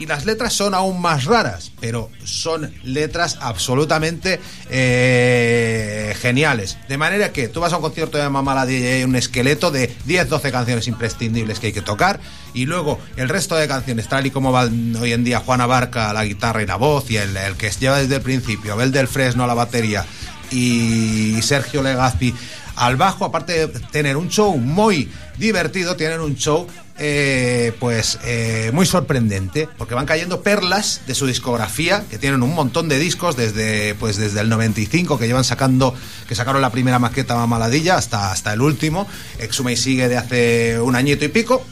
Y 0.01 0.07
las 0.07 0.25
letras 0.25 0.53
son 0.53 0.73
aún 0.73 0.99
más 0.99 1.25
raras, 1.25 1.71
pero 1.79 2.09
son 2.23 2.73
letras 2.83 3.37
absolutamente 3.39 4.39
eh, 4.71 6.15
geniales. 6.19 6.79
De 6.89 6.97
manera 6.97 7.31
que 7.31 7.47
tú 7.49 7.59
vas 7.59 7.71
a 7.71 7.75
un 7.75 7.83
concierto 7.83 8.17
de 8.17 8.27
Mamaladilla 8.27 8.79
y 8.79 8.93
hay 8.93 9.03
un 9.03 9.15
esqueleto 9.15 9.69
de 9.69 9.95
10, 10.05 10.27
12 10.27 10.51
canciones 10.51 10.87
imprescindibles 10.87 11.59
que 11.59 11.67
hay 11.67 11.73
que 11.73 11.83
tocar. 11.83 12.19
Y 12.55 12.65
luego 12.65 12.99
el 13.15 13.29
resto 13.29 13.55
de 13.55 13.67
canciones, 13.67 14.07
tal 14.09 14.25
y 14.25 14.31
como 14.31 14.51
va 14.51 14.63
hoy 14.63 15.13
en 15.13 15.23
día 15.23 15.39
Juana 15.39 15.67
Barca, 15.67 16.11
la 16.13 16.25
guitarra 16.25 16.63
y 16.63 16.65
la 16.65 16.77
voz, 16.77 17.11
y 17.11 17.17
el, 17.17 17.37
el 17.37 17.55
que 17.55 17.69
lleva 17.69 17.99
desde 17.99 18.15
el 18.15 18.21
principio, 18.23 18.73
Abel 18.73 18.91
del 18.91 19.07
Fresno 19.07 19.43
a 19.43 19.47
la 19.47 19.53
batería 19.53 20.03
y 20.49 21.39
Sergio 21.43 21.83
Legazpi 21.83 22.33
al 22.75 22.95
bajo, 22.95 23.25
aparte 23.25 23.67
de 23.67 23.79
tener 23.91 24.17
un 24.17 24.29
show 24.29 24.57
muy 24.57 25.11
divertido, 25.37 25.95
tienen 25.95 26.21
un 26.21 26.35
show 26.35 26.65
eh, 27.03 27.73
pues 27.79 28.19
eh, 28.23 28.69
muy 28.73 28.85
sorprendente, 28.85 29.67
porque 29.79 29.95
van 29.95 30.05
cayendo 30.05 30.41
perlas 30.41 31.01
de 31.07 31.15
su 31.15 31.25
discografía, 31.25 32.05
que 32.11 32.19
tienen 32.19 32.43
un 32.43 32.53
montón 32.53 32.89
de 32.89 32.99
discos 32.99 33.35
desde 33.35 33.95
pues 33.95 34.17
desde 34.17 34.39
el 34.39 34.49
95 34.49 35.17
que 35.17 35.25
llevan 35.25 35.43
sacando, 35.43 35.95
que 36.27 36.35
sacaron 36.35 36.61
la 36.61 36.69
primera 36.69 36.99
maqueta 36.99 37.35
Mamaladilla 37.35 37.95
hasta, 37.95 38.31
hasta 38.31 38.53
el 38.53 38.61
último, 38.61 39.07
Exuma 39.39 39.71
y 39.71 39.77
sigue 39.77 40.09
de 40.09 40.17
hace 40.17 40.79
un 40.79 40.95
añito 40.95 41.25
y 41.25 41.29
pico. 41.29 41.65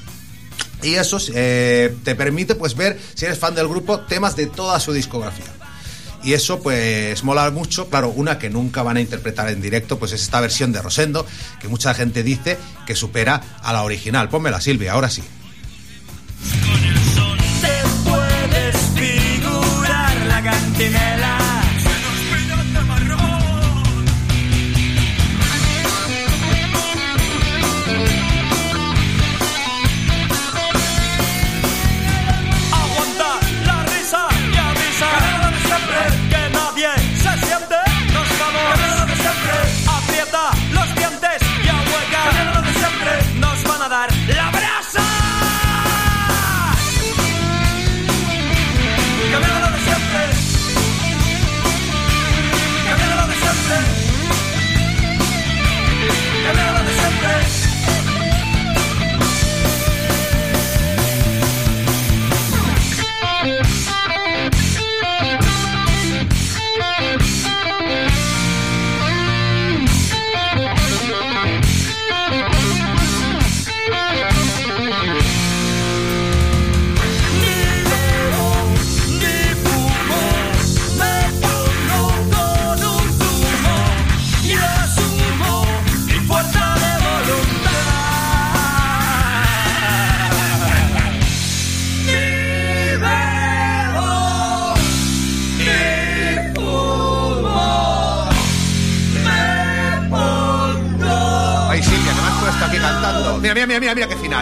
Y 0.82 0.96
eso 0.96 1.20
eh, 1.36 1.96
te 2.04 2.16
permite 2.16 2.56
pues 2.56 2.76
ver, 2.76 3.00
si 3.14 3.26
eres 3.26 3.38
fan 3.38 3.54
del 3.54 3.68
grupo, 3.68 4.00
temas 4.00 4.36
de 4.36 4.48
toda 4.48 4.80
su 4.80 4.94
discografía. 4.94 5.59
Y 6.24 6.34
eso 6.34 6.62
pues 6.62 7.24
mola 7.24 7.50
mucho, 7.52 7.90
claro, 7.90 8.10
una 8.10 8.38
que 8.38 8.50
nunca 8.50 8.84
van 8.84 8.98
a 8.98 9.02
interpretar 9.02 9.50
en 9.50 9.62
directo, 9.62 9.98
pues 9.98 10.12
es 10.12 10.22
esta 10.22 10.42
versión 10.42 10.72
de 10.72 10.82
Rosendo, 10.82 11.26
que 11.60 11.68
mucha 11.68 11.94
gente 11.94 12.24
dice 12.24 12.58
que 12.86 12.96
supera 12.96 13.42
a 13.62 13.74
la 13.74 13.84
original. 13.84 14.30
Pónmela, 14.30 14.60
Silvia, 14.60 14.94
ahora 14.94 15.10
sí. 15.10 15.24
Figurar 18.96 20.16
la 20.28 20.44
cantinela. 20.44 21.59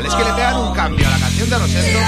Es 0.05 0.13
que 0.15 0.23
le 0.23 0.31
pegan 0.33 0.55
un 0.57 0.73
cambio 0.73 1.07
a 1.07 1.11
la 1.11 1.19
canción 1.19 1.49
de 1.49 1.57
Rosendo. 1.57 1.99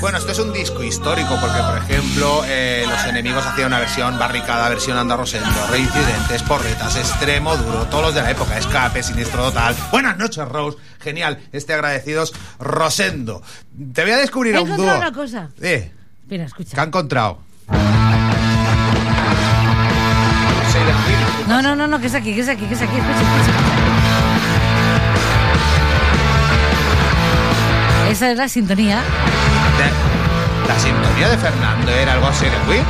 Bueno, 0.00 0.18
esto 0.18 0.32
es 0.32 0.38
un 0.40 0.52
disco 0.52 0.82
histórico 0.82 1.36
porque, 1.40 1.58
por 1.60 1.78
ejemplo, 1.78 2.42
eh, 2.46 2.84
los 2.88 3.04
enemigos 3.04 3.44
hacían 3.46 3.68
una 3.68 3.78
versión 3.78 4.18
barricada, 4.18 4.68
versión 4.68 4.98
anda 4.98 5.16
Rosendo, 5.16 5.48
reincidentes, 5.70 6.42
porretas, 6.42 6.96
extremo 6.96 7.56
duro, 7.56 7.86
todos 7.86 8.06
los 8.06 8.14
de 8.14 8.22
la 8.22 8.30
época, 8.32 8.58
escape, 8.58 9.02
siniestro 9.02 9.44
total. 9.44 9.76
Buenas 9.92 10.18
noches, 10.18 10.46
Rose. 10.48 10.76
Genial, 11.00 11.38
este 11.52 11.72
agradecidos 11.74 12.32
Rosendo. 12.58 13.42
Te 13.94 14.02
voy 14.02 14.12
a 14.12 14.16
descubrir 14.18 14.54
He 14.54 14.58
a 14.58 14.62
un 14.62 14.76
dúo. 14.76 14.96
una 14.96 15.12
cosa. 15.12 15.48
Eh, 15.60 15.92
Mira, 16.28 16.44
escucha. 16.44 16.74
¿qué 16.74 16.80
ha 16.80 16.84
encontrado? 16.84 17.38
No, 21.48 21.60
no, 21.62 21.76
no, 21.76 21.86
no, 21.86 22.00
que 22.00 22.06
es 22.06 22.14
aquí, 22.14 22.34
que 22.34 22.40
es 22.40 22.48
aquí, 22.48 22.66
que 22.66 22.74
es 22.74 22.82
aquí. 22.82 22.96
Escucha, 22.96 23.20
escucha. 23.20 23.81
Esa 28.12 28.30
es 28.30 28.36
la 28.36 28.46
sintonía. 28.46 28.98
De- 28.98 30.68
¿La 30.68 30.78
sintonía 30.78 31.28
de 31.30 31.38
Fernando 31.38 31.90
era 31.90 32.12
algo 32.12 32.26
así 32.26 32.44
de 32.44 32.50
Queen? 32.68 32.84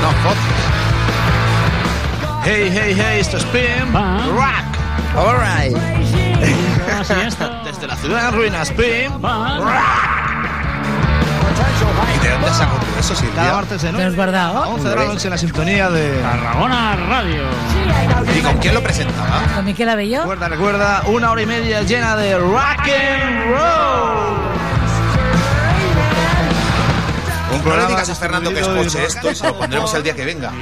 No, 0.00 0.10
fotos. 0.22 0.38
Hey, 2.44 2.70
hey, 2.72 2.94
hey, 2.98 3.20
esto 3.20 3.36
es 3.36 3.44
Pim 3.44 3.92
Rock. 3.92 4.64
Alright. 5.16 5.76
Desde 7.64 7.86
la 7.86 7.96
ciudad 7.96 8.28
en 8.30 8.34
ruinas, 8.34 8.70
Pim 8.70 9.12
¿Y 12.14 12.18
de 12.24 12.30
dónde 12.32 12.48
sacó 12.54 12.76
tú 12.76 12.86
eso, 12.98 13.14
Silvia? 13.14 13.34
Cada 13.34 13.52
martes 13.54 13.82
de 13.82 13.90
¿Te 13.92 13.98
lo 13.98 14.06
has 14.08 14.16
guardado? 14.16 14.62
11 14.70 14.88
de 14.88 14.96
la 14.96 15.04
noche 15.04 15.26
en 15.26 15.30
la 15.30 15.38
sintonía 15.38 15.90
de 15.90 16.20
Tarragona 16.20 16.96
Radio. 16.96 17.42
¿Y 18.36 18.40
con 18.40 18.56
quién 18.58 18.74
lo 18.74 18.82
presentaba? 18.82 19.42
¿Con 19.54 19.64
Miquel 19.64 19.88
Abello? 19.88 20.20
Recuerda, 20.20 20.48
recuerda, 20.48 21.02
una 21.06 21.30
hora 21.30 21.42
y 21.42 21.46
media 21.46 21.82
llena 21.82 22.16
de 22.16 22.38
rock 22.38 22.80
and 22.80 23.50
roll. 23.50 24.53
No 27.64 27.76
le 27.76 27.86
digas 27.86 28.08
a 28.08 28.14
Fernando 28.14 28.52
que 28.52 28.60
escuche 28.60 28.98
y- 29.02 29.04
esto 29.06 29.30
y 29.30 29.34
se 29.34 29.46
lo 29.46 29.58
pondremos 29.58 29.92
el 29.94 30.02
día 30.02 30.14
que 30.14 30.24
venga. 30.24 30.52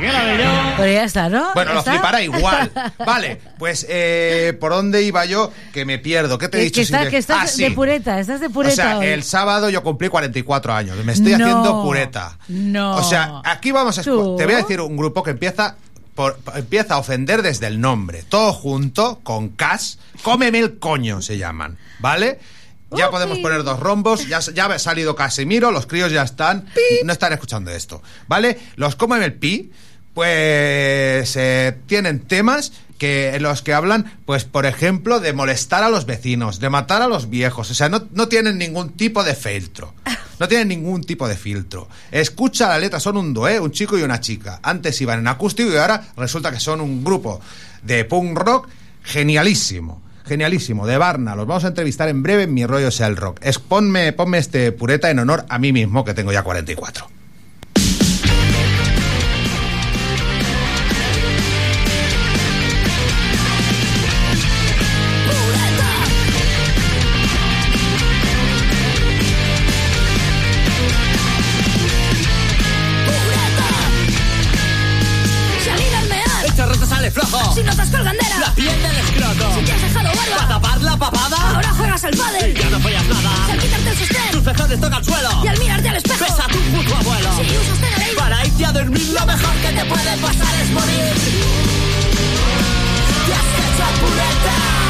Pero 0.76 0.92
ya 0.92 1.04
está, 1.04 1.28
¿no? 1.28 1.52
Bueno, 1.54 1.72
lo 1.74 1.78
¿Está? 1.80 1.92
flipará 1.92 2.22
igual. 2.22 2.70
Vale, 3.04 3.40
pues 3.58 3.86
eh, 3.88 4.56
¿por 4.60 4.72
dónde 4.72 5.02
iba 5.02 5.24
yo? 5.24 5.52
Que 5.72 5.84
me 5.84 5.98
pierdo. 5.98 6.38
¿Qué 6.38 6.48
te 6.48 6.58
he 6.58 6.60
Que, 6.60 6.64
dicho? 6.66 6.76
que, 6.76 6.82
está- 6.82 7.10
que 7.10 7.16
estás 7.18 7.38
Ah, 7.42 7.46
sí. 7.46 7.62
de 7.62 7.70
pureta, 7.72 8.20
estás 8.20 8.40
de 8.40 8.46
O 8.46 8.50
pureta 8.50 8.74
sea, 8.74 8.98
hoy. 8.98 9.06
el 9.06 9.22
sábado 9.22 9.70
yo 9.70 9.82
cumplí 9.82 10.08
44 10.08 10.72
años. 10.74 10.96
Me 11.04 11.12
estoy 11.12 11.32
No, 11.36 11.44
haciendo 11.44 11.82
pureta. 11.82 12.38
No. 12.48 12.96
O 12.96 13.02
sea, 13.02 13.40
aquí 13.44 13.72
vamos 13.72 13.98
a... 13.98 14.02
¿Tú? 14.02 14.36
Te 14.36 14.44
voy 14.44 14.54
a 14.54 14.58
decir 14.58 14.80
un 14.80 14.96
grupo 14.96 15.22
que 15.22 15.30
empieza... 15.30 15.76
Por, 16.14 16.38
empieza 16.54 16.94
a 16.94 16.98
ofender 16.98 17.40
desde 17.40 17.66
el 17.68 17.80
nombre. 17.80 18.22
Todo 18.28 18.52
junto, 18.52 19.20
con 19.22 19.48
Cas. 19.48 19.98
Cómeme 20.22 20.58
el 20.58 20.78
coño, 20.78 21.22
se 21.22 21.38
llaman. 21.38 21.78
¿Vale? 22.00 22.38
Ya 22.96 23.10
podemos 23.10 23.38
poner 23.38 23.62
dos 23.64 23.80
rombos, 23.80 24.26
ya, 24.28 24.40
ya 24.40 24.66
ha 24.66 24.78
salido 24.78 25.14
Casemiro, 25.14 25.70
los 25.70 25.86
críos 25.86 26.12
ya 26.12 26.22
están, 26.22 26.66
no 27.04 27.12
están 27.12 27.32
escuchando 27.32 27.70
esto, 27.70 28.02
¿vale? 28.28 28.58
Los 28.76 28.96
Cómeme 28.96 29.24
el 29.24 29.34
Pi, 29.34 29.70
pues 30.14 31.36
eh, 31.36 31.78
tienen 31.86 32.20
temas 32.20 32.72
que 32.98 33.34
en 33.34 33.42
los 33.42 33.62
que 33.62 33.74
hablan, 33.74 34.20
pues 34.26 34.44
por 34.44 34.66
ejemplo, 34.66 35.20
de 35.20 35.32
molestar 35.32 35.82
a 35.82 35.88
los 35.88 36.06
vecinos, 36.06 36.60
de 36.60 36.70
matar 36.70 37.02
a 37.02 37.08
los 37.08 37.30
viejos, 37.30 37.70
o 37.70 37.74
sea, 37.74 37.88
no, 37.88 38.06
no 38.12 38.28
tienen 38.28 38.58
ningún 38.58 38.90
tipo 38.90 39.24
de 39.24 39.34
filtro. 39.34 39.94
No 40.40 40.48
tienen 40.48 40.66
ningún 40.68 41.04
tipo 41.04 41.28
de 41.28 41.36
filtro. 41.36 41.88
Escucha 42.10 42.66
la 42.66 42.76
letra, 42.76 42.98
son 42.98 43.16
un 43.16 43.32
dué, 43.32 43.60
un 43.60 43.70
chico 43.70 43.96
y 43.96 44.02
una 44.02 44.18
chica. 44.18 44.58
Antes 44.60 45.00
iban 45.00 45.20
en 45.20 45.28
acústico 45.28 45.70
y 45.70 45.76
ahora 45.76 46.08
resulta 46.16 46.50
que 46.50 46.58
son 46.58 46.80
un 46.80 47.04
grupo 47.04 47.40
de 47.84 48.04
punk 48.04 48.36
rock 48.36 48.68
genialísimo. 49.04 50.02
Genialísimo, 50.24 50.86
de 50.86 50.98
Barna. 50.98 51.34
Los 51.34 51.46
vamos 51.46 51.64
a 51.64 51.68
entrevistar 51.68 52.08
en 52.08 52.22
breve 52.22 52.44
en 52.44 52.54
Mi 52.54 52.66
Rollo 52.66 52.90
sea 52.90 53.06
el 53.06 53.16
Rock. 53.16 53.40
Ponme, 53.68 54.12
ponme 54.12 54.38
este 54.38 54.72
pureta 54.72 55.10
en 55.10 55.18
honor 55.18 55.44
a 55.48 55.58
mí 55.58 55.72
mismo, 55.72 56.04
que 56.04 56.14
tengo 56.14 56.32
ya 56.32 56.42
44. 56.42 57.21
Juegas 82.02 82.04
al 82.04 82.16
pádel. 82.16 82.50
Y 82.56 82.60
ya 82.60 82.70
no 82.70 82.80
follas 82.80 83.04
nada. 83.06 83.46
Si 83.46 83.52
al 83.52 83.58
quitarte 83.58 83.90
el 83.90 83.96
sostén 83.98 84.30
Tus 84.32 84.42
pezones 84.42 84.80
tocan 84.80 84.98
el 84.98 85.04
suelo. 85.04 85.30
y 85.44 85.48
al 85.48 85.58
mirarte 85.58 85.88
al 85.88 85.96
espejo, 85.96 86.24
Pesa 86.24 86.46
tu 86.48 86.58
puto 86.58 86.96
abuelo. 86.96 87.30
si 87.36 87.56
usas 87.56 87.78
Teneré, 87.80 88.12
Para 88.16 88.46
irte 88.46 88.64
a 88.66 88.72
dormir 88.72 89.08
lo 89.12 89.26
mejor 89.26 89.54
que 89.62 89.68
te 89.68 89.84
puede 89.84 90.16
pasar 90.18 90.54
es 90.62 90.70
morir. 90.70 91.14
te 93.26 93.32
has 93.32 93.48
hecho 93.62 94.00
pureta. 94.00 94.81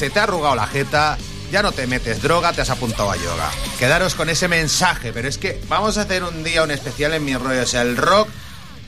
Se 0.00 0.08
te 0.08 0.18
ha 0.18 0.22
arrugado 0.22 0.54
la 0.54 0.66
jeta, 0.66 1.18
ya 1.52 1.62
no 1.62 1.72
te 1.72 1.86
metes 1.86 2.22
droga, 2.22 2.54
te 2.54 2.62
has 2.62 2.70
apuntado 2.70 3.10
a 3.10 3.16
yoga. 3.16 3.50
Quedaros 3.78 4.14
con 4.14 4.30
ese 4.30 4.48
mensaje, 4.48 5.12
pero 5.12 5.28
es 5.28 5.36
que 5.36 5.60
vamos 5.68 5.98
a 5.98 6.02
hacer 6.02 6.24
un 6.24 6.42
día 6.42 6.62
un 6.62 6.70
especial 6.70 7.12
en 7.12 7.22
mi 7.22 7.36
rollo, 7.36 7.62
el 7.70 7.98
rock 7.98 8.30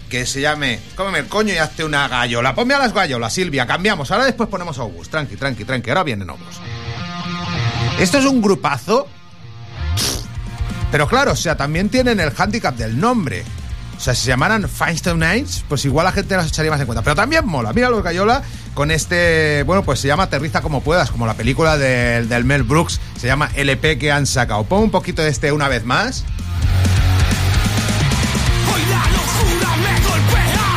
que 0.09 0.25
se 0.25 0.41
llame 0.41 0.81
Cómeme 0.95 1.19
el 1.19 1.27
coño 1.27 1.53
y 1.53 1.59
hazte 1.59 1.85
una 1.85 2.09
gallola. 2.09 2.55
Ponme 2.55 2.73
a 2.73 2.79
las 2.79 2.95
gallolas, 2.95 3.31
Silvia, 3.35 3.67
cambiamos. 3.67 4.11
Ahora 4.11 4.25
después 4.25 4.49
ponemos 4.49 4.79
a 4.79 4.83
August. 4.83 5.11
Tranqui, 5.11 5.37
tranqui, 5.37 5.67
tranqui. 5.67 5.91
Ahora 5.91 6.03
vienen 6.03 6.31
August. 6.31 6.63
Esto 7.99 8.17
es 8.17 8.25
un 8.25 8.41
grupazo. 8.41 9.07
Pero 10.91 11.07
claro, 11.07 11.33
o 11.33 11.37
sea, 11.37 11.59
también 11.59 11.91
tienen 11.91 12.21
el 12.21 12.33
handicap 12.35 12.75
del 12.75 12.99
nombre. 12.99 13.45
O 14.03 14.05
sea, 14.05 14.17
si 14.17 14.23
se 14.23 14.29
llamaran 14.31 14.69
Feinstein 14.69 15.17
Nights, 15.17 15.65
pues 15.69 15.85
igual 15.85 16.05
la 16.05 16.11
gente 16.11 16.37
las 16.37 16.49
echaría 16.49 16.73
más 16.73 16.81
en 16.81 16.87
cuenta. 16.87 17.03
Pero 17.03 17.15
también 17.15 17.47
mola. 17.47 17.73
Mira 17.73 17.89
los 17.89 18.03
Gallola 18.03 18.43
con 18.75 18.91
este. 18.91 19.63
Bueno, 19.63 19.85
pues 19.85 20.01
se 20.01 20.09
llama 20.09 20.25
Aterriza 20.25 20.61
como 20.61 20.81
puedas, 20.81 21.13
como 21.13 21.25
la 21.25 21.35
película 21.35 21.79
del, 21.79 22.29
del 22.29 22.45
Mel 22.45 22.65
Brooks. 22.65 23.01
Se 23.17 23.29
llama 23.29 23.53
LP 23.55 23.99
que 23.99 24.11
han 24.11 24.27
sacado. 24.27 24.65
Pon 24.65 24.83
un 24.83 24.91
poquito 24.91 25.23
de 25.23 25.29
este 25.29 25.53
una 25.53 25.69
vez 25.69 25.85
más. 25.85 26.25
Hoy 28.75 28.83
la 28.91 29.05
locura 29.13 29.77
me 29.77 29.95
golpea 30.09 30.69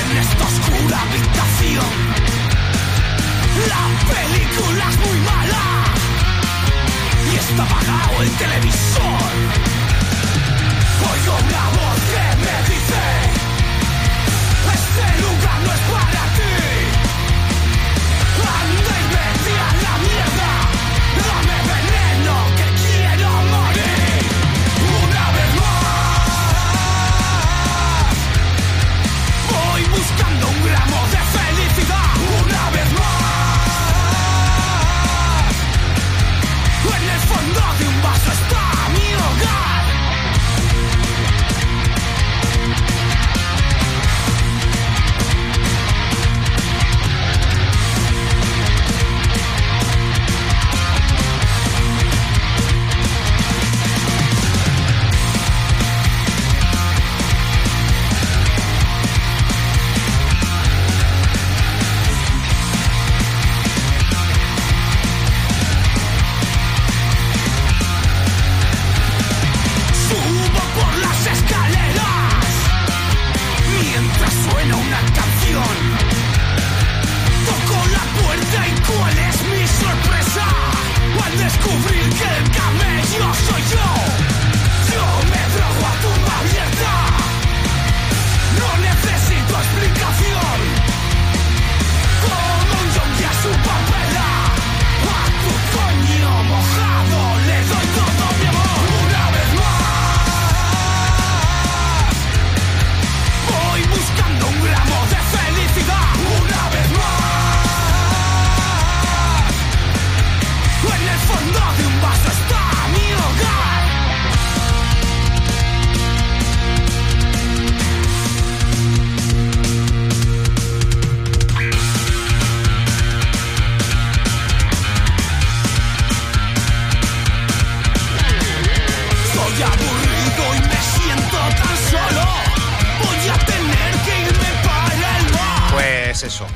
en 0.00 0.16
esta 0.16 0.44
oscura 0.46 1.02
habitación. 1.02 1.92
La 3.68 3.84
película 4.14 4.88
es 4.88 4.96
muy 4.96 5.18
mala 5.26 5.64
y 7.30 7.36
está 7.36 7.62
apagado 7.64 8.22
el 8.22 8.30
televisor. 8.30 9.89
Oigo 11.12 11.32
una 11.44 11.64
voz 11.76 12.00
que 12.10 12.24
me 12.42 12.56
dice: 12.70 13.02
Este 14.74 15.06
lugar 15.22 15.58
no 15.64 15.72
es 15.72 15.80
para 15.92 16.29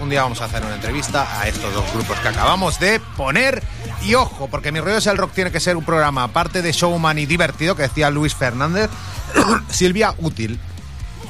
un 0.04 0.10
día 0.10 0.22
vamos 0.22 0.40
a 0.40 0.44
hacer 0.44 0.62
una 0.64 0.74
entrevista 0.74 1.40
a 1.40 1.48
estos 1.48 1.72
dos 1.74 1.84
grupos 1.94 2.18
que 2.20 2.28
acabamos 2.28 2.78
de 2.78 3.00
poner. 3.16 3.62
Y 4.02 4.14
ojo, 4.14 4.48
porque 4.50 4.70
Mi 4.70 4.80
Rollo 4.80 4.98
es 4.98 5.06
el 5.06 5.16
Rock 5.16 5.32
tiene 5.32 5.50
que 5.50 5.60
ser 5.60 5.76
un 5.76 5.84
programa, 5.84 6.24
aparte 6.24 6.60
de 6.62 6.72
showman 6.72 7.18
y 7.18 7.26
divertido, 7.26 7.74
que 7.74 7.82
decía 7.82 8.10
Luis 8.10 8.34
Fernández, 8.34 8.90
Silvia, 9.70 10.14
útil. 10.18 10.60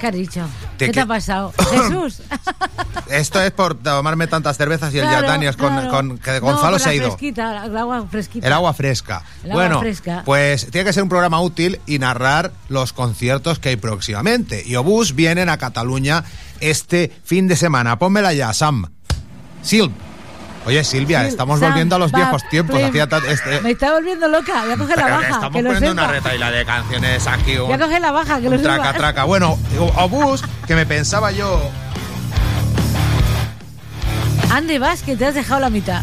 ¿Qué 0.00 0.08
has 0.08 0.12
dicho? 0.12 0.40
¿De 0.40 0.48
¿Qué, 0.78 0.86
te 0.86 0.92
qué? 0.92 1.00
ha 1.00 1.06
pasado? 1.06 1.54
Jesús. 1.70 2.20
Esto 3.08 3.40
es 3.40 3.52
por 3.52 3.74
tomarme 3.76 4.26
tantas 4.26 4.56
cervezas 4.56 4.92
y 4.92 4.98
el 4.98 5.04
Claro, 5.06 5.22
Yatanias 5.22 5.56
con, 5.56 5.72
claro. 5.72 5.90
con- 5.90 6.18
que 6.18 6.38
Gonzalo 6.40 6.78
se 6.80 6.88
ha 6.90 6.94
ido. 6.94 7.06
Fresquita, 7.10 7.64
el 7.66 7.76
agua 7.76 8.06
fresquita. 8.10 8.46
El 8.46 8.52
agua 8.52 8.74
fresca. 8.74 9.22
El 9.44 9.52
agua 9.52 9.62
bueno, 9.62 9.80
fresca. 9.80 10.22
pues 10.24 10.68
tiene 10.70 10.84
que 10.84 10.92
ser 10.92 11.04
un 11.04 11.08
programa 11.08 11.40
útil 11.40 11.80
y 11.86 12.00
narrar 12.00 12.50
los 12.68 12.92
conciertos 12.92 13.60
que 13.60 13.68
hay 13.70 13.76
próximamente. 13.76 14.64
Y 14.66 14.74
Obús 14.74 15.14
vienen 15.14 15.48
a 15.48 15.58
Cataluña 15.58 16.24
este 16.70 17.12
fin 17.24 17.48
de 17.48 17.56
semana. 17.56 17.98
Pónmela 17.98 18.32
ya, 18.32 18.52
Sam. 18.52 18.86
Sil. 19.62 19.88
Oye, 20.66 20.82
Silvia, 20.82 21.20
Sil, 21.20 21.28
estamos 21.28 21.60
Sam, 21.60 21.68
volviendo 21.70 21.96
a 21.96 21.98
los 21.98 22.10
viejos 22.10 22.42
tiempos. 22.48 22.82
Hacía 22.82 23.06
este- 23.28 23.60
Me 23.60 23.72
está 23.72 23.92
volviendo 23.92 24.26
loca. 24.28 24.62
Voy 24.64 24.72
a 24.72 24.76
coger 24.78 24.96
la 24.96 25.08
baja. 25.08 25.28
estamos 25.28 25.52
Que 25.52 25.62
lo 25.62 25.68
poniendo 25.74 25.92
una 25.92 26.02
sepa. 26.02 26.12
retaila 26.14 26.50
de 26.50 26.64
canciones 26.64 27.26
aquí. 27.26 27.56
Voy 27.58 27.72
a 27.72 27.74
Un, 27.74 27.80
coger 27.82 28.00
la 28.00 28.12
baja, 28.12 28.36
que 28.40 28.44
lo 28.48 28.50
un 28.52 28.58
sepa. 28.62 28.74
traca, 28.76 28.92
traca. 28.96 29.24
Bueno, 29.24 29.58
Obús, 29.96 30.42
que 30.66 30.74
me 30.74 30.86
pensaba 30.86 31.32
yo... 31.32 31.70
Ande, 34.50 34.78
vas, 34.78 35.02
que 35.02 35.16
te 35.16 35.26
has 35.26 35.34
dejado 35.34 35.60
la 35.60 35.68
mitad. 35.70 36.02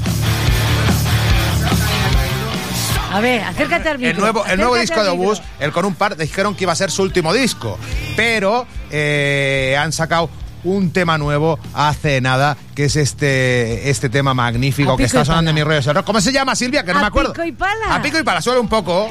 A 3.14 3.20
ver, 3.20 3.42
acércate 3.44 3.90
al 3.90 3.98
micro. 3.98 4.12
El 4.12 4.18
nuevo, 4.20 4.46
el 4.46 4.58
nuevo 4.58 4.76
disco 4.78 5.04
de. 5.04 5.10
Obús, 5.10 5.42
el 5.60 5.72
con 5.74 5.84
un 5.86 5.96
par, 5.96 6.16
dijeron 6.16 6.56
que 6.56 6.64
iba 6.64 6.72
a 6.72 6.76
ser 6.76 6.92
su 6.92 7.02
último 7.02 7.34
disco. 7.34 7.78
Pero 8.16 8.66
eh, 8.90 9.76
han 9.80 9.92
sacado 9.92 10.30
un 10.64 10.92
tema 10.92 11.18
nuevo 11.18 11.60
hace 11.74 12.22
nada, 12.22 12.58
que 12.76 12.86
es 12.86 12.96
este, 12.96 13.90
este 13.90 14.10
tema 14.10 14.34
magnífico 14.34 14.94
A 14.94 14.98
que 14.98 15.04
está 15.04 15.26
sonando 15.26 15.50
en 15.52 15.56
mi 15.56 15.64
rollo. 15.64 16.04
¿Cómo 16.06 16.22
se 16.22 16.32
llama, 16.32 16.56
Silvia? 16.56 16.84
Que 16.84 16.94
no 16.94 17.00
A 17.00 17.02
me 17.02 17.08
acuerdo. 17.08 17.34
pico 17.34 17.46
y 17.46 17.52
pala. 17.52 17.96
A 17.96 18.02
pico 18.02 18.20
y 18.20 18.24
pala, 18.24 18.42
suele 18.42 18.60
un 18.60 18.68
poco. 18.68 19.10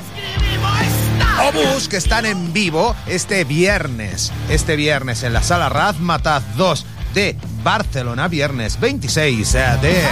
Obús, 1.48 1.88
que 1.88 1.96
están 1.96 2.26
en 2.26 2.52
vivo 2.52 2.94
este 3.06 3.44
viernes. 3.44 4.32
Este 4.48 4.76
viernes 4.76 5.22
en 5.22 5.32
la 5.32 5.42
sala 5.42 5.68
Razmataz 5.68 6.42
2 6.56 6.86
de 7.14 7.36
Barcelona, 7.64 8.28
viernes 8.28 8.78
26 8.78 9.54
eh, 9.54 9.64
de 9.82 10.02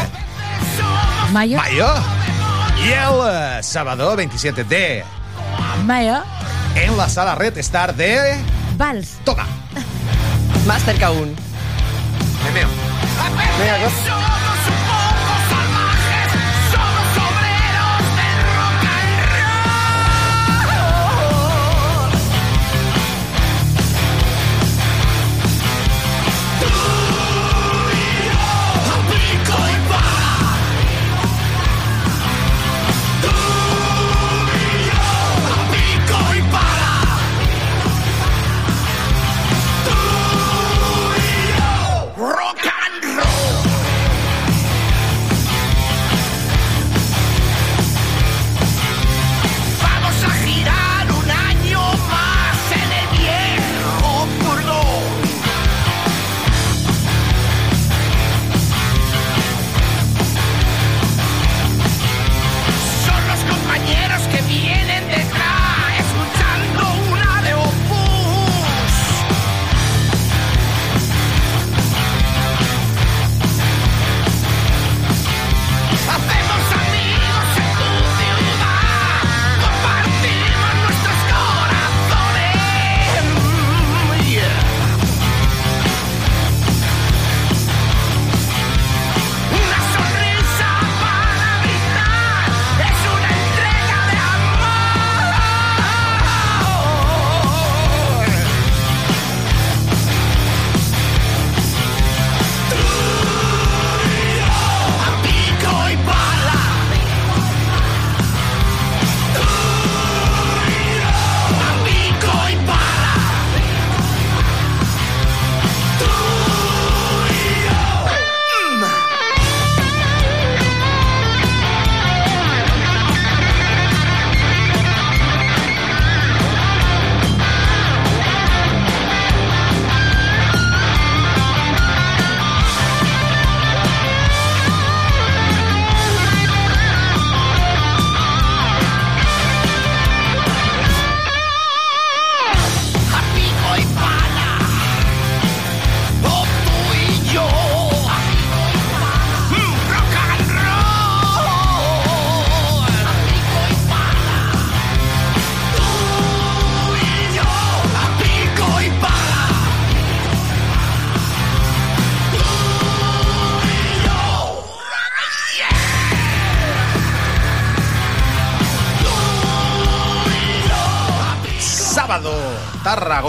Mayo. 1.32 1.59
mayo. 1.59 1.86
Y 2.84 2.89
el 2.89 3.59
eh, 3.59 3.62
sábado 3.62 4.16
27 4.16 4.64
de 4.64 5.05
Mayo. 5.84 6.22
en 6.74 6.97
la 6.97 7.09
sala 7.09 7.34
Red 7.34 7.59
Star 7.59 7.95
de 7.95 8.36
Vals. 8.76 9.18
Toma. 9.24 9.47
Más 10.69 10.85
cerca 10.85 11.07
aún. 11.07 11.35
Memeo. 12.45 12.69
Venga, 13.59 13.79
go. 13.79 14.38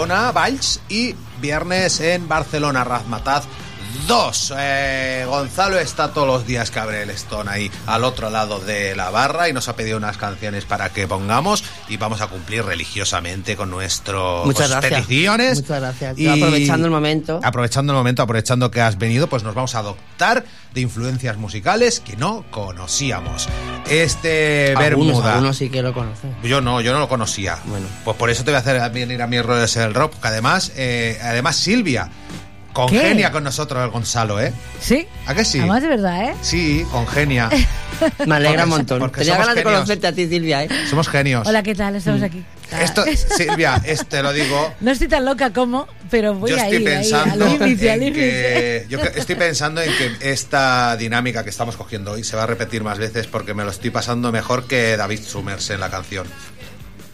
Tarragona, 0.00 0.32
Valls 0.32 0.80
y 0.88 1.14
viernes 1.42 2.00
en 2.00 2.26
Barcelona, 2.26 2.84
Razmataz 2.84 3.44
2. 4.06 4.54
Eh, 4.58 5.24
Gonzalo 5.26 5.78
está 5.78 6.12
todos 6.12 6.26
los 6.26 6.46
días 6.46 6.70
que 6.70 6.78
abre 6.78 7.02
el 7.02 7.10
Stone 7.10 7.50
ahí 7.50 7.70
al 7.86 8.04
otro 8.04 8.30
lado 8.30 8.60
de 8.60 8.94
la 8.94 9.10
barra 9.10 9.48
y 9.48 9.52
nos 9.52 9.68
ha 9.68 9.76
pedido 9.76 9.96
unas 9.96 10.16
canciones 10.16 10.64
para 10.64 10.90
que 10.90 11.08
pongamos 11.08 11.64
y 11.88 11.96
vamos 11.96 12.20
a 12.20 12.26
cumplir 12.28 12.64
religiosamente 12.64 13.56
con 13.56 13.70
Muchas 14.44 14.70
gracias. 14.70 15.00
peticiones. 15.02 15.60
Muchas 15.62 15.80
gracias. 15.80 16.18
Y 16.18 16.28
aprovechando 16.28 16.86
el 16.86 16.90
momento. 16.92 17.40
Aprovechando 17.42 17.92
el 17.92 17.96
momento, 17.96 18.22
aprovechando 18.22 18.70
que 18.70 18.80
has 18.80 18.98
venido, 18.98 19.26
pues 19.26 19.42
nos 19.42 19.54
vamos 19.54 19.74
a 19.74 19.78
adoptar 19.78 20.44
de 20.74 20.80
influencias 20.80 21.36
musicales 21.36 22.00
que 22.00 22.16
no 22.16 22.44
conocíamos. 22.50 23.48
Este 23.88 24.74
Algunos, 24.76 25.08
Bermuda. 25.14 25.32
algunos 25.34 25.56
sí 25.56 25.70
que 25.70 25.82
lo 25.82 25.94
conocen. 25.94 26.34
Yo 26.42 26.60
no, 26.60 26.80
yo 26.80 26.92
no 26.92 26.98
lo 26.98 27.08
conocía. 27.08 27.58
Bueno. 27.64 27.86
Pues 28.04 28.16
por 28.16 28.30
eso 28.30 28.44
te 28.44 28.50
voy 28.50 28.56
a 28.56 28.60
hacer 28.60 28.90
venir 28.92 29.22
a 29.22 29.26
mi 29.26 29.40
rollo 29.40 29.66
del 29.66 29.94
rock, 29.94 30.12
porque 30.12 30.28
además, 30.28 30.72
eh, 30.76 31.18
además 31.22 31.56
Silvia 31.56 32.10
congenia 32.72 33.28
¿Qué? 33.28 33.32
con 33.32 33.44
nosotros 33.44 33.82
el 33.84 33.90
Gonzalo, 33.90 34.40
¿eh? 34.40 34.52
Sí. 34.80 35.06
¿A 35.26 35.34
qué 35.34 35.44
sí? 35.44 35.58
Además 35.58 35.82
de 35.82 35.88
verdad, 35.88 36.24
¿eh? 36.30 36.34
Sí, 36.42 36.84
congenia. 36.90 37.48
Me 38.26 38.34
alegra 38.36 38.64
un 38.64 38.70
montón. 38.70 38.98
porque 39.00 39.20
Tenía 39.20 39.34
somos 39.34 39.46
ganas 39.46 39.54
de 39.56 39.62
genios. 39.62 39.78
conocerte 39.80 40.06
a 40.06 40.12
ti, 40.12 40.28
Silvia, 40.28 40.64
¿eh? 40.64 40.68
Somos 40.88 41.08
genios. 41.08 41.46
Hola, 41.46 41.62
¿qué 41.62 41.74
tal? 41.74 41.96
Estamos 41.96 42.22
aquí. 42.22 42.44
Esto, 42.80 43.04
Silvia, 43.36 43.80
este 43.84 44.22
lo 44.22 44.32
digo. 44.32 44.72
No 44.80 44.92
estoy 44.92 45.08
tan 45.08 45.24
loca 45.24 45.52
como, 45.52 45.88
pero 46.10 46.34
voy 46.34 46.50
Yo 46.50 46.56
a 46.56 46.60
estoy 46.60 46.82
ir 46.82 46.88
ahí, 46.88 46.94
pensando 46.96 47.44
al 47.44 47.52
al 47.62 47.76
que, 47.76 48.86
yo 48.88 48.98
estoy 49.00 49.34
pensando 49.34 49.82
en 49.82 49.90
que 49.96 50.30
esta 50.32 50.96
dinámica 50.96 51.42
que 51.42 51.50
estamos 51.50 51.76
cogiendo 51.76 52.12
hoy 52.12 52.24
se 52.24 52.36
va 52.36 52.44
a 52.44 52.46
repetir 52.46 52.84
más 52.84 52.98
veces 52.98 53.26
porque 53.26 53.54
me 53.54 53.64
lo 53.64 53.70
estoy 53.70 53.90
pasando 53.90 54.30
mejor 54.30 54.66
que 54.66 54.96
David 54.96 55.20
Summers 55.26 55.70
en 55.70 55.80
la 55.80 55.90
canción. 55.90 56.26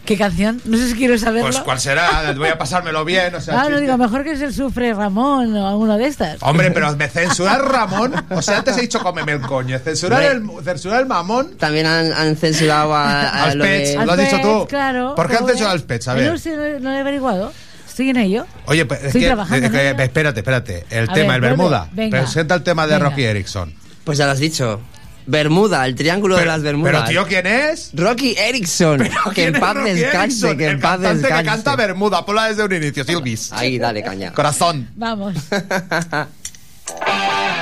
¿Qué 0.06 0.16
canción? 0.16 0.60
No 0.64 0.76
sé 0.78 0.88
si 0.88 0.94
quiero 0.94 1.18
saberlo. 1.18 1.50
Pues 1.50 1.58
cuál 1.60 1.80
será, 1.80 2.32
voy 2.36 2.48
a 2.48 2.56
pasármelo 2.56 3.04
bien, 3.04 3.34
o 3.34 3.40
sea, 3.40 3.60
ah, 3.62 3.68
no 3.68 3.80
digo, 3.80 3.98
mejor 3.98 4.22
que 4.24 4.32
es 4.32 4.40
el 4.40 4.54
Sufre 4.54 4.94
Ramón 4.94 5.54
o 5.56 5.66
alguno 5.68 5.98
de 5.98 6.06
estas. 6.06 6.38
Hombre, 6.42 6.70
pero 6.70 6.94
me 6.96 7.08
censurar 7.08 7.60
Ramón, 7.64 8.14
o 8.30 8.40
sea, 8.40 8.58
antes 8.58 8.78
he 8.78 8.82
dicho 8.82 9.00
cómeme 9.00 9.32
el 9.32 9.40
coño, 9.40 9.78
censurar 9.80 10.22
el, 10.22 10.42
censurar 10.64 11.00
el 11.00 11.06
mamón. 11.06 11.56
También 11.58 11.86
han, 11.86 12.12
han 12.12 12.36
censurado 12.36 12.94
a, 12.94 13.44
a 13.44 13.54
lo 13.54 13.64
pets, 13.64 13.98
de... 13.98 14.06
lo 14.06 14.12
has 14.12 14.18
dicho 14.18 14.38
tú. 14.40 14.66
Claro. 14.68 15.14
¿Por 15.16 15.28
qué 15.28 15.36
han 15.36 15.46
censurado 15.46 15.72
als 15.72 15.82
pets? 15.82 16.08
A 16.08 16.12
Yo 16.14 16.20
ver. 16.20 16.30
No, 16.32 16.38
sé, 16.38 16.56
no, 16.56 16.78
no 16.80 16.92
he 16.94 17.00
averiguado. 17.00 17.52
Estoy 17.88 18.10
en 18.10 18.16
ello. 18.18 18.46
Oye, 18.66 18.84
pues, 18.84 19.00
es 19.00 19.06
Estoy 19.06 19.22
que, 19.22 19.26
trabajando 19.28 19.66
es 19.66 19.72
que- 19.72 20.02
espérate, 20.04 20.40
espérate. 20.40 20.86
El 20.90 21.08
A 21.10 21.12
tema, 21.14 21.32
ver, 21.32 21.34
el 21.36 21.40
Bermuda. 21.50 21.88
venga. 21.92 22.20
Presenta 22.20 22.54
el 22.54 22.62
tema 22.62 22.86
de 22.86 22.94
Venga. 22.94 23.08
Rocky 23.08 23.24
Erickson. 23.24 23.74
Pues 24.04 24.18
ya 24.18 24.26
lo 24.26 24.32
has 24.32 24.38
dicho. 24.38 24.80
Bermuda, 25.26 25.86
el 25.86 25.94
triángulo 25.94 26.36
de 26.36 26.46
las 26.46 26.62
Bermudas. 26.62 26.92
pero, 26.92 27.04
tío, 27.08 27.26
¿quién 27.26 27.46
es? 27.46 27.90
Rocky 27.94 28.34
Erickson. 28.38 29.00
que 29.00 29.10
¿Quién 29.34 29.54
en 29.54 29.60
paz 29.60 29.76
descanse, 29.84 30.56
que 30.56 30.64
en 30.64 30.70
el 30.70 30.78
paz 30.78 31.00
descanse. 31.00 31.28
que 31.28 31.44
canta 31.44 31.76
Bermuda, 31.76 32.24
ponla 32.24 32.48
desde 32.48 32.64
un 32.64 32.72
inicio, 32.72 33.04
Silvis. 33.04 33.52
Ahí, 33.52 33.78
dale 33.78 34.02
caña. 34.02 34.32
Corazón. 34.32 34.88
Vamos. 34.94 35.34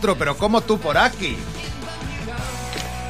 Castro, 0.00 0.16
pero 0.16 0.34
¿cómo 0.38 0.62
tú 0.62 0.78
por 0.80 0.96
aquí? 0.96 1.36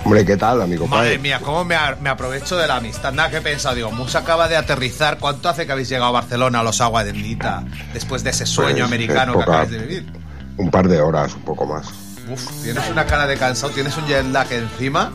Hombre, 0.05 0.25
¿qué 0.25 0.37
tal, 0.37 0.61
amigo? 0.61 0.89
Madre 0.89 1.11
padre? 1.11 1.19
mía, 1.21 1.41
cómo 1.41 1.65
me, 1.65 1.77
a- 1.77 1.97
me 2.01 2.11
aprovecho 2.11 2.57
de 2.57 2.67
la 2.67 2.77
amistad. 2.79 3.13
Nada 3.13 3.31
que 3.31 3.37
he 3.37 3.41
pensado, 3.41 3.77
digo, 3.77 3.93
Musa 3.93 4.19
acaba 4.21 4.49
de 4.49 4.57
aterrizar. 4.57 5.19
¿Cuánto 5.19 5.49
hace 5.49 5.67
que 5.67 5.73
habéis 5.73 5.89
llegado 5.89 6.07
a 6.09 6.11
Barcelona, 6.11 6.61
a 6.61 6.63
los 6.65 6.81
Agua 6.81 7.05
Bendita, 7.05 7.63
después 7.95 8.25
de 8.25 8.31
ese 8.31 8.45
sueño 8.45 8.79
Pues, 8.79 8.87
americano 8.87 9.33
es 9.33 9.37
que 9.37 9.43
acabáis 9.45 9.71
de 9.71 9.79
vivir? 9.79 10.13
Un 10.57 10.69
par 10.73 10.89
de 10.89 11.01
horas, 11.01 11.33
un 11.35 11.43
poco 11.43 11.65
más. 11.65 11.87
Uf, 12.29 12.45
tienes 12.65 12.89
una 12.91 13.07
cara 13.07 13.29
de 13.29 13.37
cansado, 13.37 13.73
tienes 13.73 13.97
un 13.97 14.07
jet 14.09 14.25
lag 14.27 14.51
encima. 14.53 15.13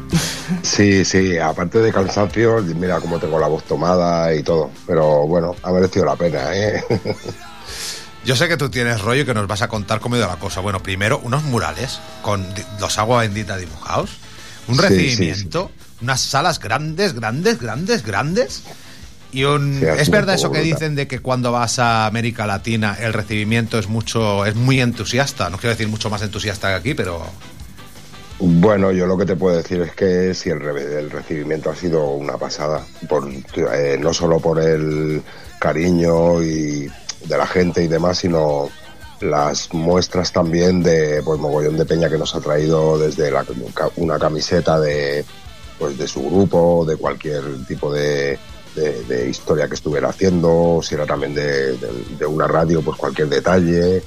Sí, 0.61 1.03
sí, 1.03 1.37
aparte 1.37 1.79
de 1.79 1.91
cansancio, 1.91 2.61
mira 2.61 3.01
cómo 3.01 3.19
tengo 3.19 3.37
la 3.37 3.47
voz 3.47 3.63
tomada 3.65 4.33
y 4.33 4.43
todo. 4.43 4.71
Pero 4.87 5.27
bueno, 5.27 5.53
ha 5.61 5.71
merecido 5.73 6.05
la 6.05 6.15
pena, 6.15 6.53
¿eh? 6.53 6.81
Yo 8.25 8.35
sé 8.35 8.47
que 8.47 8.57
tú 8.57 8.69
tienes 8.69 9.01
rollo 9.01 9.21
y 9.21 9.25
que 9.25 9.33
nos 9.35 9.47
vas 9.47 9.61
a 9.61 9.67
contar 9.67 9.99
cómo 9.99 10.15
ha 10.15 10.17
ido 10.19 10.27
la 10.27 10.37
cosa. 10.37 10.59
Bueno, 10.61 10.81
primero, 10.81 11.19
unos 11.19 11.43
murales 11.43 11.99
con 12.21 12.45
los 12.79 12.97
agua 12.97 13.21
bendita 13.21 13.55
dibujados, 13.57 14.17
un 14.67 14.75
Sí, 14.75 14.81
recibimiento, 14.81 15.71
unas 16.01 16.21
salas 16.21 16.59
grandes, 16.59 17.13
grandes, 17.13 17.59
grandes, 17.61 18.03
grandes. 18.03 18.63
Y 19.31 19.43
un... 19.43 19.91
Es 19.97 20.09
verdad 20.09 20.35
eso 20.35 20.51
que 20.51 20.61
dicen 20.61 20.95
de 20.95 21.07
que 21.07 21.19
cuando 21.19 21.51
vas 21.51 21.77
a 21.79 22.05
América 22.07 22.47
Latina 22.47 22.95
el 22.99 23.13
recibimiento 23.13 23.77
es 23.77 23.87
mucho, 23.89 24.45
es 24.45 24.55
muy 24.55 24.81
entusiasta. 24.81 25.49
No 25.49 25.57
quiero 25.57 25.71
decir 25.75 25.87
mucho 25.87 26.09
más 26.09 26.21
entusiasta 26.21 26.69
que 26.69 26.73
aquí, 26.75 26.93
pero 26.95 27.35
Bueno, 28.39 28.91
yo 28.91 29.05
lo 29.05 29.17
que 29.17 29.25
te 29.25 29.35
puedo 29.35 29.57
decir 29.57 29.81
es 29.81 29.93
que 29.93 30.33
sí, 30.33 30.49
el, 30.49 30.61
el 30.61 31.09
recibimiento 31.11 31.69
ha 31.69 31.75
sido 31.75 32.05
una 32.11 32.37
pasada. 32.37 32.85
Por, 33.07 33.29
eh, 33.31 33.97
no 33.99 34.13
solo 34.13 34.39
por 34.39 34.59
el 34.61 35.21
cariño 35.59 36.43
y 36.43 36.89
de 37.23 37.37
la 37.37 37.47
gente 37.47 37.83
y 37.83 37.87
demás, 37.87 38.17
sino 38.19 38.69
las 39.21 39.73
muestras 39.73 40.31
también 40.31 40.83
de 40.83 41.21
pues 41.23 41.39
mogollón 41.39 41.77
de 41.77 41.85
peña 41.85 42.09
que 42.09 42.17
nos 42.17 42.35
ha 42.35 42.41
traído 42.41 42.97
desde 42.97 43.31
la- 43.31 43.45
una 43.95 44.19
camiseta 44.19 44.79
de 44.79 45.23
pues 45.79 45.97
de 45.97 46.07
su 46.07 46.23
grupo, 46.29 46.85
de 46.87 46.95
cualquier 46.97 47.43
tipo 47.67 47.91
de, 47.93 48.37
de- 48.75 49.29
historia 49.29 49.67
que 49.67 49.73
estuviera 49.75 50.09
haciendo, 50.09 50.79
si 50.83 50.95
era 50.95 51.05
también 51.05 51.33
de, 51.33 51.77
de- 51.77 52.25
una 52.25 52.47
radio, 52.47 52.81
pues 52.81 52.97
cualquier 52.97 53.27
detalle. 53.29 54.03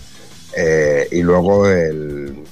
Eh, 0.56 1.08
y 1.12 1.22
luego 1.22 1.66
el 1.66 2.42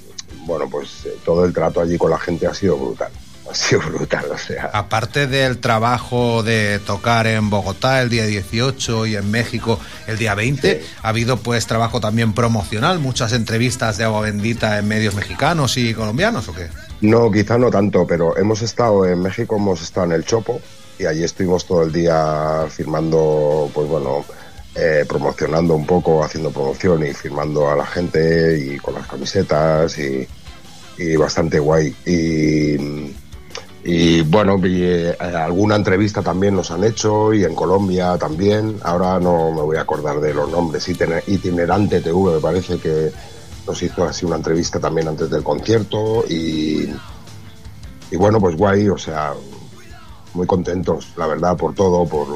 bueno 0.45 0.69
pues 0.71 1.07
todo 1.25 1.45
el 1.45 1.53
trato 1.53 1.81
allí 1.81 1.97
con 1.99 2.11
la 2.11 2.19
gente 2.19 2.47
ha 2.47 2.55
sido 2.55 2.77
brutal. 2.77 3.11
Ha 3.49 3.55
sido 3.55 3.83
brutal, 3.83 4.27
o 4.33 4.39
sea. 4.39 4.71
aparte 4.73 5.27
del 5.27 5.59
trabajo 5.59 6.43
de 6.43 6.81
tocar 6.81 7.27
en 7.27 7.49
Bogotá 7.49 8.03
el 8.03 8.09
día 8.09 8.27
18 8.27 9.07
y 9.07 9.17
en 9.17 9.31
México 9.31 9.79
el 10.07 10.19
día 10.19 10.35
20, 10.35 10.83
ha 11.03 11.09
habido 11.09 11.37
pues 11.37 11.67
trabajo 11.67 12.01
también 12.01 12.33
promocional, 12.33 12.99
muchas 12.99 13.33
entrevistas 13.33 13.99
de 13.99 14.05
agua 14.05 14.23
bendita 14.23 14.79
en 14.79 14.89
medios 14.89 15.15
mexicanos 15.15 15.77
y 15.77 15.95
colombianos 15.95 16.49
o 16.49 16.55
qué? 16.55 16.69
No, 17.01 17.31
quizá 17.31 17.59
no 17.59 17.71
tanto, 17.71 18.07
pero 18.07 18.37
hemos 18.37 18.63
estado 18.63 19.07
en 19.07 19.23
México, 19.23 19.57
hemos 19.57 19.83
estado 19.83 20.07
en 20.07 20.13
el 20.13 20.25
Chopo 20.25 20.61
y 20.99 21.07
allí 21.07 21.25
estuvimos 21.25 21.67
todo 21.67 21.83
el 21.83 21.93
día 21.93 22.67
firmando, 22.71 23.71
pues 23.75 23.87
bueno, 23.87 24.25
eh, 24.75 25.05
promocionando 25.09 25.75
un 25.75 25.87
poco, 25.87 26.25
haciendo 26.25 26.51
promoción 26.51 27.07
y 27.07 27.13
firmando 27.13 27.71
a 27.71 27.77
la 27.77 27.87
gente 27.87 28.59
y 28.59 28.79
con 28.79 28.95
las 28.95 29.07
camisetas 29.07 29.99
y, 29.99 30.27
y 30.99 31.17
bastante 31.17 31.59
guay. 31.59 31.95
Y, 32.05 33.15
y 33.89 34.23
bueno, 34.23 34.59
eh, 34.65 35.17
alguna 35.21 35.77
entrevista 35.77 36.21
también 36.21 36.57
nos 36.57 36.73
han 36.73 36.83
hecho 36.83 37.33
y 37.33 37.45
en 37.45 37.55
Colombia 37.55 38.19
también. 38.19 38.79
Ahora 38.83 39.21
no 39.21 39.53
me 39.53 39.63
voy 39.63 39.77
a 39.77 39.83
acordar 39.83 40.21
de 40.21 40.35
los 40.35 40.51
nombres. 40.51 40.89
Itiner- 40.89 41.23
Itinerante 41.29 42.01
TV 42.01 42.35
me 42.35 42.41
parece 42.41 42.79
que 42.79 43.13
nos 43.65 43.81
hizo 43.81 44.03
así 44.05 44.27
una 44.27 44.35
entrevista 44.37 44.81
también 44.81 45.07
antes 45.07 45.31
del 45.31 45.45
concierto 45.45 46.25
y, 46.29 46.89
y 48.11 48.17
bueno, 48.17 48.41
pues 48.41 48.57
guay, 48.57 48.89
o 48.89 48.99
sea, 48.99 49.35
muy 50.35 50.49
contentos, 50.49 51.13
la 51.17 51.29
verdad, 51.29 51.57
por 51.57 51.73
todo, 51.73 52.05
por 52.07 52.27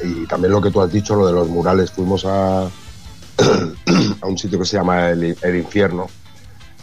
y 0.00 0.26
también 0.26 0.52
lo 0.52 0.60
que 0.60 0.70
tú 0.70 0.80
has 0.80 0.92
dicho, 0.92 1.16
lo 1.16 1.26
de 1.26 1.32
los 1.32 1.48
murales, 1.48 1.90
fuimos 1.90 2.24
a, 2.24 2.62
a 4.20 4.26
un 4.26 4.38
sitio 4.38 4.60
que 4.60 4.64
se 4.64 4.76
llama 4.76 5.10
el, 5.10 5.36
el 5.42 5.56
Infierno 5.56 6.06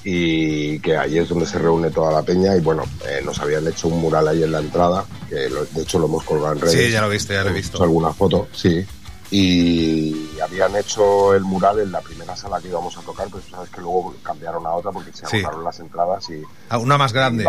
y 0.04 0.80
que 0.80 0.98
ahí 0.98 1.18
es 1.20 1.30
donde 1.30 1.46
se 1.46 1.60
reúne 1.60 1.92
toda 1.92 2.12
la 2.12 2.24
peña 2.24 2.56
y 2.56 2.60
bueno, 2.62 2.84
eh, 3.08 3.22
nos 3.24 3.40
habían 3.40 3.68
hecho 3.68 3.88
un 3.88 4.00
mural 4.02 4.28
ahí 4.28 4.44
en 4.44 4.52
la 4.52 4.60
entrada, 4.60 5.06
que 5.30 5.50
lo- 5.50 5.66
de 5.66 5.82
hecho 5.82 6.00
lo 6.00 6.06
hemos 6.08 6.24
colgado 6.24 6.54
en 6.54 6.62
redes. 6.62 6.74
Sí, 6.88 6.92
ya 6.92 7.02
lo 7.02 7.08
he 7.08 7.12
visto, 7.14 7.34
ya 7.34 7.44
lo 7.44 7.50
he 7.50 7.54
visto. 7.54 7.82
alguna 7.84 8.12
foto, 8.12 8.48
sí. 8.54 8.86
Y 9.30 10.40
habían 10.40 10.76
hecho 10.76 11.34
el 11.34 11.44
mural 11.44 11.80
en 11.80 11.92
la 11.92 12.02
primera 12.02 12.36
sala 12.36 12.60
que 12.60 12.68
íbamos 12.68 12.98
a 12.98 13.02
tocar, 13.02 13.28
pero 13.32 13.42
sabes 13.50 13.70
que 13.70 13.80
luego 13.82 14.14
cambiaron 14.22 14.66
a 14.68 14.74
otra 14.74 14.92
porque 14.92 15.12
se 15.14 15.26
Sí. 15.26 15.38
agotaron 15.38 15.64
las 15.64 15.80
entradas 15.80 16.30
y... 16.30 16.42
A 16.70 16.78
una 16.78 16.98
más 16.98 17.14
grande. 17.14 17.46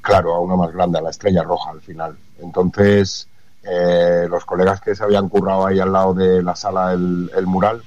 claro, 0.00 0.34
a 0.34 0.40
una 0.40 0.56
más 0.56 0.72
grande, 0.72 0.98
a 0.98 1.02
la 1.02 1.10
estrella 1.10 1.42
roja 1.42 1.70
al 1.70 1.80
final. 1.82 2.16
Entonces, 2.40 3.28
eh, 3.62 4.26
los 4.28 4.44
colegas 4.44 4.80
que 4.80 4.94
se 4.94 5.02
habían 5.04 5.28
currado 5.28 5.66
ahí 5.66 5.78
al 5.80 5.92
lado 5.92 6.14
de 6.14 6.42
la 6.42 6.54
sala 6.56 6.92
el, 6.92 7.30
el 7.36 7.46
mural, 7.46 7.82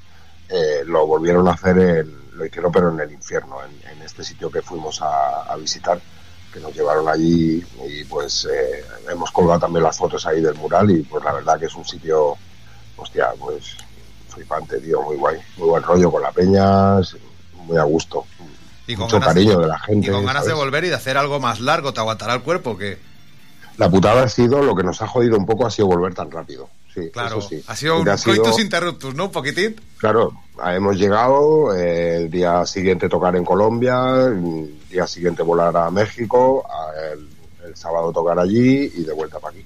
eh, 0.49 0.83
lo 0.85 1.05
volvieron 1.07 1.47
a 1.47 1.51
hacer, 1.51 1.77
en- 1.77 2.26
lo 2.37 2.45
hicieron 2.45 2.71
pero 2.71 2.91
en 2.91 2.99
el 2.99 3.11
infierno, 3.11 3.57
en, 3.63 3.89
en 3.91 4.01
este 4.03 4.23
sitio 4.23 4.49
que 4.51 4.61
fuimos 4.61 5.01
a, 5.01 5.41
a 5.51 5.55
visitar, 5.57 5.99
que 6.53 6.59
nos 6.59 6.73
llevaron 6.73 7.09
allí 7.09 7.65
y 7.87 8.03
pues 8.05 8.47
eh, 8.51 8.85
hemos 9.09 9.31
colgado 9.31 9.59
también 9.59 9.83
las 9.83 9.97
fotos 9.97 10.25
ahí 10.25 10.39
del 10.41 10.55
mural 10.55 10.89
y 10.91 11.03
pues 11.03 11.23
la 11.23 11.33
verdad 11.33 11.59
que 11.59 11.65
es 11.65 11.75
un 11.75 11.85
sitio, 11.85 12.37
hostia, 12.95 13.29
pues 13.39 13.75
flipante, 14.29 14.79
tío, 14.79 15.01
muy 15.01 15.17
guay, 15.17 15.37
muy 15.57 15.69
buen 15.69 15.83
rollo 15.83 16.11
con 16.11 16.21
la 16.21 16.31
peña, 16.31 16.97
muy 17.65 17.77
a 17.77 17.83
gusto, 17.83 18.25
Y 18.85 18.95
con 18.95 19.05
mucho 19.05 19.19
ganas 19.19 19.33
cariño 19.33 19.57
de, 19.57 19.63
de 19.63 19.67
la 19.67 19.79
gente. 19.79 20.07
y 20.07 20.11
con 20.11 20.25
ganas 20.25 20.45
de 20.45 20.53
volver 20.53 20.85
y 20.85 20.89
de 20.89 20.95
hacer 20.95 21.17
algo 21.17 21.39
más 21.39 21.59
largo, 21.59 21.91
¿te 21.93 21.99
aguantará 21.99 22.33
el 22.35 22.43
cuerpo 22.43 22.77
que 22.77 22.99
La 23.77 23.89
putada 23.89 24.23
ha 24.23 24.29
sido, 24.29 24.61
lo 24.63 24.75
que 24.75 24.83
nos 24.83 25.01
ha 25.01 25.07
jodido 25.07 25.37
un 25.37 25.45
poco 25.45 25.65
ha 25.65 25.71
sido 25.71 25.87
volver 25.87 26.13
tan 26.13 26.31
rápido. 26.31 26.69
Sí, 26.97 27.09
Claro, 27.11 27.37
eso 27.37 27.49
sí. 27.49 27.63
ha 27.67 27.75
sido 27.75 27.99
un 28.01 28.09
ha 28.09 28.17
sido- 28.17 28.41
coitus 28.41 28.59
interruptus, 28.59 29.13
¿no? 29.13 29.25
Un 29.25 29.31
poquitín. 29.31 29.75
Claro, 29.97 30.33
hemos 30.65 30.97
llegado, 30.97 31.75
eh, 31.75 32.17
el 32.17 32.31
día 32.31 32.65
siguiente 32.65 33.07
tocar 33.07 33.35
en 33.35 33.45
Colombia, 33.45 34.25
el 34.25 34.75
día 34.89 35.05
siguiente 35.05 35.43
volar 35.43 35.77
a 35.77 35.91
México, 35.91 36.65
a- 36.67 37.13
el, 37.13 37.29
el 37.67 37.75
sábado 37.75 38.11
tocar 38.11 38.39
allí 38.39 38.91
y 38.95 39.03
de 39.03 39.13
vuelta 39.13 39.39
para 39.39 39.55
aquí. 39.55 39.65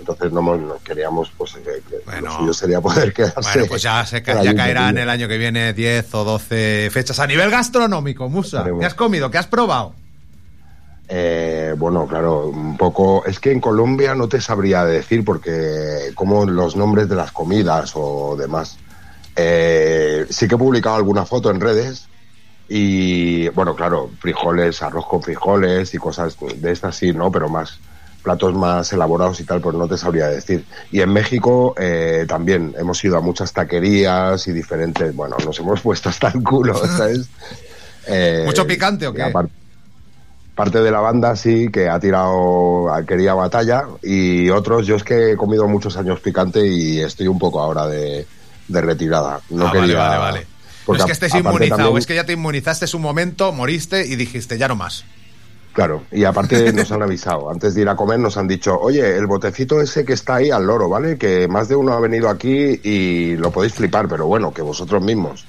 Entonces 0.00 0.32
no, 0.32 0.42
no 0.42 0.78
queríamos, 0.82 1.30
pues 1.38 1.54
eh, 1.64 1.80
que 1.88 2.20
lo 2.20 2.32
suyo 2.36 2.52
sería 2.52 2.80
poder 2.80 3.12
quedarse. 3.14 3.40
Bueno, 3.40 3.66
pues 3.68 3.82
ya, 3.82 4.04
se 4.04 4.20
ya 4.20 4.54
caerán 4.56 4.98
el 4.98 5.08
año 5.08 5.28
que 5.28 5.38
viene 5.38 5.72
10 5.72 6.12
o 6.16 6.24
12 6.24 6.88
fechas. 6.90 7.20
A 7.20 7.26
nivel 7.28 7.50
gastronómico, 7.52 8.28
Musa, 8.28 8.64
¿qué 8.80 8.84
has 8.86 8.94
comido? 8.94 9.30
¿Qué 9.30 9.38
has 9.38 9.46
probado? 9.46 9.94
Eh, 11.08 11.74
bueno, 11.76 12.06
claro, 12.06 12.48
un 12.48 12.76
poco. 12.76 13.24
Es 13.26 13.38
que 13.38 13.52
en 13.52 13.60
Colombia 13.60 14.14
no 14.14 14.28
te 14.28 14.40
sabría 14.40 14.84
decir 14.84 15.24
porque 15.24 16.12
como 16.14 16.46
los 16.46 16.76
nombres 16.76 17.08
de 17.08 17.16
las 17.16 17.32
comidas 17.32 17.92
o 17.94 18.36
demás. 18.36 18.78
Eh, 19.34 20.26
sí 20.28 20.46
que 20.46 20.56
he 20.56 20.58
publicado 20.58 20.96
alguna 20.96 21.24
foto 21.24 21.50
en 21.50 21.60
redes 21.60 22.06
y 22.68 23.48
bueno, 23.50 23.74
claro, 23.74 24.10
frijoles, 24.20 24.82
arroz 24.82 25.06
con 25.06 25.22
frijoles 25.22 25.94
y 25.94 25.98
cosas 25.98 26.36
de 26.56 26.72
estas 26.72 26.96
sí, 26.96 27.12
¿no? 27.12 27.30
Pero 27.32 27.48
más 27.48 27.78
platos 28.22 28.54
más 28.54 28.92
elaborados 28.92 29.40
y 29.40 29.44
tal, 29.44 29.60
pues 29.60 29.76
no 29.76 29.88
te 29.88 29.98
sabría 29.98 30.28
decir. 30.28 30.64
Y 30.90 31.00
en 31.00 31.12
México 31.12 31.74
eh, 31.78 32.24
también 32.28 32.74
hemos 32.78 33.02
ido 33.04 33.18
a 33.18 33.20
muchas 33.20 33.52
taquerías 33.52 34.46
y 34.46 34.52
diferentes. 34.52 35.14
Bueno, 35.14 35.36
nos 35.44 35.58
hemos 35.58 35.80
puesto 35.82 36.08
hasta 36.08 36.28
el 36.28 36.42
culo, 36.42 36.74
¿sabes? 36.74 37.28
Eh, 38.06 38.44
¿Mucho 38.46 38.66
picante 38.66 39.06
o 39.06 39.12
qué? 39.12 39.32
Parte 40.54 40.80
de 40.80 40.90
la 40.90 41.00
banda 41.00 41.34
sí 41.36 41.68
que 41.72 41.88
ha 41.88 41.98
tirado 41.98 42.86
quería 43.06 43.34
batalla 43.34 43.84
y 44.02 44.50
otros 44.50 44.86
yo 44.86 44.96
es 44.96 45.04
que 45.04 45.32
he 45.32 45.36
comido 45.36 45.66
muchos 45.66 45.96
años 45.96 46.20
picante 46.20 46.66
y 46.66 47.00
estoy 47.00 47.26
un 47.28 47.38
poco 47.38 47.60
ahora 47.60 47.86
de, 47.86 48.26
de 48.68 48.80
retirada 48.80 49.40
no 49.50 49.66
Ah, 49.66 49.72
vale, 49.72 49.80
quería 49.80 49.98
vale, 49.98 50.18
vale. 50.18 50.46
Porque 50.84 51.00
es 51.02 51.06
que 51.06 51.12
estés 51.12 51.34
inmunizado, 51.36 51.76
también- 51.78 51.98
es 51.98 52.06
que 52.06 52.14
ya 52.16 52.26
te 52.26 52.32
inmunizaste 52.32 52.86
un 52.96 53.02
momento, 53.02 53.52
moriste 53.52 54.04
y 54.06 54.16
dijiste, 54.16 54.58
ya 54.58 54.66
no 54.68 54.74
más. 54.76 55.04
claro 55.72 56.02
y 56.12 56.24
aparte 56.24 56.70
nos 56.74 56.92
han 56.92 57.02
avisado 57.02 57.50
antes 57.50 57.74
de 57.74 57.80
ir 57.82 57.88
a 57.88 57.96
comer 57.96 58.18
nos 58.18 58.36
han 58.36 58.46
dicho 58.46 58.78
oye 58.78 59.16
el 59.16 59.26
botecito 59.26 59.80
ese 59.80 60.04
que 60.04 60.12
está 60.12 60.34
ahí 60.36 60.50
al 60.50 60.66
loro 60.66 60.88
vale 60.90 61.16
que 61.16 61.48
más 61.48 61.68
de 61.68 61.76
uno 61.76 61.94
ha 61.94 62.00
venido 62.00 62.28
aquí 62.28 62.78
y 62.84 63.36
lo 63.36 63.50
podéis 63.50 63.72
flipar 63.72 64.06
pero 64.06 64.26
bueno 64.26 64.52
que 64.52 64.60
vosotros 64.60 65.02
mismos 65.02 65.46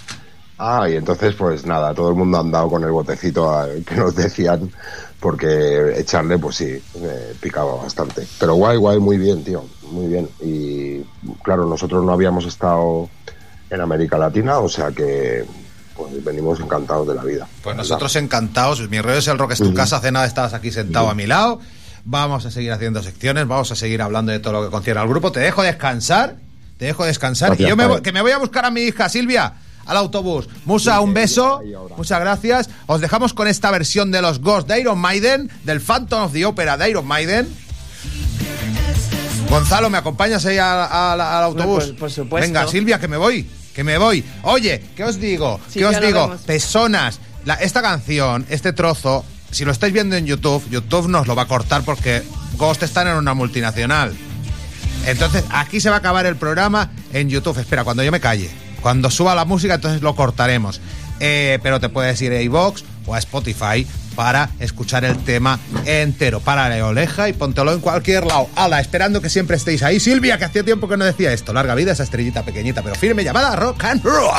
Ah, 0.57 0.87
y 0.89 0.95
entonces 0.95 1.33
pues 1.35 1.65
nada, 1.65 1.93
todo 1.93 2.09
el 2.09 2.15
mundo 2.15 2.37
ha 2.37 2.41
andado 2.41 2.69
con 2.69 2.83
el 2.83 2.91
botecito 2.91 3.49
a- 3.51 3.67
que 3.85 3.95
nos 3.95 4.15
decían, 4.15 4.71
porque 5.19 5.95
echarle 5.99 6.37
pues 6.37 6.57
sí, 6.57 6.65
eh, 6.95 7.33
picaba 7.39 7.75
bastante. 7.75 8.27
Pero 8.39 8.55
guay, 8.55 8.77
guay, 8.77 8.99
muy 8.99 9.17
bien, 9.17 9.43
tío, 9.43 9.65
muy 9.91 10.07
bien. 10.07 10.29
Y 10.41 10.99
claro, 11.43 11.65
nosotros 11.65 12.03
no 12.03 12.11
habíamos 12.13 12.45
estado 12.45 13.09
en 13.69 13.81
América 13.81 14.17
Latina, 14.17 14.59
o 14.59 14.69
sea 14.69 14.91
que 14.91 15.43
pues 15.95 16.23
venimos 16.23 16.59
encantados 16.59 17.07
de 17.07 17.15
la 17.15 17.23
vida. 17.23 17.47
Pues 17.63 17.75
nosotros 17.75 18.15
encantados, 18.15 18.87
mi 18.89 18.99
rollo 18.99 19.17
es 19.19 19.27
el 19.27 19.37
rock 19.37 19.51
es 19.53 19.59
tu 19.59 19.73
casa, 19.73 19.97
hace 19.97 20.11
nada 20.11 20.25
estabas 20.25 20.53
aquí 20.53 20.71
sentado 20.71 21.09
a 21.09 21.15
mi 21.15 21.25
lado. 21.27 21.59
Vamos 22.05 22.45
a 22.45 22.51
seguir 22.51 22.71
haciendo 22.71 23.01
secciones, 23.01 23.47
vamos 23.47 23.71
a 23.71 23.75
seguir 23.75 24.01
hablando 24.01 24.31
de 24.31 24.39
todo 24.39 24.53
lo 24.53 24.63
que 24.65 24.69
concierne 24.71 25.01
al 25.01 25.07
grupo. 25.07 25.31
Te 25.31 25.39
dejo 25.39 25.61
descansar, 25.63 26.35
te 26.77 26.85
dejo 26.85 27.05
descansar. 27.05 27.49
Gracias, 27.49 27.67
y 27.67 27.69
yo 27.69 27.77
me 27.77 28.01
que 28.01 28.11
me 28.11 28.21
voy 28.21 28.31
a 28.31 28.37
buscar 28.39 28.65
a 28.65 28.71
mi 28.71 28.81
hija 28.81 29.07
Silvia 29.07 29.53
al 29.85 29.97
autobús. 29.97 30.47
Musa, 30.65 30.99
un 31.01 31.13
beso, 31.13 31.61
muchas 31.97 32.19
gracias. 32.19 32.69
Os 32.87 33.01
dejamos 33.01 33.33
con 33.33 33.47
esta 33.47 33.71
versión 33.71 34.11
de 34.11 34.21
los 34.21 34.39
Ghosts 34.39 34.67
de 34.73 34.79
Iron 34.81 34.99
Maiden, 34.99 35.49
del 35.63 35.81
Phantom 35.81 36.23
of 36.23 36.33
the 36.33 36.45
Opera 36.45 36.77
de 36.77 36.89
Iron 36.89 37.05
Maiden. 37.07 37.47
Gonzalo, 39.49 39.89
¿me 39.89 39.97
acompañas 39.97 40.45
ahí 40.45 40.57
al, 40.57 40.87
al- 40.91 41.21
al 41.21 41.43
autobús? 41.43 41.85
Por- 41.85 41.95
por 41.97 42.11
supuesto. 42.11 42.47
Venga, 42.47 42.67
Silvia, 42.67 42.99
que 42.99 43.07
me 43.07 43.17
voy, 43.17 43.47
que 43.75 43.83
me 43.83 43.97
voy. 43.97 44.23
Oye, 44.43 44.83
¿qué 44.95 45.03
os 45.03 45.19
digo? 45.19 45.59
Sí, 45.69 45.79
¿Qué 45.79 45.85
os 45.85 45.99
digo? 46.01 46.27
vemos. 46.27 46.41
Personas, 46.41 47.19
la- 47.45 47.55
esta 47.55 47.81
canción, 47.81 48.45
este 48.49 48.73
trozo, 48.73 49.23
si 49.51 49.63
lo 49.65 49.71
estáis 49.71 49.93
viendo 49.93 50.15
en 50.15 50.25
YouTube, 50.25 50.63
YouTube 50.71 51.07
nos 51.07 51.27
lo 51.27 51.35
va 51.35 51.43
a 51.43 51.47
cortar 51.47 51.83
porque 51.83 52.23
Ghost 52.57 52.81
están 52.83 53.07
en 53.07 53.15
una 53.15 53.33
multinacional. 53.35 54.15
Entonces, 55.05 55.43
aquí 55.51 55.79
se 55.81 55.89
va 55.89 55.97
a 55.97 55.99
acabar 55.99 56.25
el 56.25 56.37
programa 56.37 56.89
en 57.11 57.29
YouTube. 57.29 57.59
Espera, 57.59 57.83
cuando 57.83 58.01
yo 58.03 58.11
me 58.11 58.19
calle. 58.21 58.49
Cuando 58.83 59.09
suba 59.09 59.33
la 59.33 59.45
música, 59.45 59.75
entonces 59.75 60.01
lo 60.01 60.13
cortaremos. 60.13 60.81
Eh, 61.19 61.57
pero 61.63 61.79
te 61.79 61.89
puedes 61.89 62.21
ir 62.21 62.33
a 62.33 62.41
iVox 62.41 62.83
o 63.05 63.15
a 63.15 63.19
Spotify 63.19 63.87
para 64.15 64.49
escuchar 64.59 65.05
el 65.05 65.17
tema 65.17 65.57
entero. 65.85 66.41
Párale 66.41 66.83
oleja 66.83 67.29
y 67.29 67.33
póntelo 67.33 67.71
en 67.71 67.79
cualquier 67.79 68.25
lado. 68.25 68.49
Ala, 68.55 68.81
esperando 68.81 69.21
que 69.21 69.29
siempre 69.29 69.55
estéis 69.55 69.83
ahí. 69.83 69.99
Silvia, 70.01 70.37
que 70.37 70.45
hacía 70.45 70.63
tiempo 70.63 70.87
que 70.89 70.97
no 70.97 71.05
decía 71.05 71.31
esto. 71.31 71.53
Larga 71.53 71.75
vida 71.75 71.93
esa 71.93 72.03
estrellita 72.03 72.43
pequeñita 72.43 72.81
pero 72.81 72.95
firme 72.95 73.23
llamada 73.23 73.55
Rock 73.55 73.85
and 73.85 74.03
Roll. 74.03 74.33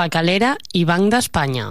Tabacalera 0.00 0.54
i 0.72 0.86
Banc 0.88 1.10
d'Espanya. 1.12 1.66